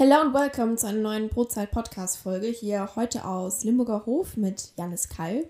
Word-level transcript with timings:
Hello 0.00 0.20
und 0.20 0.32
welcome 0.32 0.76
zu 0.76 0.86
einer 0.86 1.00
neuen 1.00 1.28
Brotzeit-Podcast-Folge 1.28 2.46
hier 2.46 2.94
heute 2.94 3.24
aus 3.24 3.64
Limburger 3.64 4.06
Hof 4.06 4.36
mit 4.36 4.70
Janis 4.76 5.08
Kall. 5.08 5.48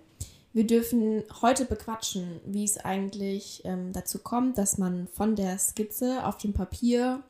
Wir 0.54 0.66
dürfen 0.66 1.22
heute 1.42 1.66
bequatschen, 1.66 2.40
wie 2.46 2.64
es 2.64 2.78
eigentlich 2.78 3.60
ähm, 3.66 3.92
dazu 3.92 4.20
kommt, 4.20 4.56
dass 4.56 4.78
man 4.78 5.06
von 5.08 5.36
der 5.36 5.58
Skizze 5.58 6.24
auf 6.24 6.38
dem 6.38 6.54
Papier 6.54 7.22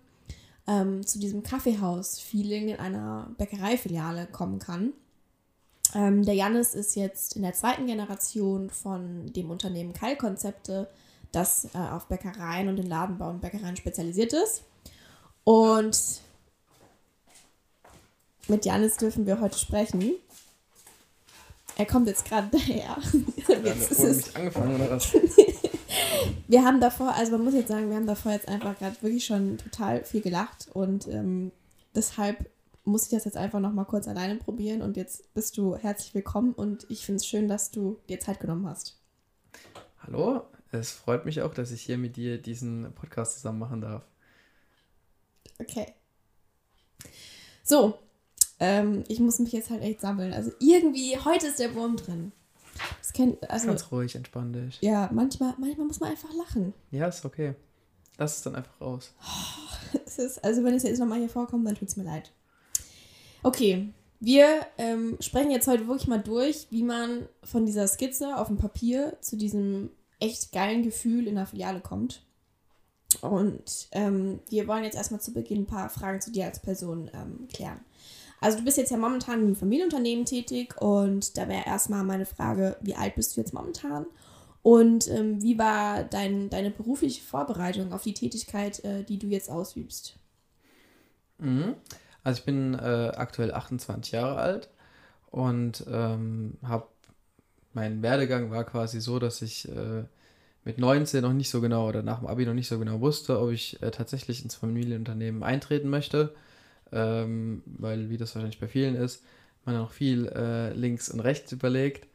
ähm, 0.69 1.05
zu 1.05 1.19
diesem 1.19 1.43
Kaffeehaus-Feeling 1.43 2.69
in 2.69 2.79
einer 2.79 3.35
Bäckereifiliale 3.37 4.27
kommen 4.27 4.61
kann. 4.61 4.93
Ähm, 5.97 6.25
der 6.25 6.35
Janis 6.35 6.73
ist 6.73 6.95
jetzt 6.95 7.35
in 7.35 7.43
der 7.43 7.55
zweiten 7.55 7.89
Generation 7.89 8.71
von 8.71 9.33
dem 9.33 9.51
Unternehmen 9.51 9.93
Kall-Konzepte, 9.93 10.89
das 11.33 11.65
äh, 11.75 11.79
auf 11.79 12.07
Bäckereien 12.07 12.69
und 12.69 12.77
den 12.77 12.87
Ladenbau 12.87 13.31
und 13.31 13.41
Bäckereien 13.41 13.77
spezialisiert 13.77 14.33
ist. 14.35 14.63
Und 15.43 16.21
mit 18.49 18.65
Janis 18.65 18.97
dürfen 18.97 19.27
wir 19.27 19.41
heute 19.41 19.59
sprechen. 19.59 20.15
Er 21.77 21.87
kommt 21.87 22.09
jetzt 22.09 22.25
gerade 22.25 22.49
daher. 22.51 22.97
jetzt 23.65 23.93
ist 23.93 23.99
es 24.01 24.35
angefangen 24.35 24.75
oder 24.75 24.91
was? 24.91 25.13
wir 26.49 26.65
haben 26.65 26.81
davor, 26.81 27.15
also 27.15 27.33
man 27.33 27.45
muss 27.45 27.55
jetzt 27.55 27.69
sagen, 27.69 27.89
wir 27.89 27.97
haben 27.97 28.07
davor 28.07 28.33
jetzt 28.33 28.49
einfach 28.49 28.77
gerade 28.79 29.01
wirklich 29.01 29.25
schon 29.25 29.59
total 29.59 30.05
viel 30.05 30.21
gelacht 30.21 30.69
und 30.73 31.07
ähm, 31.09 31.53
deshalb 31.95 32.51
muss 32.85 33.05
ich 33.05 33.11
das 33.11 33.27
jetzt 33.27 33.37
einfach 33.37 33.61
noch 33.61 33.73
mal 33.73 33.85
kurz 33.85 34.09
alleine 34.09 34.37
probieren 34.37 34.83
und 34.83 34.97
jetzt 34.97 35.33
bist 35.35 35.57
du 35.57 35.77
herzlich 35.77 36.15
willkommen 36.15 36.53
und 36.53 36.87
ich 36.89 37.05
finde 37.05 37.17
es 37.17 37.27
schön, 37.27 37.47
dass 37.47 37.71
du 37.71 37.99
dir 38.09 38.19
Zeit 38.19 38.41
genommen 38.41 38.67
hast. 38.67 38.99
Hallo, 40.03 40.43
es 40.73 40.91
freut 40.91 41.27
mich 41.27 41.43
auch, 41.43 41.55
dass 41.55 41.71
ich 41.71 41.83
hier 41.83 41.99
mit 41.99 42.17
dir 42.17 42.39
diesen 42.41 42.93
Podcast 42.95 43.35
zusammen 43.35 43.59
machen 43.59 43.83
darf. 43.83 44.05
Okay. 45.61 45.95
So, 47.63 47.99
ähm, 48.61 49.05
ich 49.09 49.21
muss 49.21 49.39
mich 49.39 49.53
jetzt 49.53 49.71
halt 49.71 49.83
echt 49.83 50.01
sammeln. 50.01 50.33
Also 50.33 50.53
irgendwie, 50.61 51.17
heute 51.19 51.47
ist 51.47 51.59
der 51.59 51.75
Wurm 51.75 51.97
drin. 51.97 52.33
Das 52.99 53.13
kennt, 53.13 53.51
also, 53.51 53.69
Ganz 53.69 53.91
ruhig, 53.91 54.15
entspann 54.15 54.53
dich. 54.53 54.79
Ja, 54.81 55.11
manchmal, 55.13 55.55
manchmal 55.59 55.87
muss 55.87 56.01
man 56.01 56.11
einfach 56.11 56.33
lachen. 56.35 56.75
Ja, 56.91 57.07
ist 57.07 57.25
okay. 57.25 57.55
Lass 58.19 58.37
es 58.37 58.43
dann 58.43 58.57
einfach 58.57 58.81
raus. 58.81 59.13
Oh, 59.21 59.99
es 60.07 60.19
ist, 60.19 60.45
also 60.45 60.65
wenn 60.65 60.75
es 60.75 60.83
jetzt 60.83 60.99
nochmal 60.99 61.19
hier 61.19 61.29
vorkommt, 61.29 61.67
dann 61.67 61.75
tut 61.75 61.89
es 61.89 61.97
mir 61.97 62.05
leid. 62.05 62.33
Okay, 63.43 63.93
wir 64.21 64.67
ähm, 64.79 65.17
sprechen 65.21 65.53
jetzt 65.53 65.69
heute 65.69 65.87
wirklich 65.87 66.09
mal 66.09 66.21
durch, 66.21 66.67
wie 66.71 66.83
man 66.83 67.29
von 67.45 67.67
dieser 67.67 67.87
Skizze 67.87 68.37
auf 68.37 68.49
dem 68.49 68.57
Papier 68.57 69.17
zu 69.21 69.37
diesem 69.37 69.91
echt 70.19 70.53
geilen 70.53 70.83
Gefühl 70.83 71.29
in 71.29 71.37
der 71.37 71.47
Filiale 71.47 71.81
kommt. 71.81 72.23
Und 73.21 73.89
ähm, 73.93 74.41
wir 74.49 74.67
wollen 74.67 74.85
jetzt 74.85 74.97
erstmal 74.97 75.21
zu 75.21 75.33
Beginn 75.33 75.63
ein 75.63 75.67
paar 75.67 75.89
Fragen 75.89 76.21
zu 76.21 76.33
dir 76.33 76.47
als 76.47 76.61
Person 76.61 77.11
ähm, 77.15 77.49
klären. 77.53 77.81
Also 78.41 78.59
du 78.59 78.65
bist 78.65 78.77
jetzt 78.77 78.91
ja 78.91 78.97
momentan 78.97 79.43
im 79.43 79.57
Familienunternehmen 79.57 80.25
tätig 80.25 80.81
und 80.81 81.37
da 81.37 81.49
wäre 81.49 81.67
erstmal 81.67 82.05
meine 82.05 82.27
Frage, 82.27 82.77
wie 82.81 82.95
alt 82.95 83.17
bist 83.17 83.37
du 83.37 83.41
jetzt 83.41 83.53
momentan? 83.53 84.07
Und 84.63 85.09
ähm, 85.09 85.43
wie 85.43 85.59
war 85.59 86.05
dein, 86.05 86.51
deine 86.51 86.71
berufliche 86.71 87.23
Vorbereitung 87.23 87.93
auf 87.93 88.03
die 88.03 88.15
Tätigkeit, 88.15 88.85
äh, 88.85 89.03
die 89.03 89.19
du 89.19 89.27
jetzt 89.27 89.51
ausübst? 89.51 90.17
Mhm. 91.39 91.75
Also 92.23 92.41
ich 92.41 92.45
bin 92.45 92.75
äh, 92.75 93.13
aktuell 93.17 93.53
28 93.55 94.13
Jahre 94.13 94.37
alt 94.37 94.69
und 95.31 95.85
ähm, 95.91 96.59
habe 96.63 96.87
mein 97.73 98.03
Werdegang 98.03 98.51
war 98.51 98.65
quasi 98.65 99.01
so, 99.01 99.19
dass 99.19 99.41
ich 99.43 99.69
äh, 99.69 100.05
mit 100.65 100.79
19 100.79 101.23
noch 101.23 101.33
nicht 101.33 101.51
so 101.51 101.61
genau 101.61 101.89
oder 101.89 102.03
nach 102.03 102.19
dem 102.19 102.27
Abi 102.27 102.45
noch 102.45 102.55
nicht 102.55 102.69
so 102.69 102.79
genau 102.79 103.01
wusste, 103.01 103.41
ob 103.41 103.51
ich 103.51 103.81
äh, 103.83 103.91
tatsächlich 103.91 104.43
ins 104.43 104.55
Familienunternehmen 104.55 105.43
eintreten 105.43 105.89
möchte 105.89 106.35
ähm, 106.93 107.63
weil, 107.67 108.11
wie 108.11 108.17
das 108.17 108.35
wahrscheinlich 108.35 108.61
bei 108.61 108.69
vielen 108.69 108.95
ist, 108.95 109.23
man 109.65 109.77
noch 109.77 109.93
viel 109.93 110.27
äh, 110.29 110.73
links 110.73 111.09
und 111.09 111.21
rechts 111.21 111.53
überlegt. 111.53 112.07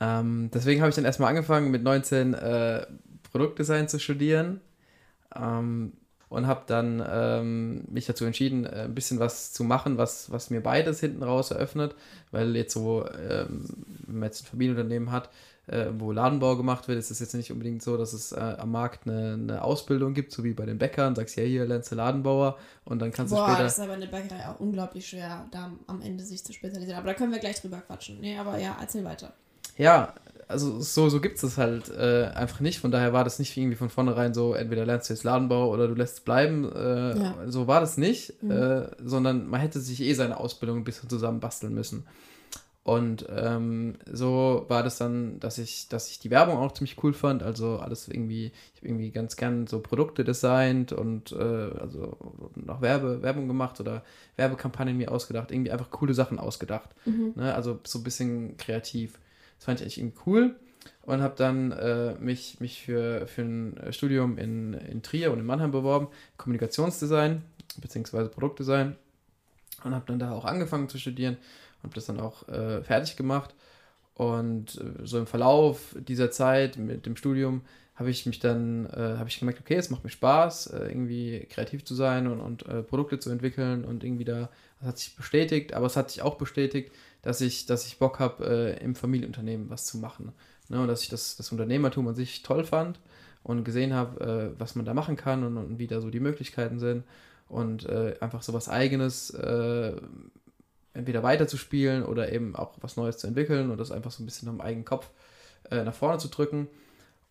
Ähm, 0.00 0.50
deswegen 0.52 0.80
habe 0.80 0.90
ich 0.90 0.96
dann 0.96 1.04
erstmal 1.04 1.30
angefangen, 1.30 1.70
mit 1.70 1.82
19 1.82 2.34
äh, 2.34 2.86
Produktdesign 3.30 3.88
zu 3.88 3.98
studieren 3.98 4.60
ähm, 5.34 5.92
und 6.28 6.46
habe 6.46 6.62
dann 6.66 7.04
ähm, 7.06 7.84
mich 7.90 8.06
dazu 8.06 8.24
entschieden, 8.24 8.64
äh, 8.64 8.84
ein 8.84 8.94
bisschen 8.94 9.18
was 9.18 9.52
zu 9.52 9.64
machen, 9.64 9.98
was, 9.98 10.30
was 10.30 10.50
mir 10.50 10.60
beides 10.60 11.00
hinten 11.00 11.22
raus 11.22 11.50
eröffnet, 11.50 11.94
weil 12.30 12.56
jetzt 12.56 12.74
so, 12.74 13.06
ähm, 13.06 13.68
wenn 14.06 14.18
man 14.18 14.28
jetzt 14.28 14.44
ein 14.44 14.46
Familienunternehmen 14.46 15.12
hat, 15.12 15.30
äh, 15.68 15.86
wo 15.96 16.10
Ladenbau 16.10 16.56
gemacht 16.56 16.88
wird, 16.88 16.98
ist 16.98 17.10
es 17.10 17.20
jetzt 17.20 17.34
nicht 17.34 17.52
unbedingt 17.52 17.82
so, 17.82 17.96
dass 17.96 18.12
es 18.12 18.32
äh, 18.32 18.40
am 18.40 18.72
Markt 18.72 19.06
eine, 19.06 19.34
eine, 19.34 19.62
Ausbildung 19.62 20.12
gibt, 20.12 20.32
so 20.32 20.42
wie 20.42 20.54
bei 20.54 20.66
den 20.66 20.78
Bäckern. 20.78 21.14
Sagst 21.14 21.36
ja, 21.36 21.44
hier 21.44 21.64
lernst 21.66 21.92
du 21.92 21.94
Ladenbauer 21.94 22.58
und 22.84 23.00
dann 23.00 23.12
kannst 23.12 23.32
Boah, 23.32 23.46
du 23.46 23.52
später. 23.52 23.64
das 23.64 23.78
ist 23.78 23.84
aber 23.84 23.94
in 23.94 24.00
der 24.00 24.08
Bäckerei 24.08 24.48
auch 24.48 24.58
unglaublich 24.58 25.06
schwer, 25.06 25.46
da 25.52 25.72
am 25.86 26.02
Ende 26.02 26.24
sich 26.24 26.44
zu 26.44 26.52
spezialisieren. 26.52 26.98
Aber 26.98 27.08
da 27.08 27.14
können 27.14 27.32
wir 27.32 27.38
gleich 27.38 27.60
drüber 27.60 27.80
quatschen. 27.80 28.20
Nee, 28.20 28.36
aber 28.36 28.58
ja, 28.58 28.76
erzähl 28.80 29.04
weiter. 29.04 29.32
Ja, 29.78 30.14
also 30.48 30.80
so, 30.80 31.08
so 31.08 31.20
gibt 31.20 31.36
es 31.36 31.42
das 31.42 31.58
halt 31.58 31.88
äh, 31.90 32.26
einfach 32.34 32.60
nicht. 32.60 32.80
Von 32.80 32.90
daher 32.90 33.12
war 33.12 33.24
das 33.24 33.38
nicht 33.38 33.56
irgendwie 33.56 33.76
von 33.76 33.88
vornherein 33.88 34.34
so, 34.34 34.54
entweder 34.54 34.84
lernst 34.84 35.08
du 35.08 35.14
jetzt 35.14 35.24
Ladenbau 35.24 35.70
oder 35.70 35.88
du 35.88 35.94
lässt 35.94 36.18
es 36.18 36.20
bleiben. 36.20 36.70
Äh, 36.70 37.18
ja. 37.18 37.34
So 37.46 37.66
war 37.66 37.80
das 37.80 37.96
nicht, 37.96 38.42
mhm. 38.42 38.50
äh, 38.50 38.86
sondern 39.02 39.48
man 39.48 39.60
hätte 39.60 39.80
sich 39.80 40.00
eh 40.00 40.12
seine 40.14 40.38
Ausbildung 40.38 40.78
ein 40.78 40.84
bisschen 40.84 41.08
zusammen 41.08 41.40
basteln 41.40 41.72
müssen. 41.72 42.04
Und 42.84 43.26
ähm, 43.30 43.94
so 44.10 44.64
war 44.66 44.82
das 44.82 44.98
dann, 44.98 45.38
dass 45.38 45.58
ich, 45.58 45.88
dass 45.88 46.10
ich 46.10 46.18
die 46.18 46.30
Werbung 46.30 46.56
auch 46.56 46.72
ziemlich 46.72 47.02
cool 47.04 47.12
fand. 47.12 47.44
Also 47.44 47.78
alles 47.78 48.08
irgendwie, 48.08 48.50
ich 48.74 48.80
habe 48.80 48.88
irgendwie 48.88 49.10
ganz 49.12 49.36
gern 49.36 49.68
so 49.68 49.78
Produkte 49.78 50.24
designt 50.24 50.92
und 50.92 51.30
äh, 51.30 51.36
also 51.36 52.16
noch 52.56 52.80
Werbe, 52.80 53.22
Werbung 53.22 53.46
gemacht 53.46 53.78
oder 53.78 54.02
Werbekampagnen 54.34 54.96
mir 54.96 55.12
ausgedacht, 55.12 55.52
irgendwie 55.52 55.70
einfach 55.70 55.90
coole 55.90 56.12
Sachen 56.12 56.40
ausgedacht. 56.40 56.90
Mhm. 57.04 57.34
Ne? 57.36 57.54
Also 57.54 57.78
so 57.84 58.00
ein 58.00 58.04
bisschen 58.04 58.56
kreativ. 58.56 59.20
Das 59.58 59.66
fand 59.66 59.80
ich 59.80 59.84
eigentlich 59.84 59.98
irgendwie 59.98 60.20
cool 60.26 60.56
und 61.02 61.22
habe 61.22 61.34
dann 61.36 61.70
äh, 61.70 62.14
mich, 62.18 62.58
mich 62.58 62.82
für, 62.82 63.28
für 63.28 63.42
ein 63.42 63.92
Studium 63.92 64.38
in, 64.38 64.74
in 64.74 65.02
Trier 65.02 65.30
und 65.30 65.38
in 65.38 65.46
Mannheim 65.46 65.70
beworben, 65.70 66.08
Kommunikationsdesign 66.36 67.42
bzw. 67.80 68.24
Produktdesign 68.24 68.96
und 69.84 69.94
habe 69.94 70.04
dann 70.08 70.18
da 70.18 70.32
auch 70.32 70.44
angefangen 70.44 70.88
zu 70.88 70.98
studieren 70.98 71.36
habe 71.82 71.94
das 71.94 72.06
dann 72.06 72.20
auch 72.20 72.48
äh, 72.48 72.82
fertig 72.82 73.16
gemacht. 73.16 73.54
Und 74.14 74.76
äh, 74.76 75.06
so 75.06 75.18
im 75.18 75.26
Verlauf 75.26 75.96
dieser 75.98 76.30
Zeit 76.30 76.76
mit 76.76 77.06
dem 77.06 77.16
Studium 77.16 77.62
habe 77.94 78.10
ich 78.10 78.24
mich 78.26 78.38
dann, 78.38 78.86
äh, 78.86 79.16
habe 79.18 79.28
ich 79.28 79.38
gemerkt, 79.38 79.60
okay, 79.60 79.76
es 79.76 79.90
macht 79.90 80.02
mir 80.02 80.10
Spaß, 80.10 80.68
äh, 80.68 80.88
irgendwie 80.88 81.46
kreativ 81.50 81.84
zu 81.84 81.94
sein 81.94 82.26
und, 82.26 82.40
und 82.40 82.66
äh, 82.66 82.82
Produkte 82.82 83.18
zu 83.18 83.30
entwickeln 83.30 83.84
und 83.84 84.02
irgendwie 84.02 84.24
da, 84.24 84.48
das 84.80 84.88
hat 84.88 84.98
sich 84.98 85.16
bestätigt, 85.16 85.74
aber 85.74 85.86
es 85.86 85.96
hat 85.96 86.10
sich 86.10 86.22
auch 86.22 86.36
bestätigt, 86.36 86.92
dass 87.20 87.40
ich, 87.40 87.66
dass 87.66 87.86
ich 87.86 87.98
Bock 87.98 88.18
habe, 88.18 88.44
äh, 88.46 88.82
im 88.84 88.94
Familienunternehmen 88.94 89.68
was 89.70 89.84
zu 89.86 89.98
machen. 89.98 90.32
Ne? 90.68 90.80
Und 90.80 90.88
dass 90.88 91.02
ich 91.02 91.10
das, 91.10 91.36
das 91.36 91.52
Unternehmertum 91.52 92.08
an 92.08 92.14
sich 92.14 92.42
toll 92.42 92.64
fand 92.64 92.98
und 93.42 93.64
gesehen 93.64 93.92
habe, 93.92 94.54
was 94.58 94.76
man 94.76 94.84
da 94.84 94.94
machen 94.94 95.16
kann 95.16 95.42
und, 95.42 95.56
und, 95.56 95.78
wie 95.80 95.88
da 95.88 96.00
so 96.00 96.10
die 96.10 96.20
Möglichkeiten 96.20 96.78
sind 96.78 97.02
und 97.48 97.90
einfach 97.90 98.40
so 98.40 98.52
was 98.52 98.68
Eigenes 98.68 99.36
entweder 100.94 101.22
weiterzuspielen 101.22 102.04
oder 102.04 102.32
eben 102.32 102.54
auch 102.56 102.74
was 102.80 102.96
Neues 102.96 103.18
zu 103.18 103.26
entwickeln 103.26 103.70
und 103.70 103.78
das 103.78 103.90
einfach 103.90 104.10
so 104.10 104.22
ein 104.22 104.26
bisschen 104.26 104.48
am 104.48 104.60
eigenen 104.60 104.84
Kopf 104.84 105.10
äh, 105.70 105.84
nach 105.84 105.94
vorne 105.94 106.18
zu 106.18 106.28
drücken. 106.28 106.68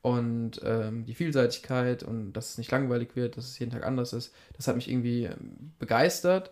Und 0.02 0.62
ähm, 0.64 1.06
die 1.06 1.14
Vielseitigkeit 1.14 2.02
und 2.02 2.34
dass 2.34 2.52
es 2.52 2.58
nicht 2.58 2.72
langweilig 2.72 3.16
wird, 3.16 3.38
dass 3.38 3.46
es 3.46 3.60
jeden 3.60 3.72
Tag 3.72 3.86
anders 3.86 4.14
ist, 4.14 4.34
das 4.58 4.68
hat 4.68 4.76
mich 4.76 4.90
irgendwie 4.90 5.26
ähm, 5.26 5.74
begeistert. 5.78 6.52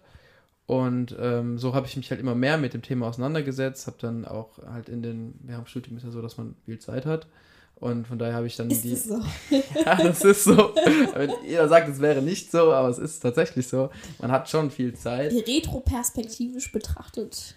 Und 0.68 1.18
ähm, 1.20 1.58
so 1.58 1.74
habe 1.74 1.88
ich 1.88 1.98
mich 1.98 2.12
halt 2.12 2.22
immer 2.22 2.36
mehr 2.36 2.60
mit 2.60 2.76
dem 2.76 2.84
Thema 2.84 3.08
auseinandergesetzt, 3.08 3.88
habe 3.88 3.98
dann 4.00 4.26
auch 4.26 4.60
halt 4.60 4.88
in 4.88 5.02
den, 5.02 5.34
wir 5.42 5.58
haben 5.58 5.66
Studium 5.66 5.98
ist 5.98 6.04
ja 6.04 6.12
so, 6.12 6.22
dass 6.22 6.38
man 6.38 6.56
viel 6.66 6.78
Zeit 6.78 7.08
hat. 7.08 7.26
Und 7.80 8.08
von 8.08 8.20
daher 8.20 8.34
habe 8.34 8.48
ich 8.48 8.58
dann 8.58 8.70
ist 8.70 8.84
die. 8.84 8.92
Das 8.92 9.06
so? 9.06 9.22
ja, 9.86 9.96
das 9.96 10.24
ist 10.24 10.44
so. 10.44 10.74
Jeder 11.46 11.70
sagt, 11.70 11.88
es 11.88 12.02
wäre 12.02 12.22
nicht 12.22 12.52
so, 12.52 12.74
aber 12.74 12.90
es 12.90 12.98
ist 12.98 13.20
tatsächlich 13.22 13.68
so. 13.68 13.90
Man 14.20 14.32
hat 14.32 14.50
schon 14.50 14.70
viel 14.70 14.94
Zeit. 14.96 15.32
Retroperspektivisch 15.32 16.72
betrachtet. 16.72 17.56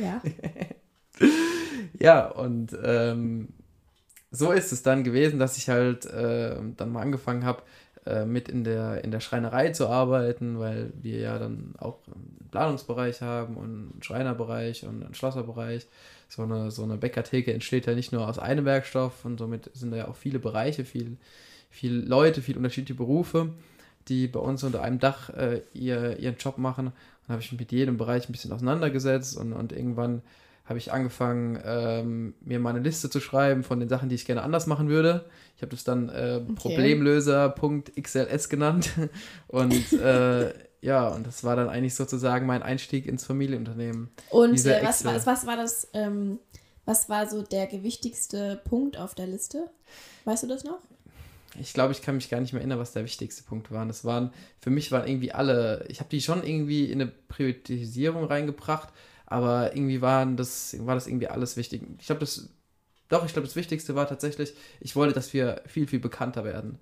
Ja. 0.00 0.20
ja, 2.00 2.26
und 2.26 2.76
ähm, 2.82 3.50
so 4.32 4.50
ist 4.50 4.72
es 4.72 4.82
dann 4.82 5.04
gewesen, 5.04 5.38
dass 5.38 5.56
ich 5.56 5.68
halt 5.68 6.06
äh, 6.06 6.56
dann 6.76 6.90
mal 6.90 7.02
angefangen 7.02 7.44
habe, 7.44 7.62
äh, 8.04 8.24
mit 8.24 8.48
in 8.48 8.64
der, 8.64 9.04
in 9.04 9.12
der 9.12 9.20
Schreinerei 9.20 9.70
zu 9.70 9.88
arbeiten, 9.88 10.58
weil 10.58 10.92
wir 11.00 11.18
ja 11.18 11.38
dann 11.38 11.74
auch 11.78 11.98
Planungsbereich 12.52 13.20
haben 13.22 13.56
und 13.56 13.64
einen 13.64 14.02
Schreinerbereich 14.02 14.86
und 14.86 15.02
einen 15.04 15.14
Schlosserbereich 15.14 15.88
so 16.28 16.42
eine, 16.42 16.70
so 16.70 16.82
eine 16.84 16.96
Bäckertheke 16.96 17.52
entsteht 17.52 17.86
ja 17.86 17.94
nicht 17.94 18.12
nur 18.12 18.26
aus 18.26 18.38
einem 18.38 18.64
Werkstoff 18.64 19.24
und 19.24 19.38
somit 19.38 19.70
sind 19.74 19.90
da 19.90 19.96
ja 19.98 20.08
auch 20.08 20.16
viele 20.16 20.38
Bereiche, 20.38 20.84
viel, 20.84 21.16
viel 21.70 21.94
Leute, 21.94 22.40
viele 22.40 22.58
unterschiedliche 22.58 22.96
Berufe, 22.96 23.50
die 24.08 24.28
bei 24.28 24.40
uns 24.40 24.64
unter 24.64 24.82
einem 24.82 24.98
Dach 24.98 25.30
äh, 25.30 25.60
ihr, 25.74 26.18
ihren 26.18 26.36
Job 26.36 26.58
machen. 26.58 26.92
Dann 27.26 27.34
habe 27.34 27.42
ich 27.42 27.52
mich 27.52 27.60
mit 27.60 27.72
jedem 27.72 27.98
Bereich 27.98 28.28
ein 28.28 28.32
bisschen 28.32 28.52
auseinandergesetzt 28.52 29.36
und, 29.36 29.52
und 29.52 29.72
irgendwann 29.72 30.22
habe 30.64 30.78
ich 30.78 30.92
angefangen, 30.92 31.60
ähm, 31.64 32.34
mir 32.40 32.58
mal 32.60 32.70
eine 32.70 32.80
Liste 32.80 33.10
zu 33.10 33.20
schreiben 33.20 33.62
von 33.62 33.80
den 33.80 33.88
Sachen, 33.88 34.08
die 34.08 34.14
ich 34.14 34.24
gerne 34.24 34.42
anders 34.42 34.66
machen 34.66 34.88
würde. 34.88 35.24
Ich 35.56 35.62
habe 35.62 35.70
das 35.70 35.84
dann 35.84 36.08
äh, 36.08 36.40
okay. 36.42 36.54
Problemlöser.xls 36.54 38.48
genannt 38.48 38.90
und 39.48 39.92
äh, 39.92 40.54
ja, 40.82 41.08
und 41.08 41.26
das 41.26 41.44
war 41.44 41.54
dann 41.54 41.68
eigentlich 41.68 41.94
sozusagen 41.94 42.44
mein 42.44 42.62
Einstieg 42.62 43.06
ins 43.06 43.24
Familienunternehmen. 43.24 44.10
Und 44.30 44.66
äh, 44.66 44.80
was, 44.82 45.04
was, 45.04 45.26
was 45.26 45.46
war 45.46 45.56
das, 45.56 45.88
ähm, 45.94 46.40
was 46.84 47.08
war 47.08 47.28
so 47.28 47.42
der 47.42 47.68
gewichtigste 47.68 48.60
Punkt 48.64 48.98
auf 48.98 49.14
der 49.14 49.28
Liste? 49.28 49.70
Weißt 50.24 50.42
du 50.42 50.48
das 50.48 50.64
noch? 50.64 50.80
Ich 51.60 51.72
glaube, 51.72 51.92
ich 51.92 52.02
kann 52.02 52.16
mich 52.16 52.28
gar 52.28 52.40
nicht 52.40 52.52
mehr 52.52 52.60
erinnern, 52.60 52.80
was 52.80 52.92
der 52.92 53.04
wichtigste 53.04 53.44
Punkt 53.44 53.70
war. 53.70 53.86
Das 53.86 54.04
waren, 54.04 54.32
für 54.60 54.70
mich 54.70 54.90
waren 54.90 55.06
irgendwie 55.06 55.32
alle, 55.32 55.84
ich 55.88 56.00
habe 56.00 56.10
die 56.10 56.20
schon 56.20 56.42
irgendwie 56.42 56.90
in 56.90 57.00
eine 57.00 57.12
Priorisierung 57.28 58.24
reingebracht, 58.24 58.88
aber 59.26 59.76
irgendwie 59.76 60.00
waren 60.00 60.36
das, 60.36 60.74
war 60.84 60.96
das 60.96 61.06
irgendwie 61.06 61.28
alles 61.28 61.56
wichtig. 61.56 61.82
Ich 62.00 62.06
glaube, 62.06 62.20
das, 62.20 62.48
doch, 63.08 63.24
ich 63.24 63.32
glaube, 63.34 63.46
das 63.46 63.54
Wichtigste 63.56 63.94
war 63.94 64.08
tatsächlich, 64.08 64.54
ich 64.80 64.96
wollte, 64.96 65.14
dass 65.14 65.32
wir 65.32 65.62
viel, 65.66 65.86
viel 65.86 66.00
bekannter 66.00 66.44
werden. 66.44 66.78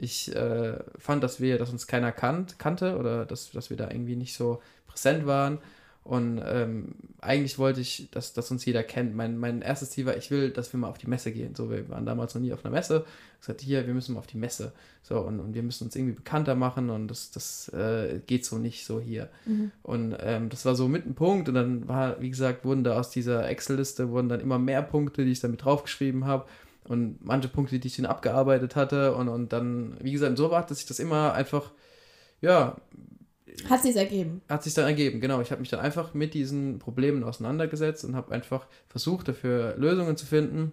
Ich 0.00 0.34
äh, 0.34 0.78
fand, 0.98 1.22
dass 1.22 1.40
wir, 1.40 1.58
dass 1.58 1.70
uns 1.70 1.86
keiner 1.86 2.12
kannt, 2.12 2.58
kannte 2.58 2.96
oder 2.96 3.26
dass, 3.26 3.50
dass 3.50 3.70
wir 3.70 3.76
da 3.76 3.90
irgendwie 3.90 4.16
nicht 4.16 4.34
so 4.34 4.62
präsent 4.86 5.26
waren. 5.26 5.58
Und 6.02 6.42
ähm, 6.44 6.94
eigentlich 7.20 7.58
wollte 7.58 7.82
ich, 7.82 8.08
dass, 8.10 8.32
dass 8.32 8.50
uns 8.50 8.64
jeder 8.64 8.82
kennt. 8.82 9.14
Mein, 9.14 9.36
mein 9.36 9.60
erstes 9.60 9.90
Ziel 9.90 10.06
war, 10.06 10.16
ich 10.16 10.30
will, 10.30 10.50
dass 10.50 10.72
wir 10.72 10.80
mal 10.80 10.88
auf 10.88 10.96
die 10.96 11.06
Messe 11.06 11.30
gehen. 11.30 11.54
So, 11.54 11.70
wir 11.70 11.88
waren 11.90 12.06
damals 12.06 12.34
noch 12.34 12.40
nie 12.40 12.52
auf 12.54 12.64
einer 12.64 12.74
Messe. 12.74 13.04
Ich 13.38 13.46
sagte, 13.46 13.64
hier, 13.64 13.86
wir 13.86 13.92
müssen 13.92 14.14
mal 14.14 14.20
auf 14.20 14.26
die 14.26 14.38
Messe. 14.38 14.72
So, 15.02 15.20
und, 15.20 15.40
und 15.40 15.54
wir 15.54 15.62
müssen 15.62 15.84
uns 15.84 15.94
irgendwie 15.94 16.14
bekannter 16.14 16.54
machen 16.54 16.88
und 16.88 17.08
das, 17.08 17.30
das 17.30 17.68
äh, 17.68 18.20
geht 18.26 18.46
so 18.46 18.56
nicht 18.56 18.86
so 18.86 18.98
hier. 18.98 19.28
Mhm. 19.44 19.70
Und 19.82 20.16
ähm, 20.20 20.48
das 20.48 20.64
war 20.64 20.74
so 20.74 20.88
mit 20.88 21.06
ein 21.06 21.14
Punkt. 21.14 21.50
Und 21.50 21.54
dann 21.54 21.86
war, 21.86 22.20
wie 22.20 22.30
gesagt, 22.30 22.64
wurden 22.64 22.82
da 22.82 22.98
aus 22.98 23.10
dieser 23.10 23.46
Excel-Liste 23.46 24.08
wurden 24.08 24.30
dann 24.30 24.40
immer 24.40 24.58
mehr 24.58 24.82
Punkte, 24.82 25.26
die 25.26 25.32
ich 25.32 25.40
damit 25.40 25.64
draufgeschrieben 25.64 26.24
habe. 26.24 26.46
Und 26.84 27.24
manche 27.24 27.48
Punkte, 27.48 27.78
die 27.78 27.88
ich 27.88 27.96
dann 27.96 28.06
abgearbeitet 28.06 28.76
hatte. 28.76 29.14
Und, 29.14 29.28
und 29.28 29.52
dann, 29.52 29.96
wie 30.00 30.12
gesagt, 30.12 30.36
so 30.36 30.50
war, 30.50 30.66
dass 30.66 30.80
ich 30.80 30.86
das 30.86 30.98
immer 30.98 31.34
einfach, 31.34 31.72
ja, 32.40 32.76
hat 33.68 33.82
sich 33.82 33.96
ergeben. 33.96 34.42
Hat 34.48 34.62
sich 34.62 34.74
dann 34.74 34.86
ergeben, 34.86 35.20
genau. 35.20 35.40
Ich 35.40 35.50
habe 35.50 35.60
mich 35.60 35.70
dann 35.70 35.80
einfach 35.80 36.14
mit 36.14 36.34
diesen 36.34 36.78
Problemen 36.78 37.24
auseinandergesetzt 37.24 38.04
und 38.04 38.16
habe 38.16 38.32
einfach 38.32 38.66
versucht, 38.88 39.28
dafür 39.28 39.74
Lösungen 39.76 40.16
zu 40.16 40.26
finden. 40.26 40.72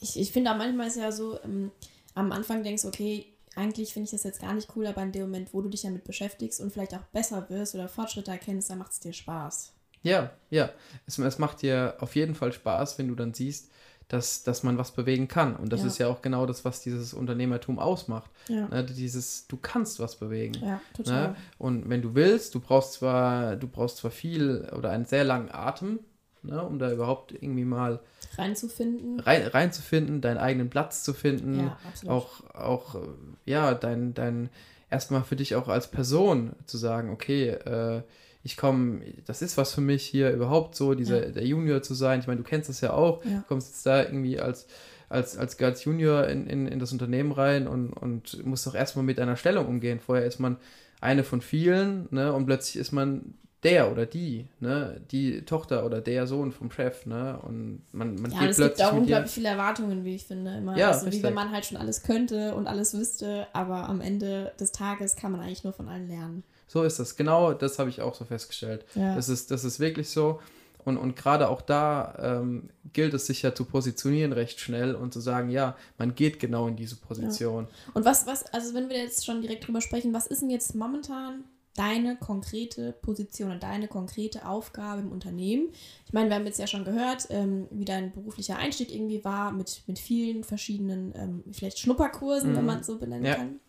Ich, 0.00 0.18
ich 0.18 0.32
finde 0.32 0.52
auch 0.52 0.56
manchmal 0.56 0.86
ist 0.86 0.96
ja 0.96 1.10
so, 1.10 1.38
ähm, 1.42 1.70
am 2.14 2.32
Anfang 2.32 2.62
denkst 2.62 2.82
du, 2.82 2.88
okay, 2.88 3.26
eigentlich 3.56 3.92
finde 3.92 4.04
ich 4.04 4.10
das 4.10 4.22
jetzt 4.22 4.40
gar 4.40 4.54
nicht 4.54 4.68
cool, 4.76 4.86
aber 4.86 5.02
in 5.02 5.12
dem 5.12 5.22
Moment, 5.22 5.52
wo 5.52 5.60
du 5.62 5.68
dich 5.68 5.82
damit 5.82 6.04
beschäftigst 6.04 6.60
und 6.60 6.72
vielleicht 6.72 6.94
auch 6.94 7.02
besser 7.12 7.48
wirst 7.50 7.74
oder 7.74 7.88
Fortschritte 7.88 8.30
erkennst, 8.30 8.70
dann 8.70 8.78
macht 8.78 8.92
es 8.92 9.00
dir 9.00 9.12
Spaß. 9.12 9.72
Ja, 10.02 10.30
ja. 10.50 10.70
Es, 11.06 11.18
es 11.18 11.38
macht 11.38 11.62
dir 11.62 11.96
auf 11.98 12.14
jeden 12.14 12.34
Fall 12.34 12.52
Spaß, 12.52 12.98
wenn 12.98 13.08
du 13.08 13.14
dann 13.16 13.34
siehst, 13.34 13.70
dass, 14.08 14.42
dass 14.42 14.62
man 14.62 14.78
was 14.78 14.92
bewegen 14.92 15.28
kann. 15.28 15.54
Und 15.54 15.72
das 15.72 15.82
ja. 15.82 15.86
ist 15.86 15.98
ja 15.98 16.08
auch 16.08 16.22
genau 16.22 16.46
das, 16.46 16.64
was 16.64 16.80
dieses 16.80 17.12
Unternehmertum 17.12 17.78
ausmacht. 17.78 18.30
Ja. 18.48 18.66
Ne, 18.68 18.84
dieses, 18.84 19.46
du 19.46 19.58
kannst 19.58 20.00
was 20.00 20.16
bewegen. 20.16 20.54
Ja, 20.54 20.80
total. 20.94 21.28
Ne? 21.28 21.36
Und 21.58 21.88
wenn 21.90 22.00
du 22.00 22.14
willst, 22.14 22.54
du 22.54 22.60
brauchst 22.60 22.94
zwar, 22.94 23.56
du 23.56 23.68
brauchst 23.68 23.98
zwar 23.98 24.10
viel 24.10 24.68
oder 24.76 24.90
einen 24.90 25.04
sehr 25.04 25.24
langen 25.24 25.50
Atem, 25.52 26.00
ne, 26.42 26.62
um 26.62 26.78
da 26.78 26.90
überhaupt 26.90 27.32
irgendwie 27.32 27.66
mal 27.66 28.00
reinzufinden. 28.36 29.20
Rein, 29.20 29.46
reinzufinden, 29.46 30.22
deinen 30.22 30.38
eigenen 30.38 30.70
Platz 30.70 31.02
zu 31.02 31.12
finden. 31.12 31.60
Ja, 31.60 31.78
absolut. 31.86 32.14
Auch, 32.14 32.54
auch 32.54 32.96
ja, 33.44 33.74
dein, 33.74 34.14
dein 34.14 34.48
erstmal 34.90 35.22
für 35.22 35.36
dich 35.36 35.54
auch 35.54 35.68
als 35.68 35.90
Person 35.90 36.52
zu 36.64 36.78
sagen, 36.78 37.10
okay, 37.10 37.48
äh, 37.50 38.02
ich 38.42 38.56
komme, 38.56 39.00
das 39.26 39.42
ist 39.42 39.56
was 39.56 39.74
für 39.74 39.80
mich 39.80 40.04
hier 40.04 40.30
überhaupt 40.30 40.74
so, 40.74 40.94
dieser 40.94 41.26
ja. 41.26 41.32
der 41.32 41.44
Junior 41.44 41.82
zu 41.82 41.94
sein. 41.94 42.20
Ich 42.20 42.26
meine, 42.26 42.38
du 42.38 42.48
kennst 42.48 42.68
das 42.68 42.80
ja 42.80 42.92
auch. 42.92 43.24
Ja. 43.24 43.38
Du 43.38 43.42
kommst 43.48 43.68
jetzt 43.68 43.84
da 43.84 44.02
irgendwie 44.02 44.40
als, 44.40 44.66
als, 45.08 45.36
als, 45.36 45.60
als 45.60 45.84
Junior 45.84 46.26
in, 46.28 46.46
in, 46.46 46.66
in 46.66 46.78
das 46.78 46.92
Unternehmen 46.92 47.32
rein 47.32 47.66
und, 47.66 47.92
und 47.92 48.44
musst 48.46 48.66
doch 48.66 48.74
erstmal 48.74 49.04
mit 49.04 49.20
einer 49.20 49.36
Stellung 49.36 49.66
umgehen. 49.66 50.00
Vorher 50.00 50.24
ist 50.24 50.38
man 50.38 50.56
eine 51.00 51.24
von 51.24 51.40
vielen, 51.40 52.08
ne? 52.10 52.32
Und 52.32 52.46
plötzlich 52.46 52.76
ist 52.76 52.92
man 52.92 53.34
der 53.64 53.90
oder 53.90 54.06
die, 54.06 54.46
ne, 54.60 55.00
die 55.10 55.44
Tochter 55.44 55.84
oder 55.84 56.00
der 56.00 56.26
Sohn 56.26 56.52
vom 56.52 56.70
Chef, 56.70 57.06
ne, 57.06 57.40
und 57.42 57.82
man, 57.92 58.14
man 58.14 58.30
ja, 58.30 58.40
geht 58.40 58.50
es 58.50 58.56
plötzlich 58.56 58.78
gibt 58.78 58.88
auch 58.88 58.96
unglaublich 58.96 59.32
viele 59.32 59.48
Erwartungen, 59.48 60.04
wie 60.04 60.14
ich 60.14 60.24
finde, 60.24 60.58
immer. 60.58 60.76
Ja, 60.76 60.92
also, 60.92 61.10
wie 61.10 61.22
wenn 61.22 61.34
man 61.34 61.50
halt 61.50 61.66
schon 61.66 61.76
alles 61.76 62.02
könnte 62.02 62.54
und 62.54 62.68
alles 62.68 62.94
wüsste, 62.94 63.48
aber 63.52 63.88
am 63.88 64.00
Ende 64.00 64.52
des 64.60 64.70
Tages 64.70 65.16
kann 65.16 65.32
man 65.32 65.40
eigentlich 65.40 65.64
nur 65.64 65.72
von 65.72 65.88
allen 65.88 66.08
lernen. 66.08 66.44
So 66.68 66.84
ist 66.84 67.00
das. 67.00 67.16
Genau 67.16 67.54
das 67.54 67.78
habe 67.78 67.90
ich 67.90 68.00
auch 68.00 68.14
so 68.14 68.24
festgestellt. 68.24 68.84
Ja. 68.94 69.16
Das, 69.16 69.28
ist, 69.28 69.50
das 69.50 69.64
ist 69.64 69.80
wirklich 69.80 70.10
so. 70.10 70.38
Und, 70.84 70.96
und 70.96 71.16
gerade 71.16 71.48
auch 71.48 71.60
da 71.60 72.14
ähm, 72.40 72.70
gilt 72.92 73.12
es 73.14 73.26
sich 73.26 73.42
ja 73.42 73.54
zu 73.54 73.64
positionieren 73.64 74.32
recht 74.32 74.60
schnell 74.60 74.94
und 74.94 75.12
zu 75.12 75.20
sagen, 75.20 75.50
ja, 75.50 75.76
man 75.98 76.14
geht 76.14 76.38
genau 76.38 76.68
in 76.68 76.76
diese 76.76 76.96
Position. 76.96 77.64
Ja. 77.64 77.92
Und 77.94 78.04
was, 78.04 78.26
was, 78.26 78.46
also 78.54 78.74
wenn 78.74 78.88
wir 78.88 78.96
jetzt 78.96 79.26
schon 79.26 79.42
direkt 79.42 79.66
drüber 79.66 79.80
sprechen, 79.80 80.14
was 80.14 80.26
ist 80.26 80.42
denn 80.42 80.50
jetzt 80.50 80.74
momentan 80.74 81.44
deine 81.74 82.16
konkrete 82.16 82.92
Position 82.92 83.50
und 83.50 83.62
deine 83.62 83.86
konkrete 83.86 84.46
Aufgabe 84.46 85.02
im 85.02 85.12
Unternehmen? 85.12 85.68
Ich 86.06 86.12
meine, 86.12 86.30
wir 86.30 86.36
haben 86.36 86.46
jetzt 86.46 86.58
ja 86.58 86.66
schon 86.66 86.84
gehört, 86.84 87.26
ähm, 87.30 87.66
wie 87.70 87.84
dein 87.84 88.12
beruflicher 88.12 88.56
Einstieg 88.56 88.94
irgendwie 88.94 89.24
war, 89.24 89.52
mit, 89.52 89.82
mit 89.86 89.98
vielen 89.98 90.42
verschiedenen, 90.42 91.12
ähm, 91.16 91.44
vielleicht 91.52 91.78
Schnupperkursen, 91.80 92.52
mhm. 92.52 92.56
wenn 92.56 92.66
man 92.66 92.80
es 92.80 92.86
so 92.86 92.98
benennen 92.98 93.26
ja. 93.26 93.34
kann. 93.34 93.60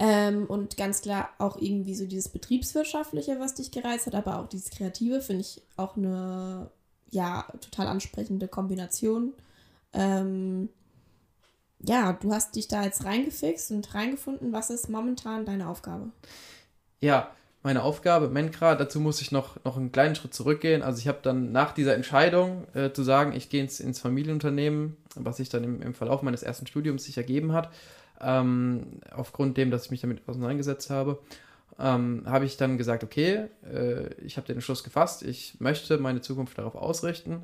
Ähm, 0.00 0.46
und 0.46 0.76
ganz 0.76 1.02
klar 1.02 1.30
auch 1.38 1.60
irgendwie 1.60 1.94
so 1.94 2.06
dieses 2.06 2.28
Betriebswirtschaftliche, 2.28 3.40
was 3.40 3.54
dich 3.54 3.72
gereizt 3.72 4.06
hat, 4.06 4.14
aber 4.14 4.38
auch 4.38 4.48
dieses 4.48 4.70
Kreative, 4.70 5.20
finde 5.20 5.40
ich 5.40 5.60
auch 5.76 5.96
eine, 5.96 6.70
ja, 7.10 7.46
total 7.60 7.88
ansprechende 7.88 8.46
Kombination. 8.46 9.32
Ähm, 9.92 10.68
ja, 11.80 12.12
du 12.12 12.32
hast 12.32 12.54
dich 12.56 12.68
da 12.68 12.84
jetzt 12.84 13.04
reingefixt 13.04 13.70
und 13.72 13.94
reingefunden. 13.94 14.52
Was 14.52 14.70
ist 14.70 14.88
momentan 14.88 15.44
deine 15.44 15.68
Aufgabe? 15.68 16.10
Ja, 17.00 17.30
meine 17.62 17.82
Aufgabe, 17.82 18.28
Menkra, 18.28 18.76
dazu 18.76 19.00
muss 19.00 19.20
ich 19.20 19.32
noch, 19.32 19.62
noch 19.64 19.76
einen 19.76 19.90
kleinen 19.90 20.14
Schritt 20.14 20.32
zurückgehen. 20.32 20.82
Also 20.82 21.00
ich 21.00 21.08
habe 21.08 21.18
dann 21.22 21.50
nach 21.50 21.72
dieser 21.72 21.94
Entscheidung 21.94 22.66
äh, 22.74 22.92
zu 22.92 23.02
sagen, 23.02 23.32
ich 23.32 23.48
gehe 23.48 23.62
ins, 23.62 23.80
ins 23.80 23.98
Familienunternehmen, 23.98 24.96
was 25.16 25.38
sich 25.38 25.48
dann 25.48 25.64
im, 25.64 25.82
im 25.82 25.94
Verlauf 25.94 26.22
meines 26.22 26.42
ersten 26.42 26.66
Studiums 26.66 27.04
sich 27.04 27.16
ergeben 27.16 27.52
hat, 27.52 27.70
ähm, 28.20 29.00
aufgrund 29.10 29.56
dem, 29.56 29.70
dass 29.70 29.86
ich 29.86 29.90
mich 29.90 30.00
damit 30.00 30.22
auseinandergesetzt 30.26 30.90
habe, 30.90 31.18
ähm, 31.78 32.22
habe 32.26 32.44
ich 32.44 32.56
dann 32.56 32.78
gesagt, 32.78 33.04
okay, 33.04 33.46
äh, 33.72 34.12
ich 34.24 34.36
habe 34.36 34.46
den 34.46 34.56
Entschluss 34.56 34.82
gefasst, 34.82 35.22
ich 35.22 35.54
möchte 35.60 35.98
meine 35.98 36.20
Zukunft 36.20 36.58
darauf 36.58 36.74
ausrichten. 36.74 37.42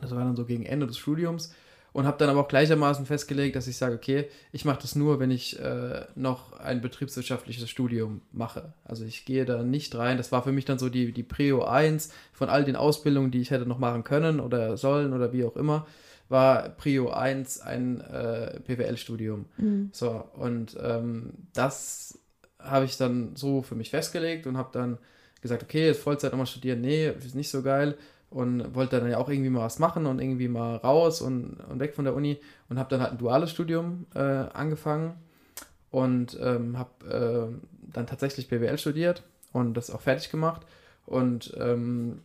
Das 0.00 0.10
war 0.10 0.18
dann 0.18 0.36
so 0.36 0.44
gegen 0.44 0.66
Ende 0.66 0.86
des 0.86 0.98
Studiums 0.98 1.54
und 1.92 2.06
habe 2.06 2.18
dann 2.18 2.28
aber 2.28 2.40
auch 2.40 2.48
gleichermaßen 2.48 3.06
festgelegt, 3.06 3.56
dass 3.56 3.68
ich 3.68 3.76
sage, 3.76 3.94
okay, 3.94 4.28
ich 4.52 4.64
mache 4.64 4.80
das 4.82 4.96
nur, 4.96 5.20
wenn 5.20 5.30
ich 5.30 5.58
äh, 5.60 6.04
noch 6.14 6.58
ein 6.58 6.82
betriebswirtschaftliches 6.82 7.70
Studium 7.70 8.20
mache. 8.32 8.74
Also 8.84 9.04
ich 9.04 9.24
gehe 9.24 9.46
da 9.46 9.62
nicht 9.62 9.94
rein. 9.94 10.18
Das 10.18 10.32
war 10.32 10.42
für 10.42 10.52
mich 10.52 10.64
dann 10.64 10.78
so 10.78 10.88
die, 10.88 11.12
die 11.12 11.22
Prio 11.22 11.64
1 11.64 12.10
von 12.32 12.50
all 12.50 12.64
den 12.64 12.76
Ausbildungen, 12.76 13.30
die 13.30 13.40
ich 13.40 13.50
hätte 13.50 13.64
noch 13.64 13.78
machen 13.78 14.04
können 14.04 14.40
oder 14.40 14.76
sollen 14.76 15.12
oder 15.12 15.32
wie 15.32 15.44
auch 15.44 15.56
immer 15.56 15.86
war 16.28 16.70
Prio 16.70 17.10
1 17.10 17.60
ein 17.60 18.00
äh, 18.00 18.60
BWL-Studium. 18.66 19.46
Mhm. 19.56 19.90
So, 19.92 20.24
und 20.34 20.76
ähm, 20.82 21.32
das 21.52 22.18
habe 22.58 22.84
ich 22.84 22.96
dann 22.96 23.36
so 23.36 23.62
für 23.62 23.74
mich 23.74 23.90
festgelegt 23.90 24.46
und 24.46 24.56
habe 24.56 24.70
dann 24.72 24.98
gesagt, 25.40 25.62
okay, 25.62 25.86
jetzt 25.86 26.00
Vollzeit 26.00 26.32
nochmal 26.32 26.46
studieren, 26.46 26.80
nee, 26.80 27.08
ist 27.08 27.34
nicht 27.34 27.50
so 27.50 27.62
geil. 27.62 27.96
Und 28.28 28.74
wollte 28.74 29.00
dann 29.00 29.08
ja 29.08 29.18
auch 29.18 29.28
irgendwie 29.28 29.50
mal 29.50 29.62
was 29.62 29.78
machen 29.78 30.04
und 30.04 30.20
irgendwie 30.20 30.48
mal 30.48 30.76
raus 30.76 31.22
und, 31.22 31.60
und 31.70 31.78
weg 31.78 31.94
von 31.94 32.04
der 32.04 32.14
Uni 32.14 32.40
und 32.68 32.78
habe 32.78 32.90
dann 32.90 33.00
halt 33.00 33.12
ein 33.12 33.18
duales 33.18 33.52
Studium 33.52 34.06
äh, 34.14 34.18
angefangen 34.18 35.14
und 35.90 36.36
ähm, 36.42 36.76
habe 36.76 37.50
äh, 37.54 37.66
dann 37.92 38.06
tatsächlich 38.08 38.48
BWL 38.48 38.78
studiert 38.78 39.22
und 39.52 39.74
das 39.74 39.90
auch 39.90 40.00
fertig 40.00 40.30
gemacht. 40.30 40.62
Und 41.06 41.56
ähm, 41.58 42.20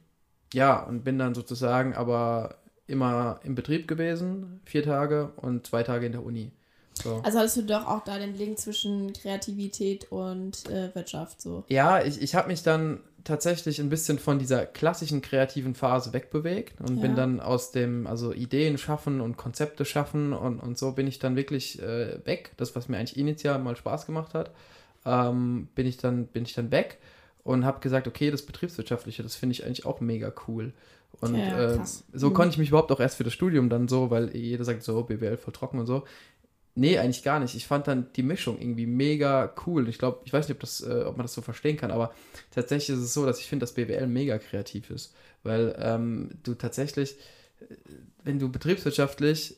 ja, 0.54 0.82
und 0.82 1.04
bin 1.04 1.20
dann 1.20 1.36
sozusagen 1.36 1.94
aber 1.94 2.56
immer 2.92 3.40
im 3.44 3.56
Betrieb 3.56 3.88
gewesen, 3.88 4.62
vier 4.66 4.84
Tage 4.84 5.32
und 5.38 5.66
zwei 5.66 5.84
Tage 5.84 6.06
in 6.06 6.12
der 6.12 6.24
Uni. 6.24 6.52
So. 6.94 7.22
Also 7.24 7.40
hattest 7.40 7.58
du 7.58 7.64
doch 7.64 7.88
auch 7.88 8.04
da 8.04 8.20
den 8.20 8.36
Link 8.36 8.60
zwischen 8.60 9.14
Kreativität 9.14 10.12
und 10.12 10.70
äh, 10.70 10.94
Wirtschaft 10.94 11.42
so. 11.42 11.64
Ja, 11.68 12.04
ich, 12.04 12.22
ich 12.22 12.36
habe 12.36 12.50
mich 12.50 12.64
dann 12.64 13.00
tatsächlich 13.24 13.80
ein 13.80 13.90
bisschen 13.90 14.20
von 14.20 14.40
dieser 14.40 14.66
klassischen 14.66 15.22
kreativen 15.22 15.76
Phase 15.76 16.14
wegbewegt 16.14 16.82
und 16.82 16.98
ja. 16.98 17.02
bin 17.02 17.16
dann 17.16 17.40
aus 17.40 17.72
dem, 17.72 18.08
also 18.08 18.34
Ideen 18.34 18.78
schaffen 18.78 19.22
und 19.22 19.38
Konzepte 19.38 19.86
schaffen 19.86 20.34
und, 20.34 20.60
und 20.60 20.78
so 20.78 20.92
bin 20.92 21.08
ich 21.08 21.20
dann 21.20 21.36
wirklich 21.36 21.82
äh, 21.82 22.26
weg. 22.26 22.52
Das, 22.58 22.76
was 22.76 22.90
mir 22.90 22.98
eigentlich 22.98 23.18
initial 23.18 23.60
mal 23.60 23.76
Spaß 23.76 24.06
gemacht 24.06 24.34
hat, 24.34 24.52
ähm, 25.06 25.70
bin, 25.76 25.88
ich 25.88 25.98
dann, 25.98 26.28
bin 26.28 26.44
ich 26.44 26.54
dann 26.54 26.72
weg 26.72 26.98
und 27.44 27.66
habe 27.66 27.80
gesagt, 27.80 28.08
okay, 28.08 28.32
das 28.32 28.44
Betriebswirtschaftliche, 28.44 29.24
das 29.24 29.36
finde 29.36 29.54
ich 29.54 29.66
eigentlich 29.66 29.86
auch 29.86 30.02
mega 30.02 30.32
cool. 30.48 30.74
Und 31.20 31.36
ja, 31.36 31.76
äh, 31.76 31.80
so 32.14 32.30
mhm. 32.30 32.34
konnte 32.34 32.54
ich 32.54 32.58
mich 32.58 32.70
überhaupt 32.70 32.92
auch 32.92 33.00
erst 33.00 33.18
für 33.18 33.24
das 33.24 33.34
Studium 33.34 33.70
dann 33.70 33.88
so, 33.88 34.10
weil 34.10 34.36
jeder 34.36 34.64
sagt 34.64 34.84
so, 34.84 35.04
BWL 35.04 35.38
voll 35.38 35.54
trocken 35.54 35.80
und 35.80 35.86
so. 35.86 36.04
Nee, 36.74 36.98
eigentlich 36.98 37.24
gar 37.24 37.40
nicht. 37.40 37.54
Ich 37.54 37.68
fand 37.68 37.88
dann 37.88 38.12
die 38.16 38.24
Mischung 38.24 38.58
irgendwie 38.60 38.86
mega 38.86 39.54
cool. 39.66 39.90
Ich 39.90 39.98
glaube, 39.98 40.22
ich 40.24 40.32
weiß 40.32 40.48
nicht, 40.48 40.56
ob, 40.56 40.62
das, 40.62 40.82
äh, 40.82 41.04
ob 41.06 41.18
man 41.18 41.26
das 41.26 41.34
so 41.34 41.42
verstehen 41.42 41.76
kann, 41.76 41.92
aber 41.92 42.14
tatsächlich 42.50 42.98
ist 42.98 43.04
es 43.04 43.14
so, 43.14 43.26
dass 43.26 43.40
ich 43.40 43.48
finde, 43.48 43.64
dass 43.64 43.74
BWL 43.74 44.08
mega 44.08 44.38
kreativ 44.38 44.90
ist. 44.90 45.14
Weil 45.44 45.76
ähm, 45.78 46.30
du 46.44 46.56
tatsächlich, 46.56 47.18
äh, 47.60 47.76
wenn 48.24 48.40
du 48.40 48.50
betriebswirtschaftlich 48.50 49.58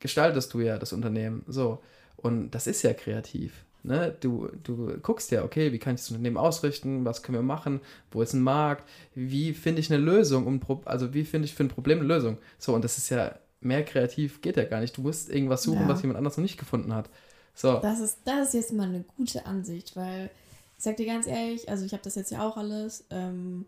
gestaltest 0.00 0.52
du 0.52 0.60
ja 0.60 0.78
das 0.78 0.92
Unternehmen. 0.92 1.44
So. 1.46 1.82
Und 2.16 2.50
das 2.50 2.66
ist 2.66 2.82
ja 2.82 2.92
kreativ. 2.92 3.64
Ne? 3.82 4.14
Du, 4.20 4.48
du 4.62 4.98
guckst 5.02 5.30
ja, 5.30 5.44
okay, 5.44 5.72
wie 5.72 5.78
kann 5.78 5.94
ich 5.94 6.02
das 6.02 6.10
Unternehmen 6.10 6.36
ausrichten, 6.36 7.04
was 7.04 7.22
können 7.22 7.38
wir 7.38 7.42
machen, 7.42 7.80
wo 8.10 8.22
ist 8.22 8.34
ein 8.34 8.42
Markt, 8.42 8.88
wie 9.14 9.54
finde 9.54 9.80
ich 9.80 9.92
eine 9.92 10.02
Lösung, 10.02 10.46
um, 10.46 10.60
also 10.84 11.14
wie 11.14 11.24
finde 11.24 11.46
ich 11.46 11.54
für 11.54 11.64
ein 11.64 11.68
Problem 11.68 11.98
eine 11.98 12.08
Lösung. 12.08 12.38
So, 12.58 12.74
und 12.74 12.84
das 12.84 12.98
ist 12.98 13.08
ja, 13.08 13.34
mehr 13.60 13.84
kreativ 13.84 14.40
geht 14.40 14.56
ja 14.56 14.64
gar 14.64 14.80
nicht. 14.80 14.96
Du 14.96 15.02
musst 15.02 15.30
irgendwas 15.30 15.62
suchen, 15.62 15.82
ja. 15.82 15.88
was 15.88 16.02
jemand 16.02 16.18
anders 16.18 16.36
noch 16.36 16.42
nicht 16.42 16.58
gefunden 16.58 16.94
hat. 16.94 17.08
So. 17.54 17.78
Das 17.80 18.00
ist, 18.00 18.18
das 18.24 18.48
ist 18.48 18.54
jetzt 18.54 18.72
mal 18.72 18.88
eine 18.88 19.04
gute 19.16 19.46
Ansicht, 19.46 19.96
weil 19.96 20.30
ich 20.76 20.84
sag 20.84 20.96
dir 20.96 21.06
ganz 21.06 21.26
ehrlich, 21.26 21.68
also 21.68 21.84
ich 21.84 21.92
habe 21.92 22.02
das 22.02 22.14
jetzt 22.14 22.30
ja 22.30 22.46
auch 22.46 22.56
alles 22.56 23.04
ähm, 23.10 23.66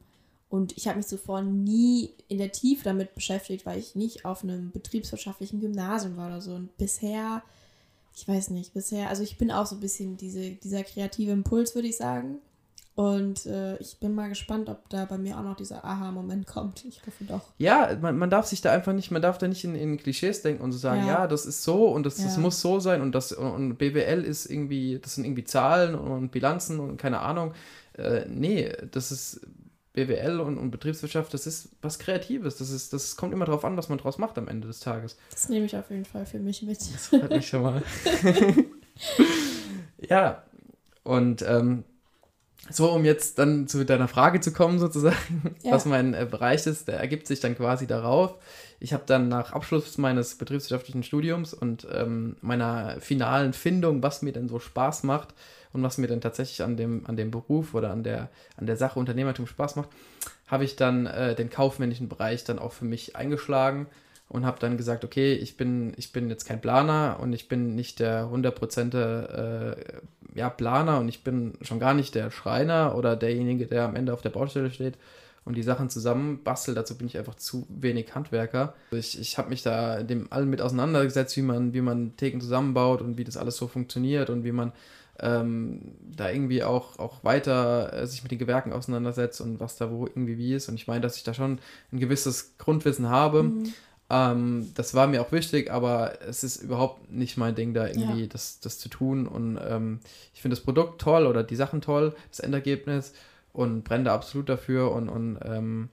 und 0.49 0.77
ich 0.77 0.87
habe 0.87 0.99
mich 0.99 1.07
zuvor 1.07 1.43
nie 1.43 2.11
in 2.29 2.39
der 2.39 2.53
Tiefe 2.53 2.85
damit 2.85 3.15
beschäftigt, 3.15 3.67
weil 3.67 3.79
ich 3.79 3.95
nicht 3.95 4.25
auf 4.25 4.43
einem 4.43 4.71
betriebswirtschaftlichen 4.71 5.61
Gymnasium 5.61 6.17
war 6.17 6.29
oder 6.29 6.41
so. 6.41 6.55
Und 6.55 6.77
bisher 6.77 7.43
ich 8.15 8.29
weiß 8.29 8.51
nicht, 8.51 8.75
bisher, 8.75 9.09
also 9.09 9.23
ich 9.23 9.39
bin 9.39 9.51
auch 9.51 9.67
so 9.67 9.77
ein 9.77 9.81
bisschen 9.81 10.17
diese, 10.17 10.51
dieser 10.51 10.85
kreative 10.85 11.33
Impuls, 11.33 11.75
würde 11.75 11.89
ich 11.89 11.97
sagen. 11.97 12.39
Und 12.95 13.47
äh, 13.47 13.79
ich 13.79 13.99
bin 14.01 14.15
mal 14.15 14.29
gespannt, 14.29 14.69
ob 14.69 14.87
da 14.91 15.07
bei 15.07 15.17
mir 15.17 15.39
auch 15.39 15.43
noch 15.43 15.57
dieser 15.57 15.83
Aha-Moment 15.83 16.47
kommt. 16.47 16.85
Ich 16.85 17.01
hoffe 17.07 17.25
doch. 17.25 17.41
Ja, 17.57 17.97
man, 17.99 18.19
man 18.19 18.29
darf 18.29 18.47
sich 18.47 18.61
da 18.61 18.71
einfach 18.71 18.93
nicht, 18.93 19.11
man 19.11 19.23
darf 19.23 19.39
da 19.39 19.49
nicht 19.49 19.65
in, 19.65 19.75
in 19.75 19.97
Klischees 19.97 20.43
denken 20.43 20.63
und 20.63 20.73
so 20.73 20.79
sagen, 20.79 21.01
ja, 21.01 21.21
ja 21.21 21.27
das 21.27 21.47
ist 21.47 21.63
so 21.63 21.87
und 21.87 22.05
das, 22.05 22.19
ja. 22.19 22.25
das 22.25 22.37
muss 22.37 22.61
so 22.61 22.81
sein 22.81 23.01
und 23.01 23.15
das 23.15 23.33
und 23.33 23.77
BWL 23.77 24.23
ist 24.25 24.45
irgendwie, 24.45 24.99
das 25.03 25.15
sind 25.15 25.25
irgendwie 25.25 25.45
Zahlen 25.45 25.95
und 25.95 26.33
Bilanzen 26.33 26.81
und 26.81 26.99
keine 26.99 27.21
Ahnung. 27.21 27.55
Äh, 27.95 28.27
nee, 28.29 28.71
das 28.91 29.11
ist 29.11 29.41
BWL 29.93 30.41
und, 30.41 30.59
und 30.59 30.71
Betriebswirtschaft, 30.71 31.35
das 31.35 31.47
ist 31.47 31.71
was 31.83 31.99
Kreatives. 31.99 32.57
Das, 32.57 32.71
ist, 32.71 32.93
das 32.93 33.17
kommt 33.17 33.33
immer 33.33 33.45
darauf 33.45 33.65
an, 33.65 33.77
was 33.77 33.89
man 33.89 33.99
draus 33.99 34.19
macht 34.19 34.39
am 34.39 34.49
Ende 34.49 34.67
des 34.67 34.81
Tages. 34.81 35.17
Das 35.31 35.49
nehme 35.49 35.67
ich 35.67 35.77
auf 35.77 35.91
jeden 35.91 36.07
Fall 36.07 36.25
für 36.25 36.39
mich 36.39 36.63
mit. 36.63 36.81
Das 36.81 37.09
freut 37.09 37.31
mich 37.31 37.49
schon 37.49 37.63
mal. 37.63 37.83
ja, 39.99 40.43
und 41.03 41.43
ähm, 41.43 41.85
so, 42.71 42.91
um 42.91 43.05
jetzt 43.05 43.39
dann 43.39 43.67
zu 43.67 43.85
deiner 43.85 44.09
Frage 44.09 44.41
zu 44.41 44.53
kommen, 44.53 44.79
sozusagen, 44.79 45.57
ja. 45.63 45.73
was 45.73 45.85
mein 45.85 46.15
äh, 46.15 46.27
Bereich 46.31 46.67
ist, 46.67 46.89
der 46.89 46.99
ergibt 46.99 47.27
sich 47.27 47.41
dann 47.41 47.57
quasi 47.57 47.87
darauf. 47.87 48.37
Ich 48.81 48.93
habe 48.93 49.03
dann 49.07 49.29
nach 49.29 49.53
Abschluss 49.53 49.99
meines 49.99 50.37
betriebswirtschaftlichen 50.37 51.03
Studiums 51.03 51.55
und 51.55 51.87
ähm, 51.93 52.37
meiner 52.41 53.01
finalen 53.01 53.53
Findung, 53.53 54.03
was 54.03 54.23
mir 54.23 54.33
denn 54.33 54.49
so 54.49 54.59
Spaß 54.59 55.03
macht, 55.03 55.35
und 55.73 55.83
was 55.83 55.99
mir 55.99 56.07
dann 56.07 56.21
tatsächlich 56.21 56.63
an 56.63 56.77
dem, 56.77 57.07
an 57.07 57.17
dem 57.17 57.31
Beruf 57.31 57.75
oder 57.75 57.91
an 57.91 58.03
der, 58.03 58.29
an 58.57 58.67
der 58.67 58.77
Sache 58.77 58.99
Unternehmertum 58.99 59.47
Spaß 59.47 59.77
macht, 59.77 59.89
habe 60.47 60.65
ich 60.65 60.77
dann 60.77 61.07
äh, 61.07 61.35
den 61.35 61.51
kaufmännischen 61.51 62.09
Bereich 62.09 62.45
dann 62.45 62.59
auch 62.59 62.73
für 62.73 62.85
mich 62.85 63.17
eingeschlagen 63.17 63.87
und 64.29 64.47
habe 64.47 64.59
dann 64.61 64.77
gesagt, 64.77 65.05
okay, 65.05 65.35
ich 65.35 65.57
bin, 65.57 65.93
ich 65.97 66.13
bin 66.13 66.31
jetzt 66.31 66.47
kein 66.47 66.61
Planer 66.61 67.19
und 67.21 67.33
ich 67.33 67.49
bin 67.49 67.75
nicht 67.75 68.01
der 68.01 68.27
100% 68.27 68.97
äh, 68.97 69.77
ja, 70.35 70.51
Planer 70.51 71.01
und 71.01 71.09
ich 71.09 71.23
bin 71.23 71.55
schon 71.61 71.79
gar 71.79 71.95
nicht 71.95 72.15
der 72.15 72.31
Schreiner 72.31 72.95
oder 72.97 73.17
derjenige, 73.17 73.67
der 73.67 73.85
am 73.85 73.97
Ende 73.97 74.13
auf 74.13 74.23
der 74.23 74.31
Baustelle 74.31 74.71
steht 74.71 74.97
und 75.45 75.57
die 75.57 75.63
Sachen 75.63 75.91
zusammen 75.91 76.43
bastelt. 76.43 76.77
Dazu 76.77 76.97
bin 76.97 77.07
ich 77.07 77.19
einfach 77.19 77.35
zu 77.35 77.67
wenig 77.69 78.15
Handwerker. 78.15 78.75
Ich, 78.91 79.19
ich 79.21 79.39
habe 79.39 79.51
mich 79.51 79.63
da 79.63 80.03
dem 80.03 80.33
allen 80.33 80.49
mit 80.49 80.63
auseinandergesetzt, 80.63 81.37
wie 81.37 81.43
man, 81.43 81.75
wie 81.75 81.81
man 81.81 82.17
Theken 82.17 82.41
zusammenbaut 82.41 83.03
und 83.03 83.19
wie 83.19 83.25
das 83.25 83.37
alles 83.37 83.57
so 83.57 83.67
funktioniert 83.67 84.31
und 84.31 84.45
wie 84.45 84.53
man 84.53 84.73
ähm, 85.21 85.81
da 86.01 86.31
irgendwie 86.31 86.63
auch, 86.63 86.99
auch 86.99 87.23
weiter 87.25 87.93
äh, 87.93 88.07
sich 88.07 88.23
mit 88.23 88.33
den 88.33 88.39
Gewerken 88.39 88.73
auseinandersetzt 88.73 89.41
und 89.41 89.61
was 89.61 89.77
da 89.77 89.91
wo 89.91 90.07
irgendwie 90.07 90.39
wie 90.39 90.55
ist. 90.55 90.69
Und 90.69 90.75
ich 90.75 90.87
meine, 90.87 91.01
dass 91.01 91.17
ich 91.17 91.23
da 91.23 91.35
schon 91.35 91.59
ein 91.93 92.01
gewisses 92.01 92.55
Grundwissen 92.59 93.09
habe. 93.09 93.45
Mhm. 93.45 93.75
Ähm, 94.11 94.71
das 94.75 94.95
war 94.95 95.07
mir 95.07 95.23
auch 95.23 95.33
wichtig, 95.33 95.71
aber 95.71 96.21
es 96.27 96.45
ist 96.45 96.63
überhaupt 96.63 97.11
nicht 97.11 97.37
mein 97.37 97.55
Ding, 97.55 97.75
da 97.75 97.87
irgendwie 97.87 98.23
ja. 98.23 98.27
das, 98.27 98.61
das 98.61 98.79
zu 98.79 98.89
tun. 98.89 99.27
Und 99.27 99.59
ähm, 99.67 100.01
ich 100.35 100.43
finde 100.43 100.57
das 100.57 100.65
Produkt 100.65 101.01
toll 101.01 101.27
oder 101.27 101.43
die 101.43 101.57
Sachen 101.57 101.81
toll, 101.81 102.15
das 102.31 102.41
Endergebnis 102.41 103.13
und 103.53 103.85
brenne 103.85 104.05
da 104.05 104.15
absolut 104.15 104.49
dafür 104.49 104.93
und, 104.93 105.09
und 105.09 105.39
ähm, 105.45 105.89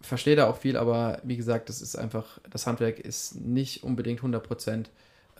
verstehe 0.00 0.36
da 0.36 0.48
auch 0.48 0.58
viel, 0.58 0.76
aber 0.76 1.20
wie 1.24 1.36
gesagt, 1.36 1.68
das 1.68 1.80
ist 1.80 1.96
einfach, 1.96 2.38
das 2.50 2.66
Handwerk 2.66 2.98
ist 2.98 3.40
nicht 3.40 3.84
unbedingt 3.84 4.20
100% 4.20 4.86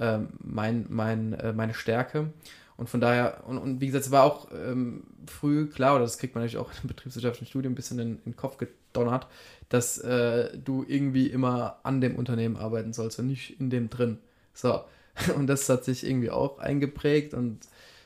ähm, 0.00 0.28
mein, 0.38 0.86
mein, 0.88 1.34
äh, 1.34 1.52
meine 1.52 1.74
Stärke. 1.74 2.32
Und 2.76 2.88
von 2.88 3.00
daher, 3.00 3.44
und, 3.46 3.58
und 3.58 3.80
wie 3.80 3.86
gesagt, 3.86 4.06
es 4.06 4.10
war 4.10 4.24
auch 4.24 4.48
ähm, 4.52 5.04
früh 5.26 5.66
klar, 5.66 5.94
oder 5.94 6.04
das 6.04 6.18
kriegt 6.18 6.34
man 6.34 6.42
natürlich 6.42 6.64
auch 6.64 6.70
im 6.82 6.88
betriebswirtschaftlichen 6.88 7.48
Studium 7.48 7.72
ein 7.72 7.76
bisschen 7.76 7.98
in, 7.98 8.16
in 8.18 8.32
den 8.32 8.36
Kopf 8.36 8.56
gedonnert, 8.56 9.26
dass 9.68 9.98
äh, 9.98 10.56
du 10.58 10.84
irgendwie 10.86 11.28
immer 11.28 11.78
an 11.82 12.00
dem 12.00 12.16
Unternehmen 12.16 12.56
arbeiten 12.56 12.92
sollst 12.92 13.18
und 13.18 13.26
nicht 13.26 13.60
in 13.60 13.70
dem 13.70 13.90
drin. 13.90 14.18
So. 14.52 14.80
Und 15.36 15.46
das 15.46 15.68
hat 15.68 15.84
sich 15.84 16.04
irgendwie 16.04 16.30
auch 16.30 16.58
eingeprägt 16.58 17.34
und 17.34 17.60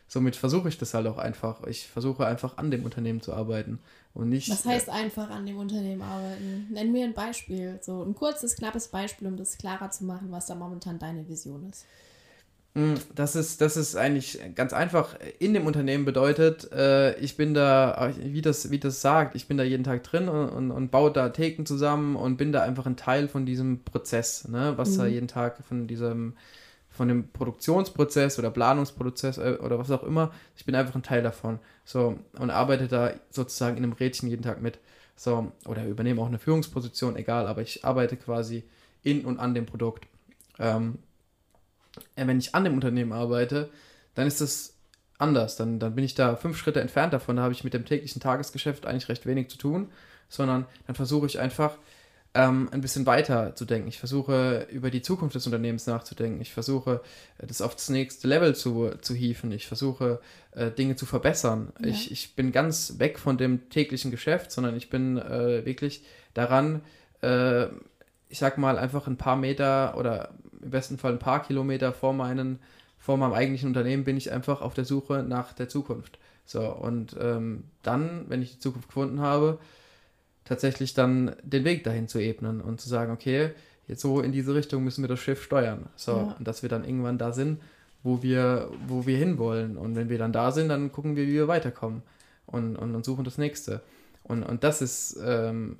somit 0.08 0.36
versuche 0.36 0.68
ich 0.68 0.76
das 0.76 0.92
halt 0.92 1.06
auch 1.06 1.18
einfach. 1.18 1.66
Ich 1.66 1.86
versuche 1.86 2.26
einfach 2.26 2.58
an 2.58 2.70
dem 2.70 2.84
Unternehmen 2.84 3.22
zu 3.22 3.32
arbeiten 3.32 3.78
und 4.14 4.28
nicht. 4.28 4.50
Was 4.50 4.64
heißt 4.64 4.88
äh, 4.88 4.92
einfach 4.92 5.30
an 5.30 5.46
dem 5.46 5.58
Unternehmen 5.58 6.02
arbeiten? 6.02 6.66
Nenn 6.70 6.92
mir 6.92 7.04
ein 7.04 7.14
Beispiel. 7.14 7.78
So 7.82 8.02
ein 8.02 8.14
kurzes, 8.14 8.56
knappes 8.56 8.88
Beispiel, 8.88 9.28
um 9.28 9.36
das 9.36 9.58
klarer 9.58 9.90
zu 9.90 10.04
machen, 10.04 10.30
was 10.30 10.46
da 10.46 10.54
momentan 10.54 10.98
deine 10.98 11.28
Vision 11.28 11.68
ist. 11.70 11.86
Hm, 12.78 12.94
das 13.16 13.34
ist, 13.34 13.60
das 13.60 13.76
ist 13.76 13.96
eigentlich 13.96 14.38
ganz 14.54 14.72
einfach. 14.72 15.16
In 15.40 15.52
dem 15.52 15.66
Unternehmen 15.66 16.04
bedeutet, 16.04 16.70
äh, 16.70 17.18
ich 17.18 17.36
bin 17.36 17.52
da, 17.52 18.12
wie 18.22 18.40
das, 18.40 18.70
wie 18.70 18.78
das 18.78 19.00
sagt, 19.00 19.34
ich 19.34 19.48
bin 19.48 19.56
da 19.56 19.64
jeden 19.64 19.82
Tag 19.82 20.04
drin 20.04 20.28
und, 20.28 20.48
und, 20.50 20.70
und 20.70 20.90
baue 20.92 21.10
da 21.10 21.30
Theken 21.30 21.66
zusammen 21.66 22.14
und 22.14 22.36
bin 22.36 22.52
da 22.52 22.62
einfach 22.62 22.86
ein 22.86 22.96
Teil 22.96 23.26
von 23.26 23.46
diesem 23.46 23.82
Prozess, 23.82 24.46
ne? 24.46 24.74
was 24.76 24.90
mhm. 24.90 24.98
da 24.98 25.06
jeden 25.06 25.26
Tag 25.26 25.58
von 25.66 25.88
diesem, 25.88 26.34
von 26.88 27.08
dem 27.08 27.28
Produktionsprozess 27.30 28.38
oder 28.38 28.52
Planungsprozess 28.52 29.38
äh, 29.38 29.58
oder 29.60 29.80
was 29.80 29.90
auch 29.90 30.04
immer, 30.04 30.30
ich 30.56 30.64
bin 30.64 30.76
einfach 30.76 30.94
ein 30.94 31.02
Teil 31.02 31.24
davon. 31.24 31.58
So, 31.84 32.16
und 32.38 32.50
arbeite 32.50 32.86
da 32.86 33.10
sozusagen 33.30 33.76
in 33.76 33.82
einem 33.82 33.94
Rädchen 33.94 34.28
jeden 34.28 34.42
Tag 34.42 34.62
mit. 34.62 34.78
So, 35.16 35.50
oder 35.66 35.84
übernehme 35.84 36.22
auch 36.22 36.28
eine 36.28 36.38
Führungsposition, 36.38 37.16
egal, 37.16 37.48
aber 37.48 37.60
ich 37.60 37.84
arbeite 37.84 38.16
quasi 38.16 38.62
in 39.02 39.24
und 39.24 39.40
an 39.40 39.52
dem 39.52 39.66
Produkt. 39.66 40.06
Ähm, 40.60 40.94
äh, 40.94 41.07
wenn 42.16 42.38
ich 42.38 42.54
an 42.54 42.64
dem 42.64 42.74
Unternehmen 42.74 43.12
arbeite, 43.12 43.70
dann 44.14 44.26
ist 44.26 44.40
das 44.40 44.74
anders. 45.18 45.56
Dann, 45.56 45.78
dann 45.78 45.94
bin 45.94 46.04
ich 46.04 46.14
da 46.14 46.36
fünf 46.36 46.56
Schritte 46.56 46.80
entfernt 46.80 47.12
davon. 47.12 47.36
Da 47.36 47.42
habe 47.42 47.52
ich 47.52 47.64
mit 47.64 47.74
dem 47.74 47.84
täglichen 47.84 48.20
Tagesgeschäft 48.20 48.86
eigentlich 48.86 49.08
recht 49.08 49.26
wenig 49.26 49.50
zu 49.50 49.58
tun, 49.58 49.90
sondern 50.28 50.66
dann 50.86 50.96
versuche 50.96 51.26
ich 51.26 51.38
einfach 51.38 51.76
ähm, 52.34 52.68
ein 52.72 52.80
bisschen 52.80 53.06
weiter 53.06 53.54
zu 53.54 53.64
denken. 53.64 53.88
Ich 53.88 53.98
versuche 53.98 54.66
über 54.70 54.90
die 54.90 55.02
Zukunft 55.02 55.34
des 55.34 55.46
Unternehmens 55.46 55.86
nachzudenken. 55.86 56.40
Ich 56.40 56.52
versuche 56.52 57.00
das 57.38 57.60
auf 57.62 57.74
das 57.74 57.88
nächste 57.88 58.28
Level 58.28 58.54
zu, 58.54 58.92
zu 59.00 59.14
hieven. 59.14 59.50
Ich 59.50 59.66
versuche 59.66 60.20
äh, 60.52 60.70
Dinge 60.70 60.96
zu 60.96 61.06
verbessern. 61.06 61.72
Ja. 61.80 61.88
Ich, 61.88 62.12
ich 62.12 62.36
bin 62.36 62.52
ganz 62.52 62.98
weg 62.98 63.18
von 63.18 63.38
dem 63.38 63.68
täglichen 63.70 64.10
Geschäft, 64.10 64.52
sondern 64.52 64.76
ich 64.76 64.90
bin 64.90 65.18
äh, 65.18 65.64
wirklich 65.64 66.04
daran, 66.34 66.82
äh, 67.22 67.66
ich 68.28 68.38
sag 68.38 68.58
mal, 68.58 68.78
einfach 68.78 69.06
ein 69.06 69.16
paar 69.16 69.36
Meter 69.36 69.96
oder 69.96 70.34
im 70.62 70.70
besten 70.70 70.98
Fall 70.98 71.12
ein 71.12 71.18
paar 71.18 71.42
Kilometer 71.42 71.92
vor, 71.92 72.12
meinen, 72.12 72.58
vor 72.98 73.16
meinem 73.16 73.32
eigentlichen 73.32 73.68
Unternehmen 73.68 74.04
bin 74.04 74.16
ich 74.16 74.32
einfach 74.32 74.60
auf 74.60 74.74
der 74.74 74.84
Suche 74.84 75.22
nach 75.22 75.52
der 75.52 75.68
Zukunft. 75.68 76.18
So, 76.44 76.66
und 76.72 77.16
ähm, 77.20 77.64
dann, 77.82 78.24
wenn 78.28 78.42
ich 78.42 78.52
die 78.52 78.58
Zukunft 78.58 78.88
gefunden 78.88 79.20
habe, 79.20 79.58
tatsächlich 80.44 80.94
dann 80.94 81.36
den 81.42 81.64
Weg 81.64 81.84
dahin 81.84 82.08
zu 82.08 82.18
ebnen 82.18 82.60
und 82.60 82.80
zu 82.80 82.88
sagen, 82.88 83.12
okay, 83.12 83.50
jetzt 83.86 84.00
so 84.00 84.20
in 84.20 84.32
diese 84.32 84.54
Richtung 84.54 84.82
müssen 84.82 85.02
wir 85.02 85.08
das 85.08 85.20
Schiff 85.20 85.42
steuern. 85.42 85.88
So, 85.96 86.12
ja. 86.12 86.36
und 86.38 86.48
dass 86.48 86.62
wir 86.62 86.68
dann 86.68 86.84
irgendwann 86.84 87.18
da 87.18 87.32
sind, 87.32 87.60
wo 88.02 88.22
wir, 88.22 88.70
wo 88.86 89.06
wir 89.06 89.18
hinwollen. 89.18 89.76
Und 89.76 89.94
wenn 89.94 90.08
wir 90.08 90.18
dann 90.18 90.32
da 90.32 90.50
sind, 90.50 90.68
dann 90.68 90.90
gucken 90.90 91.16
wir, 91.16 91.26
wie 91.26 91.34
wir 91.34 91.48
weiterkommen 91.48 92.02
und, 92.46 92.76
und, 92.76 92.94
und 92.94 93.04
suchen 93.04 93.24
das 93.24 93.36
nächste. 93.38 93.82
Und, 94.22 94.42
und 94.42 94.64
das 94.64 94.80
ist 94.80 95.18
ähm, 95.22 95.76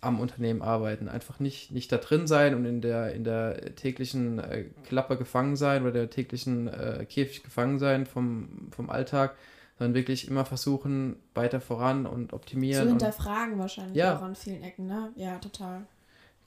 am 0.00 0.20
Unternehmen 0.20 0.62
arbeiten. 0.62 1.08
Einfach 1.08 1.40
nicht, 1.40 1.72
nicht 1.72 1.90
da 1.90 1.96
drin 1.96 2.26
sein 2.26 2.54
und 2.54 2.64
in 2.64 2.80
der, 2.80 3.12
in 3.12 3.24
der 3.24 3.74
täglichen 3.74 4.38
äh, 4.38 4.64
Klappe 4.86 5.16
gefangen 5.16 5.56
sein 5.56 5.82
oder 5.82 5.92
der 5.92 6.10
täglichen 6.10 6.68
äh, 6.68 7.06
Käfig 7.08 7.42
gefangen 7.42 7.78
sein 7.78 8.06
vom, 8.06 8.68
vom 8.70 8.90
Alltag, 8.90 9.36
sondern 9.78 9.94
wirklich 9.94 10.28
immer 10.28 10.44
versuchen, 10.44 11.16
weiter 11.34 11.60
voran 11.60 12.06
und 12.06 12.32
optimieren. 12.32 12.84
Zu 12.84 12.88
hinterfragen 12.90 13.54
und, 13.54 13.58
wahrscheinlich 13.60 13.96
ja. 13.96 14.16
auch 14.16 14.22
an 14.22 14.34
vielen 14.34 14.62
Ecken, 14.62 14.86
ne? 14.86 15.12
Ja, 15.16 15.38
total. 15.38 15.82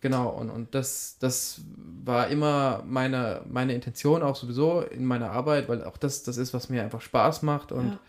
Genau, 0.01 0.29
und, 0.29 0.49
und 0.49 0.73
das, 0.75 1.17
das 1.19 1.61
war 1.75 2.29
immer 2.29 2.83
meine, 2.87 3.41
meine 3.49 3.73
Intention 3.73 4.23
auch 4.23 4.35
sowieso 4.37 4.81
in 4.81 5.03
meiner 5.03 5.31
Arbeit, 5.31 5.67
weil 5.67 5.83
auch 5.83 5.97
das, 5.97 6.23
das 6.23 6.37
ist, 6.37 6.53
was 6.53 6.69
mir 6.69 6.83
einfach 6.83 7.01
Spaß 7.01 7.41
macht 7.41 7.73
und 7.73 7.99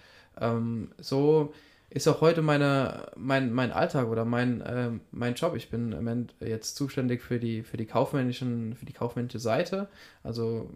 ja. 0.41 0.53
ähm, 0.53 0.93
so 0.99 1.53
ist 1.91 2.07
auch 2.07 2.21
heute 2.21 2.41
meine, 2.41 3.11
mein, 3.17 3.53
mein 3.53 3.73
Alltag 3.73 4.09
oder 4.09 4.25
mein, 4.25 4.61
äh, 4.61 4.91
mein 5.11 5.35
Job. 5.35 5.57
Ich 5.57 5.71
bin 5.71 5.91
im 5.91 5.99
Moment 5.99 6.35
jetzt 6.41 6.77
zuständig 6.77 7.21
für 7.21 7.41
die, 7.41 7.63
für 7.63 7.77
die 7.77 7.87
kaufmännischen, 7.87 8.77
für 8.77 8.87
die 8.87 8.93
kaufmännische 8.93 9.41
Seite. 9.41 9.89
Also 10.23 10.71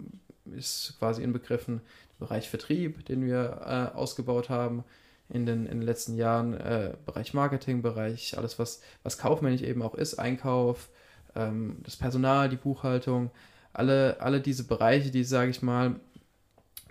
ist 0.56 0.96
quasi 0.98 1.22
inbegriffen 1.22 1.80
der 2.18 2.26
Bereich 2.26 2.50
Vertrieb, 2.50 3.06
den 3.06 3.24
wir 3.24 3.60
äh, 3.64 3.96
ausgebaut 3.96 4.50
haben 4.50 4.84
in 5.28 5.46
den, 5.46 5.66
in 5.66 5.78
den 5.78 5.82
letzten 5.82 6.16
Jahren, 6.16 6.54
äh, 6.54 6.94
Bereich 7.06 7.32
Marketing, 7.32 7.80
Bereich 7.80 8.36
alles, 8.36 8.58
was, 8.58 8.82
was 9.04 9.16
kaufmännisch 9.16 9.62
eben 9.62 9.82
auch 9.82 9.94
ist, 9.94 10.18
Einkauf, 10.18 10.90
ähm, 11.36 11.78
das 11.84 11.96
Personal, 11.96 12.48
die 12.48 12.56
Buchhaltung, 12.56 13.30
alle, 13.72 14.20
alle 14.20 14.40
diese 14.40 14.64
Bereiche, 14.64 15.10
die, 15.10 15.24
sage 15.24 15.50
ich 15.50 15.62
mal, 15.62 15.96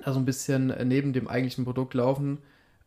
da 0.04 0.14
so 0.14 0.20
ein 0.20 0.26
bisschen 0.26 0.68
neben 0.88 1.14
dem 1.14 1.28
eigentlichen 1.28 1.66
Produkt 1.66 1.94
laufen. 1.94 2.40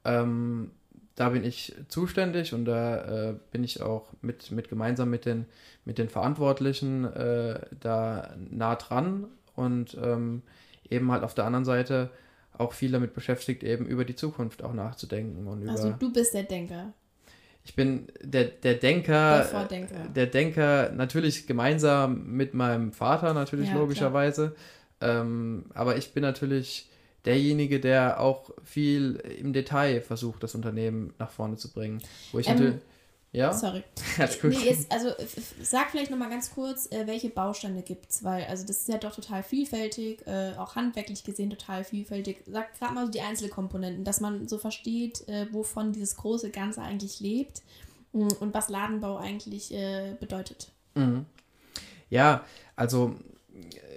Ähm, 0.05 0.71
da 1.16 1.30
bin 1.30 1.44
ich 1.44 1.75
zuständig 1.88 2.52
und 2.52 2.66
da 2.66 3.30
äh, 3.30 3.35
bin 3.50 3.64
ich 3.64 3.82
auch 3.82 4.12
mit, 4.20 4.50
mit 4.52 4.68
gemeinsam 4.68 5.11
mit 5.11 5.25
den, 5.25 5.46
mit 5.85 5.99
den 5.99 6.11
Verantwortlichen 6.11 7.04
äh, 7.06 7.61
da 7.80 8.37
nah 8.50 8.76
dran 8.76 9.26
und 9.54 9.96
ähm, 10.00 10.42
eben 10.88 11.11
halt 11.11 11.25
auf 11.25 11.35
der 11.35 11.46
anderen 11.46 11.64
Seite 11.64 12.11
auch 12.52 12.73
viel 12.73 12.92
damit 12.92 13.14
beschäftigt, 13.14 13.64
eben 13.64 13.87
über 13.87 14.04
die 14.04 14.14
Zukunft 14.14 14.62
auch 14.62 14.75
nachzudenken. 14.75 15.46
Und 15.46 15.68
also 15.68 15.92
du 15.99 16.12
bist 16.12 16.35
der 16.35 16.44
Denker. 16.44 16.92
Ich 17.64 17.75
bin 17.75 18.06
der, 18.23 18.44
der 18.44 18.75
Denker. 18.75 19.38
Der 19.38 19.44
Vordenker. 19.44 20.08
Der 20.14 20.26
Denker 20.26 20.92
natürlich 20.92 21.46
gemeinsam 21.46 22.26
mit 22.26 22.54
meinem 22.54 22.92
Vater, 22.92 23.35
natürlich 23.35 23.70
ja, 23.70 23.75
logischerweise. 23.75 24.54
Ähm, 25.00 25.64
aber 25.75 25.96
ich 25.96 26.12
bin 26.12 26.23
natürlich 26.23 26.88
derjenige, 27.26 27.80
der 27.80 28.21
auch 28.21 28.50
viel 28.64 29.16
im 29.38 29.52
Detail 29.52 30.00
versucht, 30.00 30.42
das 30.42 30.54
Unternehmen 30.54 31.12
nach 31.18 31.30
vorne 31.30 31.56
zu 31.56 31.73
bringen. 31.73 32.00
Wo 32.33 32.38
ich 32.38 32.49
ähm, 32.49 32.54
natürlich. 32.54 32.83
Ja? 33.33 33.52
Sorry. 33.52 33.85
nee, 34.45 34.56
jetzt, 34.64 34.90
also 34.90 35.11
sag 35.61 35.90
vielleicht 35.90 36.11
nochmal 36.11 36.30
ganz 36.30 36.54
kurz, 36.54 36.90
äh, 36.90 37.06
welche 37.06 37.28
Bausteine 37.28 37.83
gibt 37.83 38.11
es, 38.11 38.25
weil 38.25 38.45
also 38.45 38.66
das 38.66 38.78
ist 38.78 38.88
ja 38.88 38.97
doch 38.97 39.14
total 39.14 39.42
vielfältig, 39.42 40.26
äh, 40.26 40.54
auch 40.56 40.75
handwerklich 40.75 41.23
gesehen 41.23 41.50
total 41.50 41.85
vielfältig. 41.85 42.38
Sag 42.47 42.78
gerade 42.78 42.95
mal 42.95 43.04
so 43.04 43.12
die 43.12 43.21
Einzelkomponenten, 43.21 44.04
dass 44.04 44.21
man 44.21 44.49
so 44.49 44.56
versteht, 44.56 45.28
äh, 45.28 45.52
wovon 45.52 45.92
dieses 45.92 46.16
große 46.16 46.50
Ganze 46.50 46.80
eigentlich 46.80 47.21
lebt 47.21 47.61
mm, 48.12 48.28
und 48.40 48.54
was 48.54 48.71
Ladenbau 48.71 49.18
eigentlich 49.18 49.75
bedeutet. 50.18 50.68
Mhm. 50.95 51.26
Ja, 52.09 52.45
also 52.75 53.16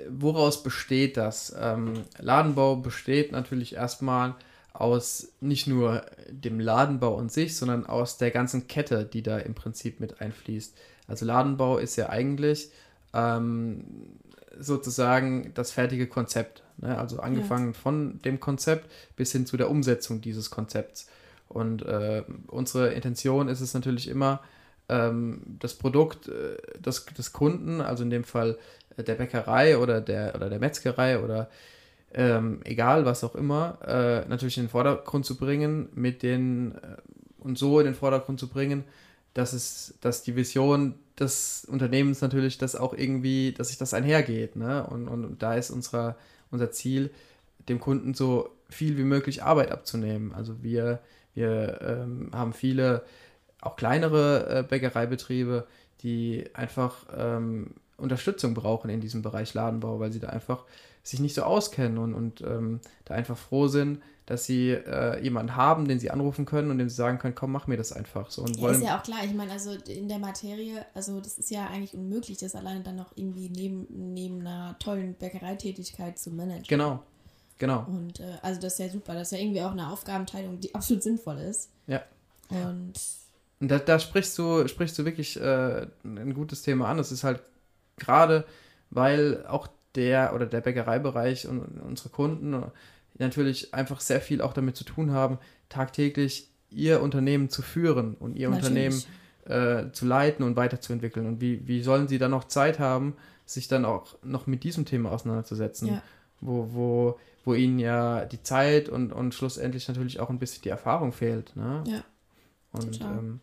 woraus 0.09 0.63
besteht 0.63 1.17
das? 1.17 1.55
Ähm, 1.59 2.03
Ladenbau 2.17 2.77
besteht 2.77 3.31
natürlich 3.31 3.75
erstmal 3.75 4.35
aus 4.73 5.33
nicht 5.41 5.67
nur 5.67 6.05
dem 6.29 6.59
Ladenbau 6.59 7.17
an 7.17 7.29
sich, 7.29 7.55
sondern 7.55 7.85
aus 7.85 8.17
der 8.17 8.31
ganzen 8.31 8.67
Kette, 8.67 9.05
die 9.05 9.23
da 9.23 9.37
im 9.37 9.55
Prinzip 9.55 9.99
mit 9.99 10.21
einfließt. 10.21 10.75
Also 11.07 11.25
Ladenbau 11.25 11.77
ist 11.77 11.95
ja 11.95 12.09
eigentlich 12.09 12.71
ähm, 13.13 13.83
sozusagen 14.57 15.51
das 15.53 15.71
fertige 15.71 16.07
Konzept. 16.07 16.63
Ne? 16.77 16.97
Also 16.97 17.19
angefangen 17.19 17.73
ja. 17.73 17.79
von 17.79 18.21
dem 18.21 18.39
Konzept 18.39 18.89
bis 19.15 19.31
hin 19.31 19.45
zu 19.45 19.57
der 19.57 19.69
Umsetzung 19.69 20.21
dieses 20.21 20.49
Konzepts. 20.49 21.07
Und 21.47 21.81
äh, 21.81 22.23
unsere 22.47 22.93
Intention 22.93 23.47
ist 23.47 23.59
es 23.59 23.73
natürlich 23.73 24.07
immer, 24.07 24.41
ähm, 24.89 25.41
das 25.59 25.75
Produkt 25.75 26.27
äh, 26.27 26.57
des, 26.79 27.05
des 27.05 27.31
Kunden, 27.33 27.81
also 27.81 28.03
in 28.03 28.09
dem 28.09 28.23
Fall 28.23 28.57
äh, 28.97 29.03
der 29.03 29.15
Bäckerei 29.15 29.77
oder 29.77 30.01
der, 30.01 30.35
oder 30.35 30.49
der 30.49 30.59
Metzgerei 30.59 31.19
oder 31.19 31.49
ähm, 32.13 32.61
egal 32.63 33.05
was 33.05 33.23
auch 33.23 33.35
immer, 33.35 33.77
äh, 33.85 34.27
natürlich 34.27 34.57
in 34.57 34.63
den 34.63 34.69
Vordergrund 34.69 35.25
zu 35.25 35.37
bringen, 35.37 35.89
mit 35.93 36.23
den 36.23 36.73
äh, 36.75 36.97
und 37.37 37.57
so 37.57 37.79
in 37.79 37.85
den 37.85 37.95
Vordergrund 37.95 38.39
zu 38.39 38.49
bringen, 38.49 38.83
dass 39.33 39.53
es, 39.53 39.93
dass 40.01 40.23
die 40.23 40.35
Vision 40.35 40.95
des 41.19 41.65
Unternehmens 41.65 42.21
natürlich 42.21 42.57
das 42.57 42.75
auch 42.75 42.93
irgendwie, 42.93 43.53
dass 43.53 43.69
sich 43.69 43.77
das 43.77 43.93
einhergeht. 43.93 44.55
Ne? 44.55 44.85
Und, 44.87 45.07
und 45.07 45.41
da 45.41 45.53
ist 45.55 45.69
unser, 45.69 46.17
unser 46.51 46.71
Ziel, 46.71 47.11
dem 47.67 47.79
Kunden 47.79 48.13
so 48.13 48.49
viel 48.69 48.97
wie 48.97 49.03
möglich 49.03 49.43
Arbeit 49.43 49.71
abzunehmen. 49.71 50.33
Also 50.33 50.63
wir, 50.63 50.99
wir 51.33 51.79
ähm, 51.81 52.29
haben 52.33 52.53
viele 52.53 53.03
auch 53.61 53.75
kleinere 53.75 54.59
äh, 54.59 54.63
Bäckereibetriebe, 54.63 55.67
die 56.01 56.49
einfach 56.53 57.05
ähm, 57.15 57.75
Unterstützung 57.97 58.53
brauchen 58.53 58.89
in 58.89 59.01
diesem 59.01 59.21
Bereich 59.21 59.53
Ladenbau, 59.53 59.99
weil 59.99 60.11
sie 60.11 60.19
da 60.19 60.29
einfach 60.29 60.65
sich 61.03 61.19
nicht 61.19 61.35
so 61.35 61.43
auskennen 61.43 61.97
und, 61.97 62.13
und 62.13 62.41
ähm, 62.41 62.79
da 63.05 63.15
einfach 63.15 63.37
froh 63.37 63.67
sind, 63.67 64.01
dass 64.25 64.45
sie 64.45 64.69
äh, 64.69 65.21
jemanden 65.23 65.55
haben, 65.55 65.87
den 65.87 65.99
sie 65.99 66.11
anrufen 66.11 66.45
können 66.45 66.69
und 66.69 66.77
dem 66.77 66.87
sie 66.87 66.95
sagen 66.95 67.17
können, 67.17 67.33
komm, 67.33 67.51
mach 67.51 67.65
mir 67.65 67.77
das 67.77 67.91
einfach. 67.91 68.29
So, 68.29 68.43
und 68.43 68.57
ja, 68.57 68.69
ist 68.69 68.83
ja 68.83 68.99
auch 68.99 69.03
klar, 69.03 69.19
ich 69.23 69.33
meine, 69.33 69.51
also 69.51 69.71
in 69.71 70.07
der 70.07 70.19
Materie, 70.19 70.85
also 70.93 71.19
das 71.19 71.39
ist 71.39 71.49
ja 71.49 71.65
eigentlich 71.65 71.95
unmöglich, 71.95 72.37
das 72.37 72.53
alleine 72.53 72.81
dann 72.81 72.95
noch 72.95 73.11
irgendwie 73.15 73.49
neben, 73.49 73.87
neben 74.13 74.41
einer 74.41 74.77
tollen 74.77 75.15
Bäckereitätigkeit 75.15 76.19
zu 76.19 76.29
managen. 76.29 76.65
Genau, 76.67 77.01
genau. 77.57 77.85
Und 77.87 78.19
äh, 78.19 78.37
also 78.43 78.61
das 78.61 78.73
ist 78.73 78.79
ja 78.79 78.89
super, 78.89 79.15
das 79.15 79.31
ist 79.31 79.37
ja 79.39 79.43
irgendwie 79.43 79.61
auch 79.61 79.71
eine 79.71 79.89
Aufgabenteilung, 79.89 80.59
die 80.59 80.75
absolut 80.75 81.01
sinnvoll 81.01 81.39
ist. 81.39 81.71
Ja. 81.87 82.03
Und 82.49 82.93
und 83.59 83.69
da, 83.69 83.79
da 83.79 83.99
sprichst 83.99 84.37
du, 84.37 84.67
sprichst 84.67 84.97
du 84.97 85.05
wirklich 85.05 85.39
äh, 85.39 85.87
ein 86.03 86.33
gutes 86.33 86.61
Thema 86.61 86.87
an. 86.87 86.97
Das 86.97 87.11
ist 87.11 87.23
halt 87.23 87.41
gerade, 87.97 88.45
weil 88.89 89.45
auch 89.47 89.67
der 89.95 90.33
oder 90.33 90.45
der 90.45 90.61
Bäckereibereich 90.61 91.47
und 91.47 91.61
unsere 91.81 92.09
Kunden 92.09 92.63
natürlich 93.17 93.73
einfach 93.73 93.99
sehr 93.99 94.21
viel 94.21 94.41
auch 94.41 94.53
damit 94.53 94.77
zu 94.77 94.85
tun 94.85 95.11
haben, 95.11 95.39
tagtäglich 95.67 96.49
ihr 96.69 97.01
Unternehmen 97.01 97.49
zu 97.49 97.61
führen 97.61 98.15
und 98.15 98.35
ihr 98.35 98.49
natürlich. 98.49 98.69
Unternehmen 98.69 99.03
äh, 99.45 99.91
zu 99.91 100.05
leiten 100.05 100.45
und 100.45 100.55
weiterzuentwickeln. 100.55 101.25
Und 101.25 101.41
wie, 101.41 101.67
wie 101.67 101.81
sollen 101.81 102.07
sie 102.07 102.17
dann 102.17 102.31
noch 102.31 102.45
Zeit 102.45 102.79
haben, 102.79 103.15
sich 103.45 103.67
dann 103.67 103.83
auch 103.83 104.15
noch 104.23 104.47
mit 104.47 104.63
diesem 104.63 104.85
Thema 104.85 105.11
auseinanderzusetzen? 105.11 105.87
Ja. 105.89 106.03
Wo, 106.39 106.69
wo, 106.71 107.19
wo 107.43 107.53
ihnen 107.53 107.79
ja 107.79 108.23
die 108.25 108.41
Zeit 108.41 108.87
und, 108.87 109.11
und 109.11 109.33
schlussendlich 109.33 109.87
natürlich 109.89 110.21
auch 110.21 110.29
ein 110.29 110.39
bisschen 110.39 110.61
die 110.61 110.69
Erfahrung 110.69 111.11
fehlt. 111.11 111.55
Ne? 111.57 111.83
Ja. 111.87 112.03
Und 112.71 113.01
ähm, 113.01 113.41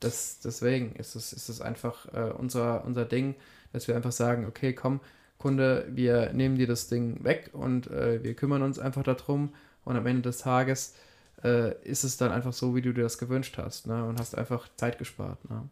das, 0.00 0.40
deswegen 0.40 0.94
ist 0.96 1.14
es, 1.14 1.32
ist 1.32 1.60
einfach 1.60 2.12
äh, 2.12 2.32
unser, 2.32 2.84
unser 2.84 3.04
Ding, 3.04 3.34
dass 3.72 3.88
wir 3.88 3.96
einfach 3.96 4.12
sagen, 4.12 4.46
okay, 4.46 4.72
komm, 4.72 5.00
Kunde, 5.38 5.86
wir 5.90 6.32
nehmen 6.32 6.56
dir 6.56 6.66
das 6.66 6.88
Ding 6.88 7.22
weg 7.22 7.50
und 7.52 7.90
äh, 7.90 8.22
wir 8.22 8.34
kümmern 8.34 8.62
uns 8.62 8.78
einfach 8.78 9.02
darum 9.02 9.54
und 9.84 9.96
am 9.96 10.06
Ende 10.06 10.22
des 10.22 10.38
Tages 10.38 10.94
äh, 11.44 11.74
ist 11.82 12.04
es 12.04 12.16
dann 12.16 12.32
einfach 12.32 12.52
so, 12.52 12.74
wie 12.74 12.82
du 12.82 12.92
dir 12.92 13.02
das 13.02 13.18
gewünscht 13.18 13.58
hast 13.58 13.86
ne? 13.86 14.04
und 14.04 14.18
hast 14.18 14.36
einfach 14.36 14.68
Zeit 14.76 14.98
gespart. 14.98 15.38
Ne? 15.50 15.68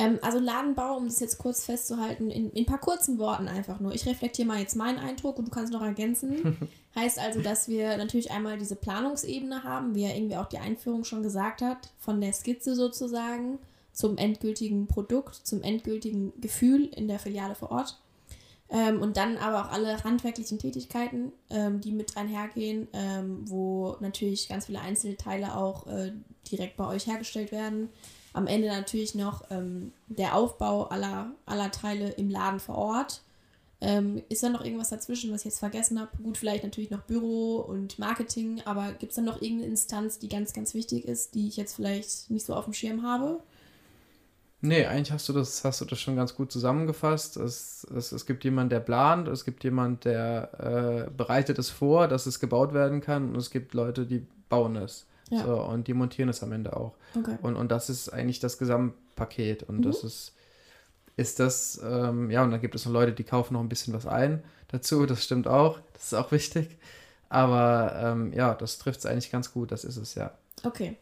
Ähm, 0.00 0.18
also 0.22 0.38
Ladenbau, 0.38 0.96
um 0.96 1.06
das 1.06 1.20
jetzt 1.20 1.36
kurz 1.36 1.64
festzuhalten, 1.64 2.30
in, 2.30 2.50
in 2.50 2.62
ein 2.62 2.66
paar 2.66 2.80
kurzen 2.80 3.18
Worten 3.18 3.48
einfach 3.48 3.80
nur. 3.80 3.94
Ich 3.94 4.06
reflektiere 4.06 4.48
mal 4.48 4.58
jetzt 4.58 4.74
meinen 4.74 4.98
Eindruck 4.98 5.38
und 5.38 5.48
du 5.48 5.50
kannst 5.50 5.72
noch 5.72 5.82
ergänzen. 5.82 6.56
heißt 6.94 7.18
also, 7.18 7.42
dass 7.42 7.68
wir 7.68 7.98
natürlich 7.98 8.30
einmal 8.30 8.56
diese 8.56 8.76
Planungsebene 8.76 9.62
haben, 9.62 9.94
wie 9.94 10.08
ja 10.08 10.14
irgendwie 10.14 10.36
auch 10.36 10.48
die 10.48 10.58
Einführung 10.58 11.04
schon 11.04 11.22
gesagt 11.22 11.60
hat, 11.60 11.90
von 11.98 12.20
der 12.20 12.32
Skizze 12.32 12.74
sozusagen 12.74 13.58
zum 13.92 14.16
endgültigen 14.16 14.86
Produkt, 14.86 15.34
zum 15.34 15.62
endgültigen 15.62 16.32
Gefühl 16.40 16.86
in 16.86 17.06
der 17.06 17.18
Filiale 17.18 17.54
vor 17.54 17.70
Ort. 17.70 17.98
Ähm, 18.70 19.02
und 19.02 19.18
dann 19.18 19.36
aber 19.36 19.66
auch 19.66 19.72
alle 19.72 20.02
handwerklichen 20.02 20.58
Tätigkeiten, 20.58 21.32
ähm, 21.50 21.82
die 21.82 21.92
mit 21.92 22.16
einhergehen, 22.16 22.88
ähm, 22.94 23.42
wo 23.50 23.96
natürlich 24.00 24.48
ganz 24.48 24.66
viele 24.66 24.80
Einzelteile 24.80 25.56
auch 25.56 25.86
äh, 25.88 26.12
direkt 26.50 26.78
bei 26.78 26.86
euch 26.86 27.06
hergestellt 27.06 27.52
werden. 27.52 27.90
Am 28.32 28.46
Ende 28.46 28.68
natürlich 28.68 29.14
noch 29.14 29.44
ähm, 29.50 29.92
der 30.06 30.36
Aufbau 30.36 30.84
aller, 30.84 31.32
aller 31.46 31.70
Teile 31.70 32.10
im 32.10 32.30
Laden 32.30 32.60
vor 32.60 32.76
Ort. 32.76 33.22
Ähm, 33.82 34.22
ist 34.28 34.42
da 34.42 34.50
noch 34.50 34.62
irgendwas 34.62 34.90
dazwischen, 34.90 35.32
was 35.32 35.40
ich 35.40 35.46
jetzt 35.46 35.58
vergessen 35.58 35.98
habe? 35.98 36.10
Gut, 36.22 36.36
vielleicht 36.36 36.64
natürlich 36.64 36.90
noch 36.90 37.00
Büro 37.02 37.56
und 37.56 37.98
Marketing, 37.98 38.60
aber 38.66 38.92
gibt 38.92 39.12
es 39.12 39.16
dann 39.16 39.24
noch 39.24 39.40
irgendeine 39.40 39.70
Instanz, 39.70 40.18
die 40.18 40.28
ganz, 40.28 40.52
ganz 40.52 40.74
wichtig 40.74 41.06
ist, 41.06 41.34
die 41.34 41.48
ich 41.48 41.56
jetzt 41.56 41.76
vielleicht 41.76 42.30
nicht 42.30 42.44
so 42.44 42.54
auf 42.54 42.64
dem 42.64 42.74
Schirm 42.74 43.02
habe? 43.02 43.40
Nee, 44.62 44.84
eigentlich 44.84 45.10
hast 45.10 45.26
du 45.30 45.32
das, 45.32 45.64
hast 45.64 45.80
du 45.80 45.86
das 45.86 45.98
schon 45.98 46.16
ganz 46.16 46.34
gut 46.34 46.52
zusammengefasst. 46.52 47.38
Es, 47.38 47.86
es, 47.96 48.12
es 48.12 48.26
gibt 48.26 48.44
jemanden, 48.44 48.68
der 48.68 48.80
plant, 48.80 49.26
es 49.28 49.46
gibt 49.46 49.64
jemanden, 49.64 50.00
der 50.00 51.06
äh, 51.08 51.10
bereitet 51.10 51.58
es 51.58 51.70
vor, 51.70 52.08
dass 52.08 52.26
es 52.26 52.40
gebaut 52.40 52.74
werden 52.74 53.00
kann 53.00 53.30
und 53.30 53.36
es 53.36 53.50
gibt 53.50 53.72
Leute, 53.72 54.04
die 54.04 54.26
bauen 54.50 54.76
es. 54.76 55.06
Ja. 55.30 55.44
So, 55.44 55.62
und 55.62 55.86
die 55.86 55.94
montieren 55.94 56.28
es 56.28 56.42
am 56.42 56.52
Ende 56.52 56.76
auch. 56.76 56.94
Okay. 57.16 57.38
Und, 57.42 57.56
und 57.56 57.70
das 57.70 57.88
ist 57.88 58.08
eigentlich 58.10 58.40
das 58.40 58.58
Gesamtpaket. 58.58 59.62
Und 59.62 59.78
mhm. 59.78 59.82
das 59.82 60.04
ist, 60.04 60.34
ist 61.16 61.40
das, 61.40 61.80
ähm, 61.82 62.30
ja, 62.30 62.42
und 62.42 62.50
dann 62.50 62.60
gibt 62.60 62.74
es 62.74 62.84
noch 62.84 62.92
Leute, 62.92 63.12
die 63.12 63.24
kaufen 63.24 63.54
noch 63.54 63.60
ein 63.60 63.68
bisschen 63.68 63.94
was 63.94 64.06
ein 64.06 64.42
dazu, 64.68 65.06
das 65.06 65.24
stimmt 65.24 65.48
auch, 65.48 65.78
das 65.92 66.06
ist 66.06 66.14
auch 66.14 66.32
wichtig. 66.32 66.78
Aber 67.28 67.94
ähm, 68.02 68.32
ja, 68.32 68.54
das 68.54 68.78
trifft 68.78 69.00
es 69.00 69.06
eigentlich 69.06 69.30
ganz 69.30 69.52
gut, 69.52 69.70
das 69.70 69.84
ist 69.84 69.96
es, 69.96 70.14
ja. 70.14 70.32
Okay. 70.64 70.96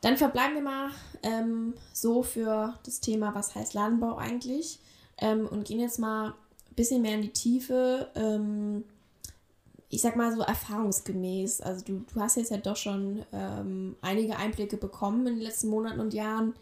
Dann 0.00 0.16
verbleiben 0.16 0.54
wir 0.54 0.62
mal 0.62 0.90
ähm, 1.22 1.74
so 1.92 2.22
für 2.22 2.74
das 2.84 3.00
Thema, 3.00 3.34
was 3.34 3.54
heißt 3.54 3.74
Ladenbau 3.74 4.16
eigentlich? 4.16 4.80
Ähm, 5.18 5.46
und 5.46 5.66
gehen 5.66 5.80
jetzt 5.80 5.98
mal 5.98 6.28
ein 6.28 6.74
bisschen 6.76 7.02
mehr 7.02 7.14
in 7.14 7.22
die 7.22 7.32
Tiefe. 7.32 8.08
Ich 9.90 10.02
sag 10.02 10.16
mal 10.16 10.34
so 10.34 10.42
erfahrungsgemäß. 10.42 11.60
Also 11.62 11.84
du, 11.84 12.04
du 12.12 12.20
hast 12.20 12.36
jetzt 12.36 12.50
ja 12.50 12.58
doch 12.58 12.76
schon 12.76 13.24
ähm, 13.32 13.96
einige 14.02 14.36
Einblicke 14.36 14.76
bekommen 14.76 15.26
in 15.26 15.36
den 15.36 15.42
letzten 15.42 15.68
Monaten 15.68 16.00
und 16.00 16.12
Jahren. 16.12 16.54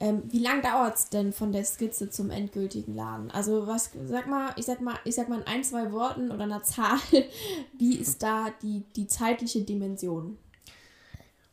Ähm, 0.00 0.22
wie 0.30 0.40
lange 0.40 0.62
dauert 0.62 0.96
es 0.96 1.10
denn 1.10 1.32
von 1.32 1.52
der 1.52 1.64
Skizze 1.64 2.10
zum 2.10 2.30
endgültigen 2.30 2.96
Laden? 2.96 3.30
Also 3.30 3.68
was, 3.68 3.90
sag 4.06 4.26
mal, 4.26 4.52
ich 4.56 4.64
sag 4.64 4.80
mal, 4.80 4.96
ich 5.04 5.14
sag 5.14 5.28
mal 5.28 5.40
in 5.40 5.46
ein, 5.46 5.62
zwei 5.62 5.92
Worten 5.92 6.32
oder 6.32 6.42
einer 6.42 6.64
Zahl, 6.64 6.98
wie 7.78 7.96
ist 7.96 8.22
da 8.22 8.48
die, 8.62 8.82
die 8.96 9.06
zeitliche 9.06 9.62
Dimension? 9.62 10.38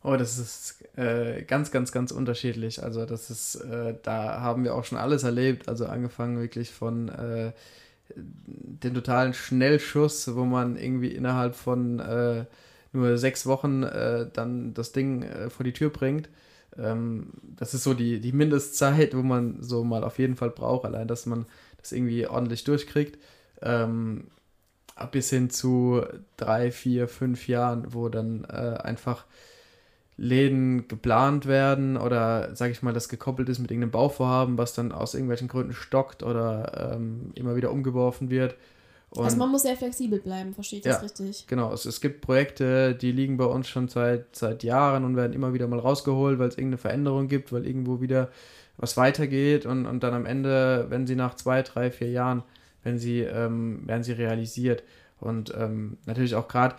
Oh, 0.02 0.16
das 0.16 0.40
ist 0.40 0.84
äh, 0.98 1.44
ganz, 1.44 1.72
ganz, 1.72 1.92
ganz 1.92 2.12
unterschiedlich. 2.12 2.82
Also 2.82 3.06
das 3.06 3.30
ist, 3.30 3.56
äh, 3.56 3.96
da 4.02 4.40
haben 4.40 4.64
wir 4.64 4.74
auch 4.74 4.86
schon 4.86 4.98
alles 4.98 5.24
erlebt. 5.24 5.68
Also 5.68 5.86
angefangen 5.86 6.40
wirklich 6.40 6.72
von 6.72 7.10
äh, 7.10 7.52
den 8.16 8.94
totalen 8.94 9.34
Schnellschuss, 9.34 10.36
wo 10.36 10.46
man 10.46 10.78
irgendwie 10.78 11.10
innerhalb 11.10 11.56
von 11.56 12.00
äh, 12.00 12.46
nur 12.92 13.18
sechs 13.18 13.46
Wochen 13.46 13.84
äh, 13.84 14.28
dann 14.32 14.74
das 14.74 14.92
Ding 14.92 15.24
äh, 15.24 15.50
vor 15.50 15.64
die 15.64 15.74
Tür 15.74 15.90
bringt. 15.90 16.30
Ähm, 16.78 17.34
das 17.56 17.74
ist 17.74 17.84
so 17.84 17.94
die, 17.94 18.20
die 18.20 18.32
Mindestzeit, 18.32 19.16
wo 19.16 19.22
man 19.22 19.62
so 19.62 19.84
mal 19.84 20.04
auf 20.04 20.20
jeden 20.20 20.36
Fall 20.36 20.50
braucht, 20.50 20.86
allein 20.86 21.08
dass 21.08 21.26
man 21.26 21.46
das 21.78 21.92
irgendwie 21.92 22.28
ordentlich 22.28 22.64
durchkriegt. 22.64 23.18
Ähm, 23.62 24.28
bis 25.12 25.30
hin 25.30 25.50
zu 25.50 26.04
drei, 26.36 26.72
vier, 26.72 27.08
fünf 27.08 27.48
Jahren, 27.48 27.94
wo 27.94 28.10
dann 28.10 28.44
äh, 28.46 28.78
einfach 28.82 29.26
Läden 30.20 30.88
geplant 30.90 31.46
werden 31.46 31.96
oder, 31.96 32.54
sage 32.54 32.74
ich 32.74 32.84
mal, 32.84 32.94
das 32.94 33.08
gekoppelt 33.08 33.48
ist 33.48 33.60
mit 33.60 33.72
irgendeinem 33.72 33.92
Bauvorhaben, 33.92 34.58
was 34.58 34.74
dann 34.74 34.92
aus 34.92 35.14
irgendwelchen 35.14 35.48
Gründen 35.48 35.72
stockt 35.72 36.24
oder 36.24 36.94
ähm, 36.96 37.32
immer 37.36 37.56
wieder 37.56 37.72
umgeworfen 37.72 38.30
wird. 38.30 38.56
Und 39.12 39.24
also 39.24 39.38
man 39.38 39.50
muss 39.50 39.64
sehr 39.64 39.78
flexibel 39.78 40.20
bleiben, 40.20 40.54
verstehe 40.54 40.80
ich 40.80 40.86
ja, 40.86 40.94
das 40.94 41.04
richtig? 41.04 41.48
Genau, 41.48 41.74
es, 41.74 41.86
es 41.86 42.02
gibt 42.02 42.22
Projekte, 42.22 42.94
die 42.96 43.14
liegen 43.14 43.38
bei 43.38 43.46
uns 43.46 43.70
schon 43.70 43.88
seit, 43.88 44.36
seit 44.36 44.64
Jahren 44.64 45.06
und 45.06 45.16
werden 45.16 45.34
immer 45.34 45.54
wieder 45.54 45.68
mal 45.68 45.80
rausgeholt, 45.80 46.38
weil 46.38 46.50
es 46.50 46.58
irgendeine 46.58 46.80
Veränderung 46.80 47.28
gibt, 47.30 47.54
weil 47.54 47.66
irgendwo 47.66 48.02
wieder 48.02 48.30
was 48.78 48.98
weitergeht 48.98 49.66
und, 49.66 49.86
und 49.86 50.04
dann 50.04 50.14
am 50.14 50.26
Ende, 50.26 50.88
wenn 50.90 51.08
sie 51.08 51.16
nach 51.16 51.36
zwei, 51.36 51.64
drei, 51.64 51.92
vier 51.92 52.12
Jahren, 52.12 52.44
wenn 52.84 53.00
sie, 53.00 53.22
ähm, 53.22 53.88
werden 53.88 54.04
sie 54.04 54.12
realisiert. 54.12 54.84
Und 55.20 55.54
ähm, 55.58 55.98
natürlich 56.06 56.36
auch 56.36 56.48
gerade, 56.48 56.76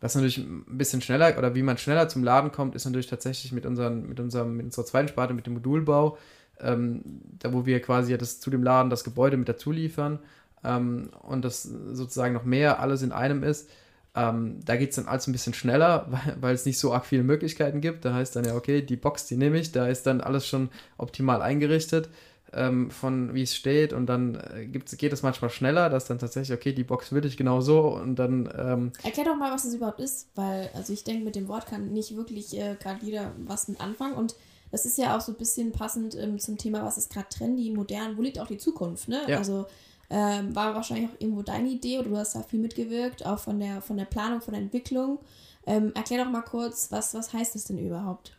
was 0.00 0.14
natürlich 0.14 0.38
ein 0.38 0.64
bisschen 0.66 1.02
schneller 1.02 1.36
oder 1.36 1.54
wie 1.54 1.62
man 1.62 1.78
schneller 1.78 2.08
zum 2.08 2.24
Laden 2.24 2.52
kommt, 2.52 2.74
ist 2.74 2.86
natürlich 2.86 3.06
tatsächlich 3.06 3.52
mit, 3.52 3.66
unseren, 3.66 4.08
mit, 4.08 4.18
unserem, 4.18 4.56
mit 4.56 4.66
unserer 4.66 4.86
zweiten 4.86 5.08
Sparte, 5.08 5.34
mit 5.34 5.46
dem 5.46 5.54
Modulbau, 5.54 6.16
ähm, 6.58 7.02
da 7.38 7.52
wo 7.52 7.66
wir 7.66 7.80
quasi 7.80 8.16
das 8.16 8.40
zu 8.40 8.50
dem 8.50 8.62
Laden 8.62 8.90
das 8.90 9.04
Gebäude 9.04 9.36
mit 9.36 9.48
dazu 9.48 9.72
liefern 9.72 10.18
ähm, 10.64 11.10
und 11.22 11.44
das 11.44 11.62
sozusagen 11.62 12.34
noch 12.34 12.44
mehr 12.44 12.80
alles 12.80 13.02
in 13.02 13.12
einem 13.12 13.42
ist. 13.42 13.68
Ähm, 14.14 14.58
da 14.64 14.76
geht 14.76 14.90
es 14.90 14.96
dann 14.96 15.06
alles 15.06 15.28
ein 15.28 15.32
bisschen 15.32 15.54
schneller, 15.54 16.06
weil, 16.10 16.36
weil 16.40 16.54
es 16.54 16.66
nicht 16.66 16.78
so 16.78 16.92
arg 16.92 17.04
viele 17.04 17.22
Möglichkeiten 17.22 17.80
gibt. 17.80 18.04
Da 18.04 18.14
heißt 18.14 18.34
dann 18.34 18.44
ja, 18.44 18.54
okay, 18.54 18.82
die 18.82 18.96
Box, 18.96 19.26
die 19.26 19.36
nehme 19.36 19.58
ich, 19.58 19.70
da 19.70 19.86
ist 19.86 20.06
dann 20.06 20.20
alles 20.20 20.46
schon 20.46 20.70
optimal 20.96 21.42
eingerichtet 21.42 22.08
ähm, 22.52 22.90
von 22.90 23.34
wie 23.34 23.42
es 23.42 23.54
steht 23.54 23.92
und 23.92 24.06
dann 24.06 24.34
äh, 24.34 24.66
gibt's, 24.66 24.96
geht 24.96 25.12
es 25.12 25.22
manchmal 25.22 25.50
schneller, 25.50 25.88
dass 25.88 26.06
dann 26.06 26.18
tatsächlich, 26.18 26.56
okay, 26.56 26.72
die 26.72 26.84
Box 26.84 27.12
würde 27.12 27.28
ich 27.28 27.36
genau 27.36 27.60
so 27.60 27.94
und 27.94 28.16
dann. 28.16 28.48
Ähm, 28.56 28.92
Erklär 29.02 29.26
doch 29.26 29.36
mal, 29.36 29.52
was 29.52 29.62
das 29.62 29.74
überhaupt 29.74 30.00
ist, 30.00 30.28
weil, 30.34 30.70
also 30.74 30.92
ich 30.92 31.04
denke, 31.04 31.24
mit 31.24 31.36
dem 31.36 31.48
Wort 31.48 31.66
kann 31.66 31.92
nicht 31.92 32.16
wirklich 32.16 32.56
äh, 32.56 32.76
gerade 32.80 33.04
jeder 33.04 33.32
was 33.46 33.68
mit 33.68 33.80
anfangen 33.80 34.14
und 34.14 34.34
das 34.70 34.84
ist 34.84 34.98
ja 34.98 35.16
auch 35.16 35.20
so 35.20 35.32
ein 35.32 35.38
bisschen 35.38 35.72
passend 35.72 36.14
ähm, 36.16 36.38
zum 36.38 36.56
Thema, 36.56 36.84
was 36.84 36.96
ist 36.96 37.12
gerade 37.12 37.28
trendy, 37.28 37.70
modern, 37.70 38.16
wo 38.16 38.22
liegt 38.22 38.38
auch 38.38 38.46
die 38.46 38.58
Zukunft, 38.58 39.08
ne? 39.08 39.22
Ja. 39.26 39.38
Also 39.38 39.66
ähm, 40.10 40.54
war 40.54 40.74
wahrscheinlich 40.74 41.08
auch 41.08 41.20
irgendwo 41.20 41.42
deine 41.42 41.68
Idee 41.68 41.98
oder 41.98 42.08
du 42.08 42.16
hast 42.16 42.34
da 42.34 42.42
viel 42.42 42.60
mitgewirkt, 42.60 43.24
auch 43.24 43.38
von 43.38 43.58
der, 43.60 43.80
von 43.80 43.96
der 43.96 44.04
Planung, 44.04 44.40
von 44.40 44.54
der 44.54 44.62
Entwicklung. 44.62 45.20
Ähm, 45.66 45.92
erklär 45.94 46.24
doch 46.24 46.30
mal 46.30 46.42
kurz, 46.42 46.90
was, 46.90 47.14
was 47.14 47.32
heißt 47.32 47.54
das 47.54 47.64
denn 47.64 47.78
überhaupt? 47.78 48.36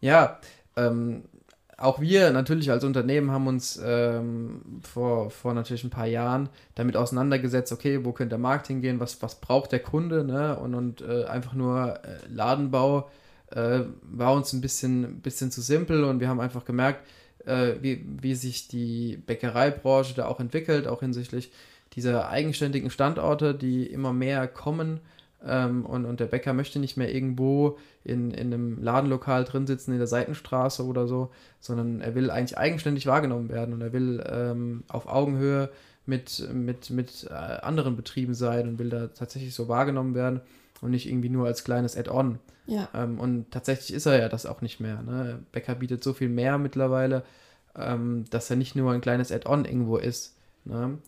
Ja, 0.00 0.40
ähm, 0.76 1.24
auch 1.84 2.00
wir 2.00 2.30
natürlich 2.32 2.70
als 2.70 2.82
Unternehmen 2.82 3.30
haben 3.30 3.46
uns 3.46 3.80
ähm, 3.84 4.80
vor, 4.82 5.30
vor 5.30 5.54
natürlich 5.54 5.84
ein 5.84 5.90
paar 5.90 6.06
Jahren 6.06 6.48
damit 6.74 6.96
auseinandergesetzt, 6.96 7.72
okay, 7.72 8.04
wo 8.04 8.12
könnte 8.12 8.30
der 8.30 8.38
Markt 8.38 8.66
hingehen, 8.66 9.00
was, 9.00 9.20
was 9.22 9.36
braucht 9.36 9.72
der 9.72 9.80
Kunde, 9.80 10.24
ne? 10.24 10.58
Und, 10.58 10.74
und 10.74 11.02
äh, 11.02 11.24
einfach 11.24 11.52
nur 11.52 12.00
äh, 12.02 12.18
Ladenbau 12.28 13.10
äh, 13.50 13.80
war 14.02 14.32
uns 14.32 14.52
ein 14.52 14.60
bisschen, 14.60 15.20
bisschen 15.20 15.50
zu 15.50 15.60
simpel 15.60 16.04
und 16.04 16.20
wir 16.20 16.28
haben 16.28 16.40
einfach 16.40 16.64
gemerkt, 16.64 17.06
äh, 17.44 17.74
wie, 17.80 18.04
wie 18.20 18.34
sich 18.34 18.68
die 18.68 19.18
Bäckereibranche 19.18 20.14
da 20.14 20.26
auch 20.26 20.40
entwickelt, 20.40 20.88
auch 20.88 21.00
hinsichtlich 21.00 21.52
dieser 21.94 22.28
eigenständigen 22.28 22.90
Standorte, 22.90 23.54
die 23.54 23.86
immer 23.86 24.12
mehr 24.12 24.48
kommen. 24.48 25.00
Ähm, 25.46 25.84
und, 25.84 26.06
und 26.06 26.20
der 26.20 26.26
Bäcker 26.26 26.52
möchte 26.52 26.78
nicht 26.78 26.96
mehr 26.96 27.14
irgendwo 27.14 27.78
in, 28.02 28.30
in 28.30 28.52
einem 28.52 28.82
Ladenlokal 28.82 29.44
drin 29.44 29.66
sitzen, 29.66 29.92
in 29.92 29.98
der 29.98 30.06
Seitenstraße 30.06 30.84
oder 30.84 31.06
so, 31.06 31.30
sondern 31.60 32.00
er 32.00 32.14
will 32.14 32.30
eigentlich 32.30 32.56
eigenständig 32.56 33.06
wahrgenommen 33.06 33.48
werden 33.50 33.74
und 33.74 33.82
er 33.82 33.92
will 33.92 34.24
ähm, 34.26 34.84
auf 34.88 35.06
Augenhöhe 35.06 35.70
mit, 36.06 36.48
mit, 36.52 36.90
mit 36.90 37.26
äh, 37.30 37.34
anderen 37.34 37.96
Betrieben 37.96 38.34
sein 38.34 38.68
und 38.68 38.78
will 38.78 38.90
da 38.90 39.08
tatsächlich 39.08 39.54
so 39.54 39.68
wahrgenommen 39.68 40.14
werden 40.14 40.40
und 40.80 40.90
nicht 40.90 41.08
irgendwie 41.08 41.30
nur 41.30 41.46
als 41.46 41.64
kleines 41.64 41.96
Add-on. 41.96 42.38
Ja. 42.66 42.88
Ähm, 42.94 43.20
und 43.20 43.50
tatsächlich 43.50 43.92
ist 43.92 44.06
er 44.06 44.18
ja 44.18 44.28
das 44.28 44.46
auch 44.46 44.62
nicht 44.62 44.80
mehr. 44.80 45.02
Ne? 45.02 45.40
Becker 45.52 45.74
bietet 45.74 46.02
so 46.02 46.12
viel 46.12 46.28
mehr 46.28 46.58
mittlerweile, 46.58 47.22
ähm, 47.76 48.24
dass 48.30 48.50
er 48.50 48.56
nicht 48.56 48.76
nur 48.76 48.92
ein 48.92 49.00
kleines 49.00 49.32
Add-on 49.32 49.64
irgendwo 49.64 49.96
ist. 49.96 50.36
Ne? 50.64 50.98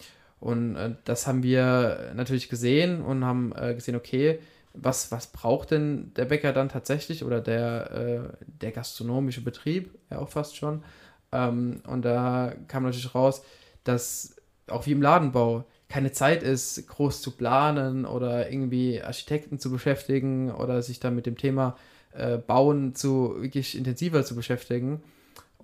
Und 0.47 0.77
äh, 0.77 0.95
das 1.03 1.27
haben 1.27 1.43
wir 1.43 2.13
natürlich 2.15 2.49
gesehen 2.49 3.03
und 3.03 3.25
haben 3.25 3.53
äh, 3.57 3.75
gesehen, 3.75 3.97
okay, 3.97 4.39
was, 4.75 5.11
was 5.11 5.27
braucht 5.27 5.73
denn 5.73 6.13
der 6.15 6.27
Bäcker 6.27 6.53
dann 6.53 6.69
tatsächlich 6.69 7.25
oder 7.25 7.41
der, 7.41 7.91
äh, 7.91 8.45
der 8.47 8.71
gastronomische 8.71 9.43
Betrieb, 9.43 9.91
ja 10.09 10.21
auch 10.21 10.29
fast 10.29 10.57
schon. 10.57 10.85
Ähm, 11.33 11.81
und 11.89 12.05
da 12.05 12.55
kam 12.69 12.85
natürlich 12.85 13.13
raus, 13.13 13.43
dass 13.83 14.37
auch 14.69 14.87
wie 14.87 14.93
im 14.93 15.03
Ladenbau 15.03 15.65
keine 15.89 16.13
Zeit 16.13 16.45
ist, 16.45 16.87
groß 16.87 17.23
zu 17.23 17.33
planen 17.33 18.05
oder 18.05 18.49
irgendwie 18.49 19.03
Architekten 19.03 19.59
zu 19.59 19.73
beschäftigen 19.73 20.53
oder 20.53 20.81
sich 20.81 21.01
dann 21.01 21.17
mit 21.17 21.27
dem 21.27 21.37
Thema 21.37 21.77
äh, 22.13 22.39
Bauen 22.39 22.95
zu 22.95 23.35
wirklich 23.41 23.77
intensiver 23.77 24.25
zu 24.25 24.37
beschäftigen. 24.37 25.03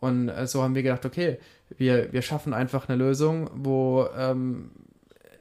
Und 0.02 0.28
äh, 0.28 0.48
so 0.48 0.64
haben 0.64 0.74
wir 0.74 0.82
gedacht, 0.82 1.06
okay, 1.06 1.38
wir, 1.78 2.12
wir 2.12 2.22
schaffen 2.22 2.52
einfach 2.52 2.88
eine 2.88 2.98
Lösung, 2.98 3.48
wo 3.54 4.08
ähm, 4.18 4.72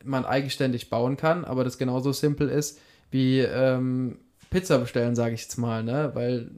man 0.04 0.24
eigenständig 0.24 0.91
bauen 0.91 1.17
kann, 1.17 1.45
aber 1.45 1.63
das 1.63 1.80
genauso 1.80 2.12
simpel 2.12 2.47
ist 2.47 2.80
wie 3.10 3.39
ähm, 3.39 4.19
Pizza 4.52 4.78
bestellen, 4.78 5.15
sage 5.15 5.34
ich 5.34 5.41
jetzt 5.41 5.58
mal, 5.58 5.84
ne? 5.84 6.12
Weil 6.13 6.52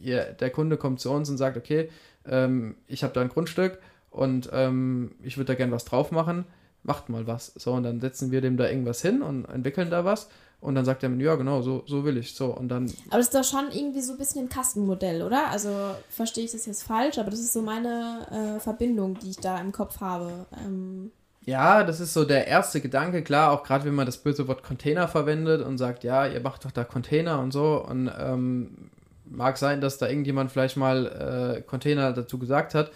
ihr, 0.00 0.32
der 0.32 0.48
Kunde 0.48 0.78
kommt 0.78 0.98
zu 0.98 1.10
uns 1.10 1.28
und 1.28 1.36
sagt, 1.36 1.58
okay, 1.58 1.90
ähm, 2.26 2.74
ich 2.86 3.04
habe 3.04 3.12
da 3.12 3.20
ein 3.20 3.28
Grundstück 3.28 3.78
und 4.08 4.48
ähm, 4.52 5.12
ich 5.22 5.36
würde 5.36 5.52
da 5.52 5.54
gerne 5.54 5.72
was 5.72 5.84
drauf 5.84 6.10
machen 6.10 6.46
macht 6.86 7.08
mal 7.08 7.26
was. 7.26 7.52
So, 7.56 7.72
und 7.72 7.82
dann 7.82 8.00
setzen 8.00 8.30
wir 8.30 8.40
dem 8.40 8.56
da 8.56 8.68
irgendwas 8.68 9.02
hin 9.02 9.22
und 9.22 9.44
entwickeln 9.46 9.90
da 9.90 10.04
was. 10.04 10.28
Und 10.60 10.74
dann 10.74 10.84
sagt 10.84 11.02
er 11.02 11.08
mir, 11.08 11.22
ja, 11.22 11.34
genau, 11.36 11.62
so, 11.62 11.84
so 11.86 12.04
will 12.04 12.16
ich. 12.16 12.34
So, 12.34 12.46
und 12.46 12.68
dann. 12.68 12.92
Aber 13.08 13.18
das 13.18 13.26
ist 13.26 13.34
doch 13.34 13.44
schon 13.44 13.70
irgendwie 13.70 14.00
so 14.00 14.12
ein 14.12 14.18
bisschen 14.18 14.46
ein 14.46 14.48
Kastenmodell, 14.48 15.22
oder? 15.22 15.48
Also 15.50 15.70
verstehe 16.08 16.44
ich 16.44 16.52
das 16.52 16.66
jetzt 16.66 16.82
falsch, 16.82 17.18
aber 17.18 17.30
das 17.30 17.40
ist 17.40 17.52
so 17.52 17.62
meine 17.62 18.56
äh, 18.56 18.60
Verbindung, 18.60 19.18
die 19.18 19.30
ich 19.30 19.36
da 19.36 19.60
im 19.60 19.72
Kopf 19.72 20.00
habe. 20.00 20.46
Ähm 20.64 21.12
ja, 21.44 21.84
das 21.84 22.00
ist 22.00 22.12
so 22.12 22.24
der 22.24 22.48
erste 22.48 22.80
Gedanke, 22.80 23.22
klar, 23.22 23.52
auch 23.52 23.62
gerade 23.62 23.84
wenn 23.84 23.94
man 23.94 24.06
das 24.06 24.18
böse 24.18 24.48
Wort 24.48 24.64
Container 24.64 25.06
verwendet 25.06 25.64
und 25.64 25.78
sagt, 25.78 26.02
ja, 26.02 26.26
ihr 26.26 26.40
macht 26.40 26.64
doch 26.64 26.72
da 26.72 26.82
Container 26.82 27.38
und 27.38 27.52
so. 27.52 27.84
Und 27.88 28.10
ähm, 28.18 28.90
mag 29.24 29.58
sein, 29.58 29.80
dass 29.80 29.98
da 29.98 30.08
irgendjemand 30.08 30.50
vielleicht 30.50 30.76
mal 30.76 31.58
äh, 31.58 31.62
Container 31.62 32.12
dazu 32.12 32.38
gesagt 32.38 32.74
hat. 32.74 32.90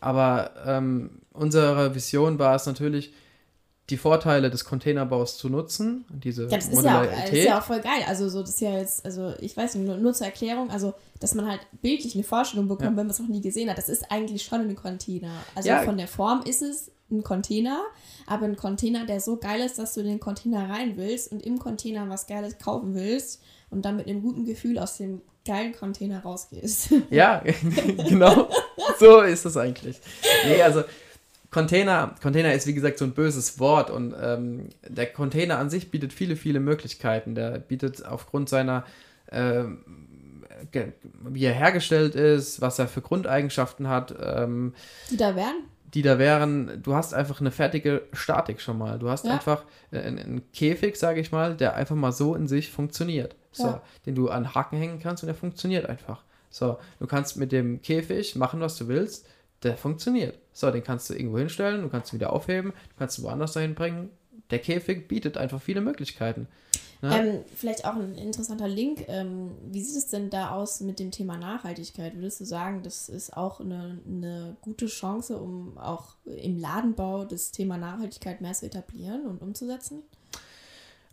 Aber 0.00 0.52
ähm, 0.64 1.20
unsere 1.32 1.94
Vision 1.94 2.38
war 2.38 2.54
es 2.54 2.64
natürlich, 2.64 3.12
die 3.90 3.96
Vorteile 3.96 4.50
des 4.50 4.64
Containerbaus 4.64 5.36
zu 5.36 5.48
nutzen. 5.48 6.04
Diese 6.08 6.44
ja, 6.44 6.56
das 6.56 6.68
ist 6.68 6.82
ja, 6.82 7.00
auch, 7.00 7.06
das 7.06 7.30
ist 7.30 7.44
ja 7.44 7.58
auch 7.58 7.64
voll 7.64 7.80
geil. 7.80 8.02
Also, 8.06 8.28
so, 8.28 8.40
das 8.40 8.50
ist 8.50 8.60
ja 8.60 8.78
jetzt, 8.78 9.04
also, 9.04 9.34
ich 9.40 9.56
weiß 9.56 9.74
nicht, 9.74 9.86
nur, 9.86 9.96
nur 9.96 10.14
zur 10.14 10.26
Erklärung, 10.26 10.70
also, 10.70 10.94
dass 11.18 11.34
man 11.34 11.48
halt 11.48 11.60
bildlich 11.82 12.14
eine 12.14 12.24
Vorstellung 12.24 12.68
bekommt, 12.68 12.82
ja. 12.82 12.96
wenn 12.96 13.06
man 13.06 13.10
es 13.10 13.18
noch 13.18 13.28
nie 13.28 13.40
gesehen 13.40 13.68
hat. 13.68 13.78
Das 13.78 13.88
ist 13.88 14.10
eigentlich 14.10 14.42
schon 14.44 14.60
ein 14.60 14.76
Container. 14.76 15.32
Also, 15.54 15.68
ja. 15.68 15.82
von 15.82 15.96
der 15.96 16.08
Form 16.08 16.42
ist 16.44 16.62
es 16.62 16.90
ein 17.10 17.24
Container, 17.24 17.82
aber 18.26 18.46
ein 18.46 18.56
Container, 18.56 19.04
der 19.04 19.20
so 19.20 19.36
geil 19.36 19.60
ist, 19.60 19.78
dass 19.78 19.94
du 19.94 20.00
in 20.00 20.06
den 20.06 20.20
Container 20.20 20.70
rein 20.70 20.96
willst 20.96 21.32
und 21.32 21.44
im 21.44 21.58
Container 21.58 22.08
was 22.08 22.26
Geiles 22.26 22.58
kaufen 22.58 22.94
willst 22.94 23.42
und 23.70 23.84
dann 23.84 23.96
mit 23.96 24.06
einem 24.06 24.22
guten 24.22 24.44
Gefühl 24.44 24.78
aus 24.78 24.96
dem 24.96 25.20
geilen 25.44 25.72
Container 25.72 26.22
rausgehst. 26.22 26.90
Ja, 27.10 27.42
genau. 28.08 28.48
so 28.98 29.20
ist 29.22 29.44
es 29.44 29.56
eigentlich. 29.56 30.00
Nee, 30.46 30.62
also 30.62 30.84
Container, 31.50 32.14
Container 32.22 32.52
ist 32.52 32.66
wie 32.66 32.74
gesagt 32.74 32.98
so 32.98 33.04
ein 33.04 33.12
böses 33.12 33.58
Wort 33.58 33.90
und 33.90 34.14
ähm, 34.20 34.68
der 34.86 35.06
Container 35.06 35.58
an 35.58 35.68
sich 35.68 35.90
bietet 35.90 36.12
viele, 36.12 36.36
viele 36.36 36.60
Möglichkeiten. 36.60 37.34
Der 37.34 37.58
bietet 37.58 38.04
aufgrund 38.06 38.48
seiner, 38.48 38.84
äh, 39.26 39.64
wie 41.24 41.44
er 41.44 41.52
hergestellt 41.52 42.14
ist, 42.14 42.60
was 42.60 42.78
er 42.78 42.86
für 42.86 43.00
Grundeigenschaften 43.00 43.88
hat. 43.88 44.14
Ähm, 44.20 44.74
die 45.10 45.16
da 45.16 45.34
wären? 45.34 45.64
Die 45.92 46.02
da 46.02 46.20
wären, 46.20 46.80
du 46.84 46.94
hast 46.94 47.14
einfach 47.14 47.40
eine 47.40 47.50
fertige 47.50 48.02
Statik 48.12 48.60
schon 48.60 48.78
mal. 48.78 49.00
Du 49.00 49.10
hast 49.10 49.24
ja. 49.24 49.32
einfach 49.32 49.64
einen, 49.90 50.20
einen 50.20 50.52
Käfig, 50.52 50.96
sage 50.96 51.20
ich 51.20 51.32
mal, 51.32 51.56
der 51.56 51.74
einfach 51.74 51.96
mal 51.96 52.12
so 52.12 52.36
in 52.36 52.46
sich 52.46 52.70
funktioniert. 52.70 53.34
So, 53.50 53.64
ja. 53.64 53.82
den 54.06 54.14
du 54.14 54.28
an 54.28 54.54
Haken 54.54 54.78
hängen 54.78 55.00
kannst 55.00 55.24
und 55.24 55.26
der 55.26 55.34
funktioniert 55.34 55.86
einfach. 55.86 56.22
So, 56.48 56.78
du 57.00 57.08
kannst 57.08 57.36
mit 57.36 57.50
dem 57.50 57.82
Käfig 57.82 58.36
machen, 58.36 58.60
was 58.60 58.76
du 58.76 58.86
willst 58.86 59.26
der 59.62 59.76
funktioniert. 59.76 60.38
So, 60.60 60.70
den 60.70 60.84
kannst 60.84 61.08
du 61.08 61.14
irgendwo 61.14 61.38
hinstellen, 61.38 61.82
du 61.82 61.88
kannst 61.88 62.12
ihn 62.12 62.16
wieder 62.16 62.32
aufheben, 62.32 62.72
du 62.72 62.98
kannst 62.98 63.18
ihn 63.18 63.24
woanders 63.24 63.54
dahin 63.54 63.74
bringen. 63.74 64.10
Der 64.50 64.58
Käfig 64.58 65.08
bietet 65.08 65.38
einfach 65.38 65.62
viele 65.62 65.80
Möglichkeiten. 65.80 66.48
Ne? 67.00 67.18
Ähm, 67.18 67.44
vielleicht 67.56 67.86
auch 67.86 67.94
ein 67.94 68.14
interessanter 68.14 68.68
Link. 68.68 69.04
Ähm, 69.08 69.52
wie 69.70 69.82
sieht 69.82 69.96
es 69.96 70.08
denn 70.08 70.28
da 70.28 70.50
aus 70.50 70.80
mit 70.80 70.98
dem 70.98 71.10
Thema 71.10 71.38
Nachhaltigkeit? 71.38 72.14
Würdest 72.14 72.40
du 72.40 72.44
sagen, 72.44 72.82
das 72.82 73.08
ist 73.08 73.34
auch 73.34 73.60
eine, 73.60 74.00
eine 74.06 74.56
gute 74.60 74.86
Chance, 74.86 75.38
um 75.38 75.78
auch 75.78 76.16
im 76.26 76.58
Ladenbau 76.58 77.24
das 77.24 77.52
Thema 77.52 77.78
Nachhaltigkeit 77.78 78.42
mehr 78.42 78.52
zu 78.52 78.66
etablieren 78.66 79.24
und 79.26 79.40
umzusetzen? 79.40 80.02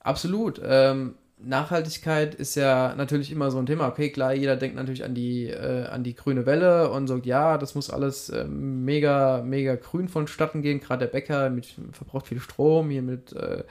Absolut. 0.01 0.59
Ähm, 0.61 1.15
Nachhaltigkeit 1.39 2.33
ist 2.33 2.55
ja 2.55 2.95
natürlich 2.95 3.31
immer 3.31 3.51
so 3.51 3.59
ein 3.59 3.67
Thema. 3.67 3.87
Okay, 3.87 4.09
klar, 4.09 4.33
jeder 4.33 4.55
denkt 4.55 4.75
natürlich 4.75 5.03
an 5.03 5.13
die, 5.13 5.45
äh, 5.47 5.85
an 5.85 6.03
die 6.03 6.15
grüne 6.15 6.47
Welle 6.47 6.89
und 6.89 7.07
sagt, 7.07 7.27
ja, 7.27 7.59
das 7.59 7.75
muss 7.75 7.91
alles 7.91 8.29
äh, 8.29 8.45
mega, 8.45 9.43
mega 9.43 9.75
grün 9.75 10.07
vonstatten 10.07 10.63
gehen. 10.63 10.79
Gerade 10.79 11.05
der 11.05 11.11
Bäcker 11.11 11.51
mit, 11.51 11.67
verbraucht 11.91 12.27
viel 12.27 12.39
Strom, 12.39 12.89
hier 12.89 13.03
mit, 13.03 13.33
äh, 13.33 13.63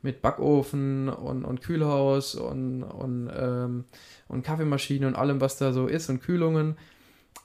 mit 0.00 0.22
Backofen 0.22 1.10
und, 1.10 1.44
und 1.44 1.60
Kühlhaus 1.60 2.34
und, 2.36 2.82
und, 2.84 3.30
ähm, 3.36 3.84
und 4.28 4.42
Kaffeemaschine 4.42 5.06
und 5.06 5.14
allem, 5.14 5.42
was 5.42 5.58
da 5.58 5.74
so 5.74 5.88
ist 5.88 6.08
und 6.08 6.22
Kühlungen. 6.22 6.78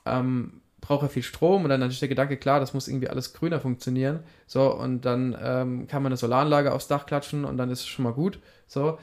Ähm, 0.06 0.62
braucht 0.80 1.02
er 1.02 1.08
viel 1.10 1.22
Strom 1.22 1.64
und 1.64 1.70
dann 1.70 1.80
natürlich 1.80 2.00
der 2.00 2.08
Gedanke, 2.08 2.36
klar, 2.36 2.60
das 2.60 2.72
muss 2.72 2.88
irgendwie 2.88 3.08
alles 3.08 3.34
grüner 3.34 3.60
funktionieren. 3.60 4.20
So, 4.46 4.72
und 4.72 5.04
dann 5.04 5.36
ähm, 5.42 5.86
kann 5.86 6.02
man 6.02 6.10
eine 6.10 6.16
Solaranlage 6.16 6.72
aufs 6.72 6.88
Dach 6.88 7.04
klatschen 7.04 7.44
und 7.44 7.58
dann 7.58 7.70
ist 7.70 7.80
es 7.80 7.86
schon 7.86 8.04
mal 8.04 8.12
gut. 8.12 8.38
So. 8.66 8.98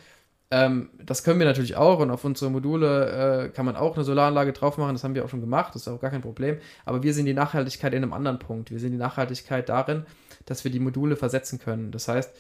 Ähm, 0.53 0.89
das 1.03 1.23
können 1.23 1.39
wir 1.39 1.47
natürlich 1.47 1.75
auch 1.77 1.97
und 1.97 2.11
auf 2.11 2.23
unsere 2.23 2.51
Module 2.51 3.45
äh, 3.45 3.49
kann 3.49 3.65
man 3.65 3.75
auch 3.75 3.95
eine 3.95 4.03
Solaranlage 4.03 4.53
drauf 4.53 4.77
machen. 4.77 4.93
Das 4.93 5.03
haben 5.03 5.15
wir 5.15 5.25
auch 5.25 5.29
schon 5.29 5.41
gemacht, 5.41 5.73
das 5.73 5.81
ist 5.81 5.87
auch 5.87 5.99
gar 5.99 6.11
kein 6.11 6.21
Problem. 6.21 6.59
Aber 6.85 7.01
wir 7.01 7.11
sehen 7.15 7.25
die 7.25 7.33
Nachhaltigkeit 7.33 7.91
in 7.91 8.03
einem 8.03 8.13
anderen 8.13 8.37
Punkt. 8.37 8.69
Wir 8.69 8.79
sehen 8.79 8.91
die 8.91 8.99
Nachhaltigkeit 8.99 9.67
darin, 9.67 10.05
dass 10.45 10.63
wir 10.63 10.69
die 10.69 10.79
Module 10.79 11.15
versetzen 11.15 11.57
können. 11.57 11.89
Das 11.89 12.07
heißt, 12.07 12.31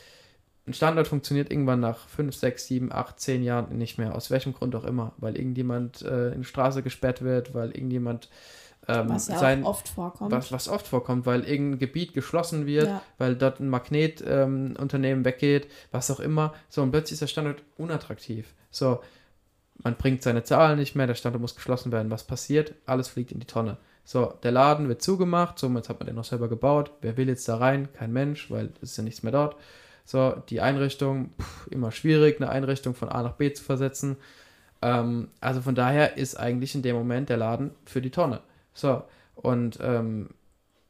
ein 0.67 0.75
Standard 0.75 1.07
funktioniert 1.07 1.51
irgendwann 1.51 1.79
nach 1.79 2.07
5, 2.07 2.35
6, 2.35 2.67
7, 2.67 2.91
8, 2.91 3.19
10 3.19 3.43
Jahren 3.43 3.75
nicht 3.79 3.97
mehr. 3.97 4.13
Aus 4.13 4.29
welchem 4.29 4.53
Grund 4.53 4.75
auch 4.75 4.85
immer. 4.85 5.13
Weil 5.17 5.35
irgendjemand 5.35 6.03
äh, 6.03 6.33
in 6.33 6.41
die 6.41 6.47
Straße 6.47 6.83
gesperrt 6.83 7.23
wird, 7.23 7.55
weil 7.55 7.71
irgendjemand 7.71 8.29
ähm, 8.87 9.09
was 9.09 9.27
ja 9.27 9.37
sein, 9.37 9.63
oft 9.63 9.87
vorkommt. 9.87 10.31
Was, 10.31 10.51
was, 10.51 10.67
oft 10.67 10.87
vorkommt, 10.87 11.25
weil 11.25 11.43
irgendein 11.43 11.79
Gebiet 11.79 12.13
geschlossen 12.13 12.65
wird, 12.65 12.87
ja. 12.87 13.01
weil 13.17 13.35
dort 13.35 13.59
ein 13.59 13.69
Magnetunternehmen 13.69 15.19
ähm, 15.19 15.25
weggeht, 15.25 15.67
was 15.91 16.11
auch 16.11 16.19
immer. 16.19 16.53
So, 16.69 16.81
und 16.81 16.91
plötzlich 16.91 17.13
ist 17.13 17.21
der 17.21 17.27
Standort 17.27 17.63
unattraktiv. 17.77 18.53
So, 18.71 19.01
man 19.83 19.95
bringt 19.95 20.21
seine 20.21 20.43
Zahlen 20.43 20.79
nicht 20.79 20.95
mehr, 20.95 21.07
der 21.07 21.15
Standort 21.15 21.41
muss 21.41 21.55
geschlossen 21.55 21.91
werden. 21.91 22.11
Was 22.11 22.25
passiert? 22.25 22.73
Alles 22.85 23.07
fliegt 23.07 23.31
in 23.31 23.39
die 23.39 23.47
Tonne. 23.47 23.77
So, 24.05 24.33
der 24.43 24.51
Laden 24.51 24.89
wird 24.89 25.01
zugemacht, 25.01 25.57
so, 25.57 25.69
jetzt 25.69 25.87
hat 25.87 25.99
man 25.99 26.07
den 26.07 26.15
noch 26.15 26.25
selber 26.25 26.49
gebaut. 26.49 26.91
Wer 27.01 27.15
will 27.15 27.29
jetzt 27.29 27.47
da 27.47 27.57
rein? 27.57 27.87
Kein 27.93 28.11
Mensch, 28.11 28.51
weil 28.51 28.71
es 28.81 28.91
ist 28.91 28.97
ja 28.97 29.03
nichts 29.03 29.23
mehr 29.23 29.31
dort. 29.31 29.55
So, 30.05 30.35
die 30.49 30.59
Einrichtung, 30.59 31.29
pff, 31.39 31.67
immer 31.67 31.91
schwierig, 31.91 32.41
eine 32.41 32.49
Einrichtung 32.49 32.95
von 32.95 33.07
A 33.07 33.23
nach 33.23 33.33
B 33.33 33.53
zu 33.53 33.63
versetzen. 33.63 34.17
Ähm, 34.81 35.29
also 35.39 35.61
von 35.61 35.75
daher 35.75 36.17
ist 36.17 36.35
eigentlich 36.35 36.75
in 36.75 36.81
dem 36.81 36.97
Moment 36.97 37.29
der 37.29 37.37
Laden 37.37 37.71
für 37.85 38.01
die 38.01 38.11
Tonne. 38.11 38.41
So, 38.73 39.03
und 39.35 39.79
ähm, 39.81 40.29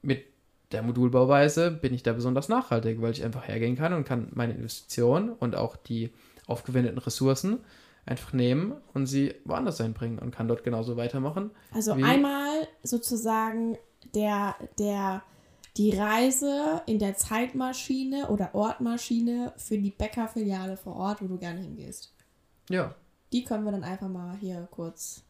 mit 0.02 0.26
der 0.72 0.82
Modulbauweise 0.82 1.72
bin 1.72 1.94
ich 1.94 2.04
da 2.04 2.14
besonders 2.14 2.50
nachhaltig, 2.50 3.02
weil 3.02 3.12
ich 3.12 3.24
einfach 3.24 3.48
hergehen 3.48 3.76
kann 3.76 3.94
und 3.94 4.06
kann 4.06 4.30
meine 4.34 4.54
Investition 4.54 5.30
und 5.30 5.56
auch 5.56 5.76
die 5.76 6.12
aufgewendeten 6.48 7.00
Ressourcen 7.00 7.60
einfach 8.06 8.34
nehmen 8.34 8.74
und 8.94 9.06
sie 9.06 9.36
woanders 9.46 9.80
einbringen 9.80 10.20
und 10.20 10.32
kann 10.32 10.48
dort 10.48 10.64
genauso 10.64 10.98
weitermachen. 10.98 11.52
Also 11.74 11.94
einmal 11.94 12.68
sozusagen 12.82 13.78
der, 14.14 14.56
der, 14.78 15.24
die 15.78 15.92
Reise 15.92 16.82
in 16.86 17.00
der 17.00 17.16
Zeitmaschine 17.16 18.30
oder 18.30 18.54
Ortmaschine 18.54 19.54
für 19.56 19.78
die 19.78 19.92
Bäckerfiliale 19.92 20.76
vor 20.76 20.96
Ort, 20.96 21.22
wo 21.22 21.28
du 21.28 21.38
gerne 21.38 21.62
hingehst. 21.62 22.14
Ja. 22.70 22.94
Die 23.32 23.44
können 23.44 23.64
wir 23.64 23.72
dann 23.72 23.84
einfach 23.84 24.10
mal 24.10 24.36
hier 24.40 24.68
kurz 24.70 25.24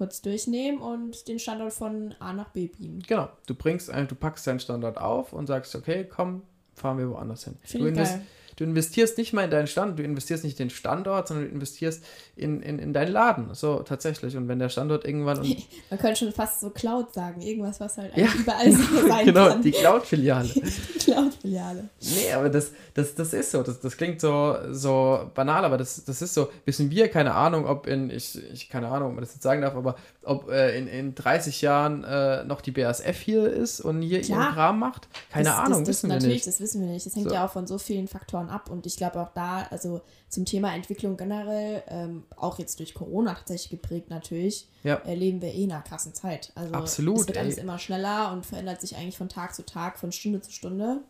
kurz 0.00 0.22
durchnehmen 0.22 0.80
und 0.80 1.28
den 1.28 1.38
Standort 1.38 1.74
von 1.74 2.14
A 2.20 2.32
nach 2.32 2.48
B 2.48 2.68
beamen. 2.68 3.02
Genau, 3.06 3.28
du 3.44 3.54
bringst, 3.54 3.90
du 3.90 4.14
packst 4.14 4.46
deinen 4.46 4.58
Standort 4.58 4.96
auf 4.96 5.34
und 5.34 5.46
sagst, 5.46 5.76
okay, 5.76 6.06
komm, 6.08 6.42
fahren 6.74 6.96
wir 6.96 7.10
woanders 7.10 7.44
hin. 7.44 7.58
Finde 7.60 7.90
ich 7.90 7.94
geil 7.96 8.22
du 8.60 8.64
investierst 8.64 9.16
nicht 9.16 9.32
mal 9.32 9.44
in 9.44 9.50
deinen 9.50 9.66
Stand, 9.66 9.98
du 9.98 10.02
investierst 10.02 10.44
nicht 10.44 10.60
in 10.60 10.68
den 10.68 10.70
Standort, 10.70 11.28
sondern 11.28 11.46
du 11.46 11.54
investierst 11.54 12.04
in, 12.36 12.60
in, 12.60 12.78
in 12.78 12.92
deinen 12.92 13.10
Laden. 13.10 13.54
So, 13.54 13.78
tatsächlich. 13.78 14.36
Und 14.36 14.48
wenn 14.48 14.58
der 14.58 14.68
Standort 14.68 15.06
irgendwann. 15.06 15.38
Man 15.90 15.98
könnte 15.98 16.16
schon 16.16 16.32
fast 16.32 16.60
so 16.60 16.68
Cloud 16.68 17.14
sagen. 17.14 17.40
Irgendwas, 17.40 17.80
was 17.80 17.96
halt 17.96 18.14
ja. 18.14 18.26
überall 18.38 18.70
so 18.70 19.08
sein 19.08 19.24
genau, 19.24 19.48
kann. 19.48 19.62
die 19.62 19.70
Cloud-Filiale. 19.70 20.48
die 20.54 20.98
Cloud-Filiale. 20.98 21.88
Nee, 22.00 22.32
aber 22.34 22.50
das, 22.50 22.72
das, 22.92 23.14
das 23.14 23.32
ist 23.32 23.50
so. 23.50 23.62
Das, 23.62 23.80
das 23.80 23.96
klingt 23.96 24.20
so, 24.20 24.54
so 24.72 25.30
banal, 25.34 25.64
aber 25.64 25.78
das, 25.78 26.04
das 26.04 26.20
ist 26.20 26.34
so. 26.34 26.50
Wissen 26.66 26.90
wir, 26.90 27.08
keine 27.08 27.32
Ahnung, 27.32 27.64
ob 27.64 27.86
in, 27.86 28.10
ich, 28.10 28.38
ich 28.52 28.68
keine 28.68 28.88
Ahnung, 28.88 29.08
ob 29.08 29.14
man 29.14 29.24
das 29.24 29.32
jetzt 29.32 29.42
sagen 29.42 29.62
darf, 29.62 29.74
aber 29.74 29.96
ob 30.22 30.50
äh, 30.50 30.76
in, 30.76 30.86
in 30.86 31.14
30 31.14 31.62
Jahren 31.62 32.04
äh, 32.04 32.44
noch 32.44 32.60
die 32.60 32.72
BASF 32.72 33.18
hier 33.20 33.50
ist 33.50 33.80
und 33.80 34.02
hier 34.02 34.20
Klar. 34.20 34.42
ihren 34.42 34.54
Kram 34.54 34.78
macht. 34.78 35.08
Keine 35.32 35.46
das, 35.46 35.54
Ahnung, 35.54 35.70
das, 35.70 35.78
das, 35.78 35.88
wissen 35.88 36.10
wir 36.10 36.28
nicht. 36.28 36.46
Das 36.46 36.60
wissen 36.60 36.80
wir 36.82 36.88
nicht. 36.88 37.06
Das 37.06 37.16
hängt 37.16 37.30
so. 37.30 37.34
ja 37.34 37.46
auch 37.46 37.52
von 37.52 37.66
so 37.66 37.78
vielen 37.78 38.06
Faktoren 38.06 38.49
ab. 38.50 38.70
Und 38.70 38.86
ich 38.86 38.96
glaube 38.96 39.20
auch 39.20 39.30
da, 39.32 39.66
also 39.70 40.02
zum 40.28 40.44
Thema 40.44 40.74
Entwicklung 40.74 41.16
generell, 41.16 41.82
ähm, 41.88 42.24
auch 42.36 42.58
jetzt 42.58 42.78
durch 42.78 42.94
Corona 42.94 43.34
tatsächlich 43.34 43.70
geprägt 43.70 44.10
natürlich, 44.10 44.68
ja. 44.82 44.96
erleben 44.96 45.40
wir 45.40 45.54
eh 45.54 45.64
in 45.64 45.72
einer 45.72 45.82
krassen 45.82 46.14
Zeit. 46.14 46.52
Also 46.54 46.74
Absolut, 46.74 47.20
es 47.20 47.26
wird 47.28 47.38
alles 47.38 47.58
immer 47.58 47.78
schneller 47.78 48.32
und 48.32 48.44
verändert 48.44 48.80
sich 48.80 48.96
eigentlich 48.96 49.16
von 49.16 49.28
Tag 49.28 49.54
zu 49.54 49.64
Tag, 49.64 49.98
von 49.98 50.12
Stunde 50.12 50.40
zu 50.40 50.52
Stunde. 50.52 51.00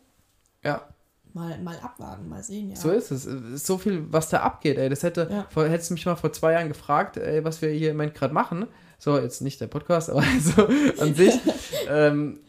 Ja. 0.63 0.87
Mal, 1.33 1.59
mal 1.59 1.79
abwarten, 1.79 2.27
mal 2.27 2.43
sehen, 2.43 2.71
ja. 2.71 2.75
So 2.75 2.91
ist 2.91 3.09
es. 3.09 3.25
es 3.25 3.51
ist 3.53 3.65
so 3.65 3.77
viel, 3.77 4.05
was 4.11 4.29
da 4.29 4.41
abgeht, 4.41 4.77
ey. 4.77 4.89
Das 4.89 5.03
hätte, 5.03 5.29
ja. 5.31 5.47
vor, 5.49 5.67
hättest 5.67 5.89
du 5.89 5.93
mich 5.93 6.05
mal 6.05 6.15
vor 6.15 6.33
zwei 6.33 6.53
Jahren 6.53 6.67
gefragt, 6.67 7.17
ey, 7.17 7.43
was 7.45 7.61
wir 7.61 7.69
hier 7.69 7.91
im 7.91 7.97
Moment 7.97 8.15
gerade 8.15 8.33
machen. 8.33 8.67
So, 8.97 9.17
jetzt 9.17 9.41
nicht 9.41 9.61
der 9.61 9.67
Podcast, 9.67 10.09
aber 10.09 10.23
so 10.41 10.67
an 11.01 11.15
sich. 11.15 11.33
ähm, 11.89 12.39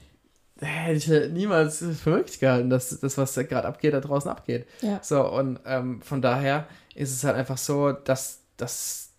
hätte 0.66 1.24
ich 1.24 1.32
niemals 1.32 1.78
für 1.78 2.10
möglich 2.10 2.38
gehalten, 2.38 2.70
dass 2.70 2.98
das, 3.00 3.18
was 3.18 3.34
gerade 3.34 3.66
abgeht, 3.66 3.94
da 3.94 4.00
draußen 4.00 4.30
abgeht. 4.30 4.66
Ja. 4.80 5.00
So, 5.02 5.28
und 5.28 5.60
ähm, 5.66 6.02
von 6.02 6.22
daher 6.22 6.66
ist 6.94 7.12
es 7.12 7.24
halt 7.24 7.36
einfach 7.36 7.58
so, 7.58 7.92
dass, 7.92 8.40
dass, 8.56 9.10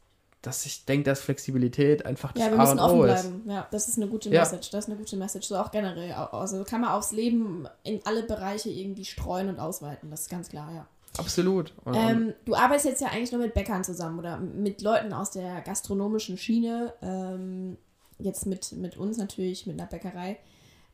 dass 0.41 0.65
ich 0.65 0.85
denke, 0.85 1.09
dass 1.09 1.21
Flexibilität 1.21 2.05
einfach 2.05 2.31
das 2.33 2.43
ja, 2.43 2.51
wir 2.51 2.57
müssen 2.57 2.79
offen 2.79 3.01
bleiben. 3.01 3.41
Ist. 3.45 3.51
Ja, 3.51 3.67
das 3.71 3.87
ist 3.87 3.97
eine 3.97 4.07
gute 4.07 4.29
Message. 4.29 4.67
Ja. 4.67 4.71
Das 4.71 4.85
ist 4.85 4.89
eine 4.89 4.99
gute 4.99 5.17
Message. 5.17 5.47
So 5.47 5.57
auch 5.57 5.71
generell. 5.71 6.11
Also 6.13 6.63
kann 6.63 6.81
man 6.81 6.91
aufs 6.91 7.11
Leben 7.11 7.67
in 7.83 7.99
alle 8.05 8.23
Bereiche 8.23 8.69
irgendwie 8.69 9.05
streuen 9.05 9.49
und 9.49 9.59
ausweiten. 9.59 10.09
Das 10.11 10.21
ist 10.21 10.29
ganz 10.29 10.49
klar, 10.49 10.71
ja. 10.73 10.87
Absolut. 11.17 11.73
Ähm, 11.93 12.33
du 12.45 12.55
arbeitest 12.55 12.85
jetzt 12.85 13.01
ja 13.01 13.09
eigentlich 13.09 13.31
nur 13.31 13.41
mit 13.41 13.53
Bäckern 13.53 13.83
zusammen 13.83 14.17
oder 14.17 14.37
mit 14.37 14.81
Leuten 14.81 15.13
aus 15.13 15.29
der 15.29 15.61
gastronomischen 15.61 16.39
Schiene. 16.39 16.93
Ähm, 17.03 17.77
jetzt 18.17 18.45
mit, 18.45 18.71
mit 18.71 18.97
uns 18.97 19.17
natürlich, 19.17 19.67
mit 19.67 19.79
einer 19.79 19.87
Bäckerei. 19.87 20.39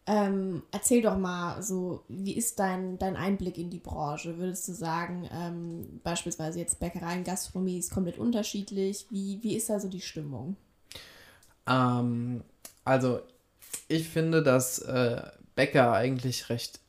Ähm, 0.05 0.63
erzähl 0.71 1.03
doch 1.03 1.17
mal 1.17 1.62
so, 1.62 2.03
wie 2.07 2.35
ist 2.35 2.57
dein, 2.57 2.97
dein 2.97 3.15
Einblick 3.15 3.57
in 3.57 3.69
die 3.69 3.79
Branche? 3.79 4.38
Würdest 4.39 4.67
du 4.67 4.73
sagen, 4.73 5.29
ähm, 5.31 5.99
beispielsweise 6.03 6.59
jetzt 6.59 6.79
Bäckereien, 6.79 7.23
Gastronomie 7.23 7.77
ist 7.77 7.91
komplett 7.91 8.17
unterschiedlich. 8.17 9.05
Wie, 9.12 9.39
wie 9.43 9.55
ist 9.55 9.69
da 9.69 9.79
so 9.79 9.88
die 9.88 10.01
Stimmung? 10.01 10.55
Ähm, 11.67 12.43
also, 12.83 13.21
ich 13.88 14.09
finde, 14.09 14.41
dass 14.41 14.79
äh, 14.79 15.21
Bäcker 15.55 15.93
eigentlich 15.93 16.49
recht 16.49 16.79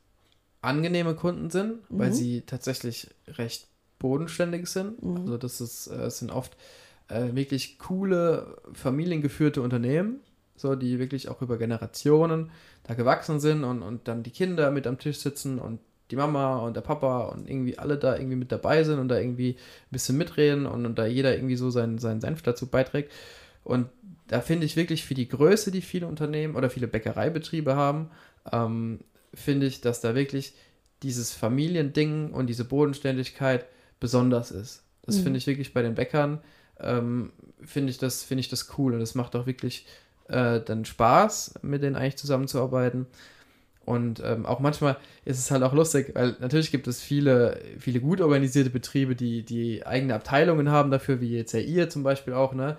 angenehme 0.63 1.15
Kunden 1.15 1.51
sind, 1.51 1.91
mhm. 1.91 1.99
weil 1.99 2.13
sie 2.13 2.43
tatsächlich 2.43 3.09
recht 3.29 3.67
bodenständig 3.99 4.67
sind. 4.67 5.03
Mhm. 5.03 5.17
Also, 5.17 5.37
das 5.37 5.61
ist, 5.61 5.89
äh, 5.89 6.11
sind 6.11 6.31
oft 6.31 6.57
äh, 7.09 7.35
wirklich 7.35 7.79
coole, 7.79 8.57
familiengeführte 8.73 9.61
Unternehmen, 9.61 10.21
so 10.61 10.75
die 10.75 10.99
wirklich 10.99 11.29
auch 11.29 11.43
über 11.43 11.59
Generationen 11.59 12.51
da 12.85 12.95
gewachsen 12.95 13.41
sind 13.41 13.65
und, 13.65 13.83
und 13.83 14.09
dann 14.09 14.23
die 14.23 14.31
Kinder 14.31 14.71
mit 14.71 14.87
am 14.87 14.99
Tisch 14.99 15.19
sitzen 15.19 15.59
und 15.59 15.81
die 16.11 16.17
Mama 16.17 16.59
und 16.59 16.75
der 16.75 16.81
Papa 16.81 17.25
und 17.27 17.49
irgendwie 17.49 17.79
alle 17.79 17.97
da 17.97 18.17
irgendwie 18.17 18.37
mit 18.37 18.51
dabei 18.51 18.83
sind 18.85 18.99
und 18.99 19.09
da 19.09 19.19
irgendwie 19.19 19.51
ein 19.51 19.93
bisschen 19.93 20.17
mitreden 20.17 20.67
und, 20.67 20.87
und 20.87 20.99
da 20.99 21.07
jeder 21.07 21.35
irgendwie 21.35 21.57
so 21.57 21.71
seinen, 21.71 21.99
seinen 21.99 22.21
Senf 22.21 22.43
dazu 22.43 22.67
beiträgt. 22.67 23.13
Und 23.63 23.89
da 24.27 24.41
finde 24.41 24.67
ich 24.67 24.77
wirklich 24.77 25.05
für 25.05 25.15
die 25.15 25.29
Größe, 25.29 25.71
die 25.71 25.83
viele 25.83 26.07
Unternehmen 26.07 26.57
oder 26.57 26.71
viele 26.71 26.89
Bäckereibetriebe 26.89 27.77
haben, 27.77 28.11
ähm, 28.53 29.01
finde 29.35 29.67
ich, 29.67 29.81
dass 29.81 30.01
da 30.01 30.15
wirklich 30.15 30.55
dieses 31.03 31.33
Familiending 31.33 32.33
und 32.33 32.47
diese 32.47 32.65
Bodenständigkeit 32.65 33.67
besonders 34.01 34.51
ist. 34.51 34.83
Das 35.03 35.19
mhm. 35.19 35.23
finde 35.23 35.39
ich 35.39 35.47
wirklich 35.47 35.73
bei 35.73 35.83
den 35.83 35.95
Bäckern, 35.95 36.41
ähm, 36.79 37.33
finde 37.63 37.91
ich, 37.91 37.99
das, 37.99 38.23
find 38.23 38.41
ich 38.41 38.49
das 38.49 38.79
cool 38.79 38.95
und 38.95 39.01
es 39.01 39.15
macht 39.15 39.37
auch 39.37 39.47
wirklich 39.47 39.87
äh, 40.31 40.61
dann 40.61 40.85
Spaß, 40.85 41.55
mit 41.63 41.83
denen 41.83 41.97
eigentlich 41.97 42.17
zusammenzuarbeiten. 42.17 43.07
Und 43.85 44.23
ähm, 44.25 44.47
auch 44.47 44.61
manchmal 44.61 44.97
ist 45.25 45.39
es 45.39 45.51
halt 45.51 45.63
auch 45.63 45.73
lustig, 45.73 46.13
weil 46.15 46.37
natürlich 46.41 46.71
gibt 46.71 46.87
es 46.87 47.01
viele, 47.01 47.59
viele 47.79 48.01
gut 48.01 48.21
organisierte 48.21 48.71
Betriebe, 48.71 49.17
die, 49.17 49.43
die 49.43 49.85
eigene 49.87 50.15
Abteilungen 50.15 50.71
haben 50.71 50.91
dafür, 50.91 51.21
wie 51.21 51.37
jetzt 51.37 51.53
ja 51.53 51.61
ihr 51.61 51.89
zum 51.91 52.03
Beispiel 52.03 52.35
auch, 52.35 52.55
ne? 52.55 52.77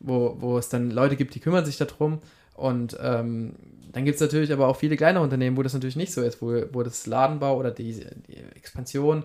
Wo, 0.00 0.36
wo 0.40 0.58
es 0.58 0.68
dann 0.68 0.90
Leute 0.90 1.16
gibt, 1.16 1.34
die 1.34 1.40
kümmern 1.40 1.64
sich 1.64 1.76
darum. 1.76 2.20
Und 2.54 2.96
ähm, 3.00 3.54
dann 3.92 4.04
gibt 4.04 4.16
es 4.16 4.20
natürlich 4.20 4.52
aber 4.52 4.68
auch 4.68 4.76
viele 4.76 4.96
kleine 4.96 5.20
Unternehmen, 5.20 5.56
wo 5.56 5.62
das 5.62 5.74
natürlich 5.74 5.96
nicht 5.96 6.12
so 6.12 6.22
ist, 6.22 6.42
wo, 6.42 6.62
wo 6.72 6.82
das 6.82 7.06
Ladenbau 7.06 7.56
oder 7.56 7.70
die, 7.70 8.06
die 8.26 8.36
Expansion 8.56 9.24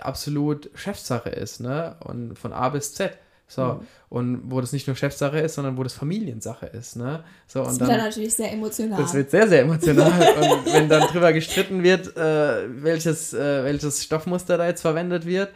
absolut 0.00 0.70
Chefsache 0.74 1.30
ist, 1.30 1.60
ne? 1.60 1.96
Und 2.04 2.38
von 2.38 2.52
A 2.52 2.68
bis 2.70 2.94
Z. 2.94 3.18
So, 3.50 3.64
mhm. 3.64 3.80
und 4.10 4.42
wo 4.44 4.60
das 4.60 4.72
nicht 4.72 4.86
nur 4.86 4.94
Chefsache 4.94 5.40
ist, 5.40 5.56
sondern 5.56 5.76
wo 5.76 5.82
das 5.82 5.92
Familiensache 5.92 6.66
ist, 6.66 6.94
ne? 6.94 7.24
So, 7.48 7.58
das 7.58 7.72
und 7.72 7.80
wird 7.80 7.90
dann, 7.90 7.98
dann 7.98 8.06
natürlich 8.06 8.34
sehr 8.34 8.52
emotional. 8.52 9.02
Das 9.02 9.12
wird 9.12 9.28
sehr, 9.28 9.48
sehr 9.48 9.62
emotional. 9.62 10.12
und 10.40 10.72
wenn 10.72 10.88
dann 10.88 11.08
drüber 11.08 11.32
gestritten 11.32 11.82
wird, 11.82 12.16
äh, 12.16 12.82
welches, 12.82 13.34
äh, 13.34 13.64
welches 13.64 14.04
Stoffmuster 14.04 14.56
da 14.56 14.66
jetzt 14.66 14.82
verwendet 14.82 15.26
wird 15.26 15.50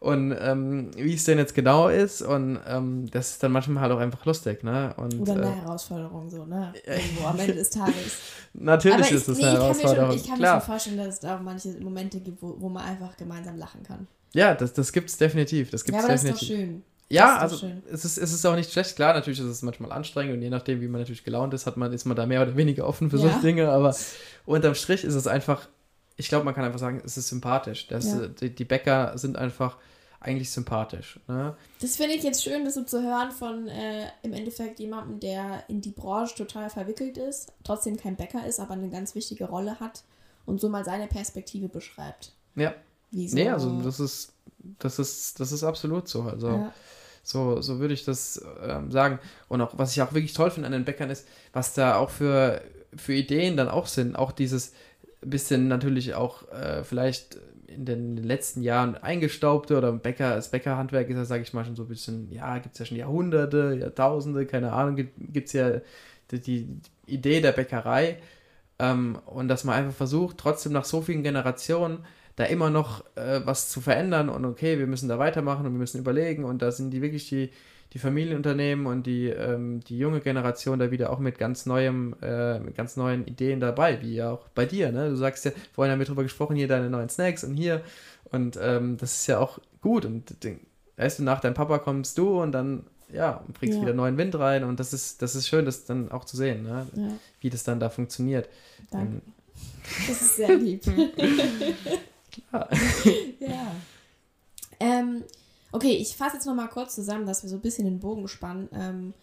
und 0.00 0.36
ähm, 0.40 0.90
wie 0.96 1.14
es 1.14 1.22
denn 1.22 1.38
jetzt 1.38 1.54
genau 1.54 1.88
ist 1.88 2.20
und 2.20 2.58
ähm, 2.66 3.08
das 3.12 3.30
ist 3.30 3.42
dann 3.44 3.52
manchmal 3.52 3.84
halt 3.84 3.92
auch 3.92 4.00
einfach 4.00 4.24
lustig, 4.26 4.64
ne? 4.64 4.92
Und, 4.96 5.20
Oder 5.20 5.34
eine 5.34 5.46
äh, 5.46 5.54
Herausforderung 5.54 6.28
so, 6.28 6.46
ne? 6.46 6.74
Irgendwo 6.84 7.28
am 7.28 7.38
Ende 7.38 7.54
des 7.54 7.70
Tages. 7.70 8.18
Natürlich 8.54 9.06
Aber 9.06 9.10
ist 9.14 9.28
es 9.28 9.38
nee, 9.38 9.44
eine 9.44 9.58
Herausforderung. 9.58 10.16
Ich 10.16 10.26
kann, 10.26 10.38
mir 10.38 10.38
schon, 10.38 10.38
ich 10.38 10.44
kann 10.44 10.54
mir 10.54 10.60
schon 10.60 10.66
vorstellen, 10.66 10.96
dass 10.96 11.14
es 11.14 11.20
da 11.20 11.36
auch 11.36 11.42
manche 11.42 11.68
Momente 11.80 12.18
gibt, 12.18 12.42
wo, 12.42 12.56
wo 12.58 12.68
man 12.68 12.84
einfach 12.84 13.16
gemeinsam 13.16 13.56
lachen 13.56 13.84
kann. 13.84 14.08
Ja, 14.32 14.54
das, 14.54 14.72
das 14.72 14.92
gibt 14.92 15.08
es 15.08 15.16
definitiv. 15.16 15.70
Das 15.70 15.84
gibt's 15.84 15.98
ja, 15.98 16.04
aber 16.04 16.12
definitiv. 16.12 16.40
das 16.40 16.42
ist 16.42 16.50
doch 16.50 16.56
schön. 16.56 16.82
Ja, 17.08 17.38
also 17.38 17.70
es 17.90 18.04
ist, 18.04 18.18
es 18.18 18.32
ist 18.32 18.44
auch 18.46 18.56
nicht 18.56 18.72
schlecht. 18.72 18.96
Klar, 18.96 19.14
natürlich 19.14 19.38
ist 19.38 19.46
es 19.46 19.62
manchmal 19.62 19.92
anstrengend 19.92 20.34
und 20.34 20.42
je 20.42 20.50
nachdem, 20.50 20.80
wie 20.80 20.88
man 20.88 21.00
natürlich 21.00 21.24
gelaunt 21.24 21.54
ist, 21.54 21.66
hat 21.66 21.76
man, 21.76 21.92
ist 21.92 22.04
man 22.04 22.16
da 22.16 22.26
mehr 22.26 22.42
oder 22.42 22.56
weniger 22.56 22.86
offen 22.86 23.10
für 23.10 23.16
ja. 23.16 23.22
solche 23.22 23.40
Dinge. 23.40 23.68
Aber 23.70 23.94
unterm 24.44 24.74
Strich 24.74 25.04
ist 25.04 25.14
es 25.14 25.26
einfach, 25.26 25.68
ich 26.16 26.28
glaube, 26.28 26.44
man 26.44 26.54
kann 26.54 26.64
einfach 26.64 26.80
sagen, 26.80 27.00
es 27.04 27.16
ist 27.16 27.28
sympathisch. 27.28 27.86
Das, 27.86 28.06
ja. 28.06 28.26
die, 28.26 28.54
die 28.54 28.64
Bäcker 28.64 29.16
sind 29.16 29.36
einfach 29.36 29.76
eigentlich 30.18 30.50
sympathisch. 30.50 31.20
Ne? 31.28 31.56
Das 31.80 31.96
finde 31.96 32.14
ich 32.14 32.24
jetzt 32.24 32.42
schön, 32.42 32.64
das 32.64 32.74
so 32.74 32.82
zu 32.82 33.00
hören 33.00 33.30
von 33.30 33.68
äh, 33.68 34.08
im 34.22 34.32
Endeffekt 34.32 34.80
jemandem, 34.80 35.20
der 35.20 35.62
in 35.68 35.80
die 35.80 35.90
Branche 35.90 36.34
total 36.34 36.70
verwickelt 36.70 37.18
ist, 37.18 37.52
trotzdem 37.62 37.96
kein 37.96 38.16
Bäcker 38.16 38.44
ist, 38.44 38.58
aber 38.58 38.72
eine 38.74 38.90
ganz 38.90 39.14
wichtige 39.14 39.44
Rolle 39.44 39.78
hat 39.78 40.02
und 40.44 40.60
so 40.60 40.68
mal 40.68 40.84
seine 40.84 41.06
Perspektive 41.06 41.68
beschreibt. 41.68 42.32
Ja. 42.56 42.74
Wie 43.12 43.28
so 43.28 43.36
nee, 43.36 43.48
also 43.48 43.80
das 43.82 44.00
ist, 44.00 44.32
das 44.80 44.98
ist, 44.98 45.38
das 45.38 45.52
ist 45.52 45.62
absolut 45.62 46.08
so. 46.08 46.22
Also 46.22 46.48
ja. 46.48 46.72
So, 47.26 47.60
so 47.60 47.80
würde 47.80 47.94
ich 47.94 48.04
das 48.04 48.44
ähm, 48.62 48.90
sagen. 48.92 49.18
Und 49.48 49.60
auch, 49.60 49.72
was 49.76 49.92
ich 49.92 50.02
auch 50.02 50.12
wirklich 50.12 50.32
toll 50.32 50.50
finde 50.50 50.66
an 50.66 50.72
den 50.72 50.84
Bäckern 50.84 51.10
ist, 51.10 51.26
was 51.52 51.74
da 51.74 51.96
auch 51.96 52.10
für, 52.10 52.60
für 52.96 53.14
Ideen 53.14 53.56
dann 53.56 53.68
auch 53.68 53.86
sind. 53.86 54.16
Auch 54.16 54.30
dieses 54.30 54.72
bisschen 55.20 55.66
natürlich 55.66 56.14
auch 56.14 56.48
äh, 56.52 56.84
vielleicht 56.84 57.38
in 57.66 57.84
den 57.84 58.16
letzten 58.16 58.62
Jahren 58.62 58.96
eingestaubte 58.96 59.76
oder 59.76 59.92
Bäcker, 59.92 60.36
das 60.36 60.50
Bäckerhandwerk 60.50 61.08
ist 61.10 61.16
ja, 61.16 61.24
sage 61.24 61.42
ich 61.42 61.52
mal, 61.52 61.64
schon 61.64 61.74
so 61.74 61.82
ein 61.82 61.88
bisschen, 61.88 62.30
ja, 62.30 62.58
gibt 62.58 62.74
es 62.74 62.78
ja 62.78 62.86
schon 62.86 62.96
Jahrhunderte, 62.96 63.76
Jahrtausende, 63.80 64.46
keine 64.46 64.72
Ahnung, 64.72 64.94
gibt 64.96 65.48
es 65.48 65.52
ja 65.52 65.80
die, 66.30 66.40
die, 66.40 66.68
Idee 67.06 67.40
der 67.40 67.52
Bäckerei 67.52 68.18
ähm, 68.78 69.18
und 69.26 69.48
dass 69.48 69.64
man 69.64 69.76
einfach 69.76 69.94
versucht, 69.94 70.38
trotzdem 70.38 70.72
nach 70.72 70.84
so 70.84 71.02
vielen 71.02 71.22
Generationen 71.22 72.04
da 72.36 72.44
immer 72.44 72.70
noch 72.70 73.04
äh, 73.16 73.40
was 73.44 73.70
zu 73.70 73.80
verändern 73.80 74.28
und 74.28 74.44
okay, 74.44 74.78
wir 74.78 74.86
müssen 74.86 75.08
da 75.08 75.18
weitermachen 75.18 75.66
und 75.66 75.72
wir 75.72 75.78
müssen 75.78 75.98
überlegen 75.98 76.44
und 76.44 76.60
da 76.60 76.70
sind 76.70 76.90
die 76.90 77.00
wirklich 77.00 77.28
die, 77.30 77.50
die 77.94 77.98
Familienunternehmen 77.98 78.86
und 78.86 79.06
die, 79.06 79.28
ähm, 79.28 79.80
die 79.80 79.98
junge 79.98 80.20
Generation 80.20 80.78
da 80.78 80.90
wieder 80.90 81.10
auch 81.10 81.18
mit 81.18 81.38
ganz 81.38 81.64
neuem, 81.64 82.14
äh, 82.20 82.58
mit 82.60 82.76
ganz 82.76 82.96
neuen 82.96 83.26
Ideen 83.26 83.58
dabei, 83.58 84.02
wie 84.02 84.16
ja 84.16 84.30
auch 84.30 84.48
bei 84.48 84.66
dir, 84.66 84.92
ne? 84.92 85.08
Du 85.08 85.16
sagst 85.16 85.46
ja, 85.46 85.52
vorhin 85.72 85.92
haben 85.92 85.98
wir 85.98 86.06
drüber 86.06 86.22
gesprochen, 86.22 86.56
hier 86.56 86.68
deine 86.68 86.90
neuen 86.90 87.08
Snacks 87.08 87.42
und 87.42 87.54
hier 87.54 87.80
und 88.24 88.58
ähm, 88.60 88.98
das 88.98 89.20
ist 89.20 89.26
ja 89.28 89.38
auch 89.38 89.58
gut 89.80 90.04
und 90.04 90.36
weißt 90.98 91.20
du, 91.20 91.22
nach 91.22 91.40
deinem 91.40 91.54
Papa 91.54 91.78
kommst 91.78 92.18
du 92.18 92.42
und 92.42 92.52
dann 92.52 92.84
ja, 93.10 93.42
bringst 93.58 93.76
ja. 93.76 93.82
wieder 93.82 93.94
neuen 93.94 94.18
Wind 94.18 94.38
rein 94.38 94.64
und 94.64 94.78
das 94.78 94.92
ist, 94.92 95.22
das 95.22 95.34
ist 95.34 95.48
schön, 95.48 95.64
das 95.64 95.86
dann 95.86 96.10
auch 96.10 96.26
zu 96.26 96.36
sehen, 96.36 96.64
ne? 96.64 96.86
Ja. 96.94 97.08
wie 97.40 97.48
das 97.48 97.64
dann 97.64 97.80
da 97.80 97.88
funktioniert. 97.88 98.50
Danke. 98.90 99.14
Ähm, 99.14 99.22
das 100.06 100.20
ist 100.20 100.36
sehr 100.36 100.54
lieb. 100.54 100.82
Klar. 102.48 102.68
ja. 103.40 103.72
Ähm, 104.80 105.24
okay, 105.72 105.92
ich 105.92 106.16
fasse 106.16 106.36
jetzt 106.36 106.46
nochmal 106.46 106.68
kurz 106.68 106.94
zusammen, 106.94 107.26
dass 107.26 107.42
wir 107.42 107.50
so 107.50 107.56
ein 107.56 107.62
bisschen 107.62 107.84
den 107.84 108.00
Bogen 108.00 108.28
spannen. 108.28 108.68
Ähm, 108.72 109.14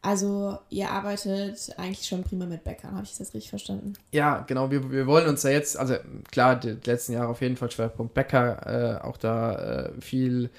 also, 0.00 0.58
ihr 0.70 0.90
arbeitet 0.90 1.74
eigentlich 1.76 2.06
schon 2.06 2.22
prima 2.22 2.46
mit 2.46 2.62
Bäckern, 2.62 2.94
habe 2.94 3.04
ich 3.04 3.16
das 3.16 3.34
richtig 3.34 3.50
verstanden? 3.50 3.94
Ja, 4.12 4.40
genau. 4.40 4.70
Wir, 4.70 4.90
wir 4.92 5.06
wollen 5.08 5.28
uns 5.28 5.42
da 5.42 5.48
jetzt, 5.48 5.76
also 5.76 5.96
klar, 6.30 6.56
die 6.56 6.76
letzten 6.84 7.14
Jahre 7.14 7.28
auf 7.28 7.40
jeden 7.40 7.56
Fall 7.56 7.70
Schwerpunkt 7.70 8.14
Bäcker, 8.14 9.00
äh, 9.00 9.04
auch 9.04 9.16
da 9.16 9.88
äh, 9.88 10.00
viel, 10.00 10.50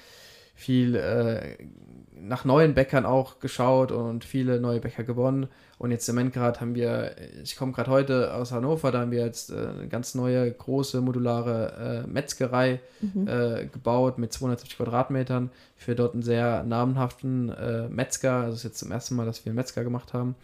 viel 0.54 0.94
äh, 0.94 1.56
nach 2.22 2.44
neuen 2.44 2.74
Bäckern 2.74 3.06
auch 3.06 3.38
geschaut 3.38 3.92
und 3.92 4.24
viele 4.24 4.60
neue 4.60 4.80
Bäcker 4.80 5.04
gewonnen. 5.04 5.48
Und 5.78 5.90
jetzt 5.90 6.08
im 6.08 6.14
Moment 6.14 6.34
gerade 6.34 6.60
haben 6.60 6.74
wir, 6.74 7.16
ich 7.42 7.56
komme 7.56 7.72
gerade 7.72 7.90
heute 7.90 8.34
aus 8.34 8.52
Hannover, 8.52 8.92
da 8.92 9.00
haben 9.00 9.10
wir 9.10 9.24
jetzt 9.24 9.50
äh, 9.50 9.54
eine 9.54 9.88
ganz 9.88 10.14
neue, 10.14 10.50
große, 10.50 11.00
modulare 11.00 12.04
äh, 12.04 12.10
Metzgerei 12.10 12.80
mhm. 13.00 13.26
äh, 13.26 13.66
gebaut 13.66 14.18
mit 14.18 14.32
270 14.32 14.76
Quadratmetern 14.76 15.50
für 15.76 15.94
dort 15.94 16.14
einen 16.14 16.22
sehr 16.22 16.64
namenhaften 16.64 17.48
äh, 17.50 17.88
Metzger. 17.88 18.34
Also 18.34 18.50
das 18.50 18.58
ist 18.58 18.64
jetzt 18.64 18.78
zum 18.78 18.92
ersten 18.92 19.16
Mal, 19.16 19.26
dass 19.26 19.44
wir 19.44 19.50
einen 19.50 19.56
Metzger 19.56 19.84
gemacht 19.84 20.12
haben. 20.12 20.34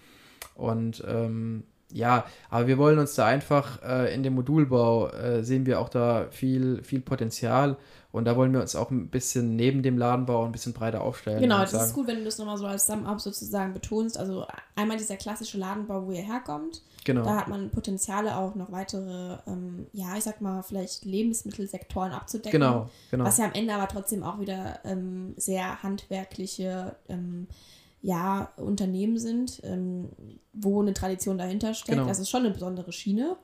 Und 0.55 1.05
ähm, 1.07 1.65
ja, 1.93 2.25
aber 2.51 2.67
wir 2.67 2.79
wollen 2.79 2.99
uns 2.99 3.15
da 3.15 3.27
einfach 3.27 3.83
äh, 3.83 4.15
in 4.15 4.23
dem 4.23 4.35
Modulbau 4.35 5.09
äh, 5.09 5.45
sehen 5.45 5.67
wir 5.67 5.81
auch 5.81 5.89
da 5.89 6.27
viel, 6.31 6.83
viel 6.83 7.01
Potenzial 7.01 7.77
und 8.16 8.24
da 8.24 8.37
wollen 8.37 8.52
wir 8.52 8.61
uns 8.61 8.74
auch 8.74 8.90
ein 8.90 9.09
bisschen 9.09 9.57
neben 9.57 9.83
dem 9.83 9.98
Ladenbau 9.98 10.44
ein 10.44 10.52
bisschen 10.52 10.72
breiter 10.72 11.02
aufstellen. 11.02 11.40
Genau, 11.40 11.59
das 11.59 11.72
sagen. 11.72 11.85
ist 11.85 11.94
gut, 11.94 12.07
wenn 12.07 12.18
du 12.18 12.24
das 12.24 12.38
nochmal 12.38 12.57
so 12.57 12.66
als 12.66 12.87
Sum-Up 12.87 13.20
sozusagen 13.20 13.74
betonst. 13.74 14.16
Also 14.18 14.46
einmal 14.74 14.96
dieser 14.96 15.16
klassische 15.16 15.59
Ladenbau, 15.59 16.07
wo 16.07 16.12
ihr 16.12 16.22
herkommt. 16.22 16.83
Genau. 17.05 17.22
Da 17.22 17.37
hat 17.37 17.48
man 17.48 17.70
Potenziale 17.70 18.37
auch 18.37 18.55
noch 18.55 18.72
weitere, 18.72 19.38
ähm, 19.46 19.87
ja, 19.92 20.16
ich 20.16 20.24
sag 20.24 20.40
mal, 20.40 20.62
vielleicht 20.62 21.05
Lebensmittelsektoren 21.05 22.12
abzudecken. 22.12 22.59
Genau, 22.59 22.88
genau. 23.11 23.24
Was 23.24 23.38
ja 23.38 23.44
am 23.44 23.52
Ende 23.52 23.74
aber 23.74 23.87
trotzdem 23.87 24.22
auch 24.22 24.40
wieder 24.40 24.81
ähm, 24.85 25.35
sehr 25.37 25.83
handwerkliche 25.83 26.96
ähm, 27.09 27.46
ja, 28.02 28.50
Unternehmen 28.57 29.18
sind, 29.18 29.61
ähm, 29.62 30.09
wo 30.52 30.81
eine 30.81 30.94
Tradition 30.94 31.38
dahinter 31.38 31.74
steckt. 31.74 31.98
Genau. 31.98 32.09
Das 32.09 32.18
ist 32.18 32.31
schon 32.31 32.44
eine 32.44 32.50
besondere 32.50 32.92
Schiene. 32.92 33.37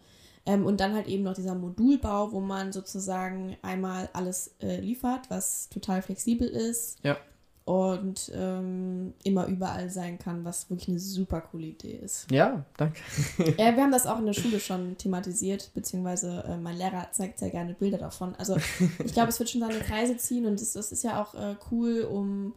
Ähm, 0.45 0.67
und 0.67 0.81
dann 0.81 0.95
halt 0.95 1.07
eben 1.07 1.23
noch 1.23 1.35
dieser 1.35 1.55
Modulbau, 1.55 2.33
wo 2.33 2.41
man 2.41 2.73
sozusagen 2.73 3.57
einmal 3.63 4.09
alles 4.13 4.55
äh, 4.61 4.81
liefert, 4.81 5.31
was 5.31 5.69
total 5.69 6.03
flexibel 6.03 6.49
ist. 6.49 6.99
Ja. 7.05 7.17
Und 7.65 8.33
ähm, 8.35 9.15
immer 9.23 9.47
überall 9.47 9.89
sein 9.89 10.19
kann, 10.19 10.45
was 10.45 10.69
wirklich 10.69 10.89
eine 10.89 10.99
super 10.99 11.43
coole 11.43 11.67
Idee 11.67 12.01
ist. 12.03 12.29
Ja, 12.33 12.65
danke. 12.77 12.99
äh, 13.39 13.77
wir 13.77 13.83
haben 13.85 13.93
das 13.93 14.05
auch 14.05 14.19
in 14.19 14.27
der 14.27 14.33
Schule 14.33 14.59
schon 14.59 14.99
thematisiert, 14.99 15.71
beziehungsweise 15.73 16.43
äh, 16.49 16.57
mein 16.57 16.77
Lehrer 16.77 17.07
zeigt 17.13 17.39
sehr 17.39 17.51
gerne 17.51 17.75
Bilder 17.75 17.99
davon. 17.99 18.35
Also 18.35 18.57
ich 19.05 19.13
glaube, 19.13 19.29
es 19.29 19.39
wird 19.39 19.49
schon 19.49 19.61
seine 19.61 19.79
Kreise 19.79 20.17
ziehen 20.17 20.47
und 20.47 20.61
das, 20.61 20.73
das 20.73 20.91
ist 20.91 21.05
ja 21.05 21.23
auch 21.23 21.35
äh, 21.35 21.55
cool, 21.71 22.03
um 22.03 22.55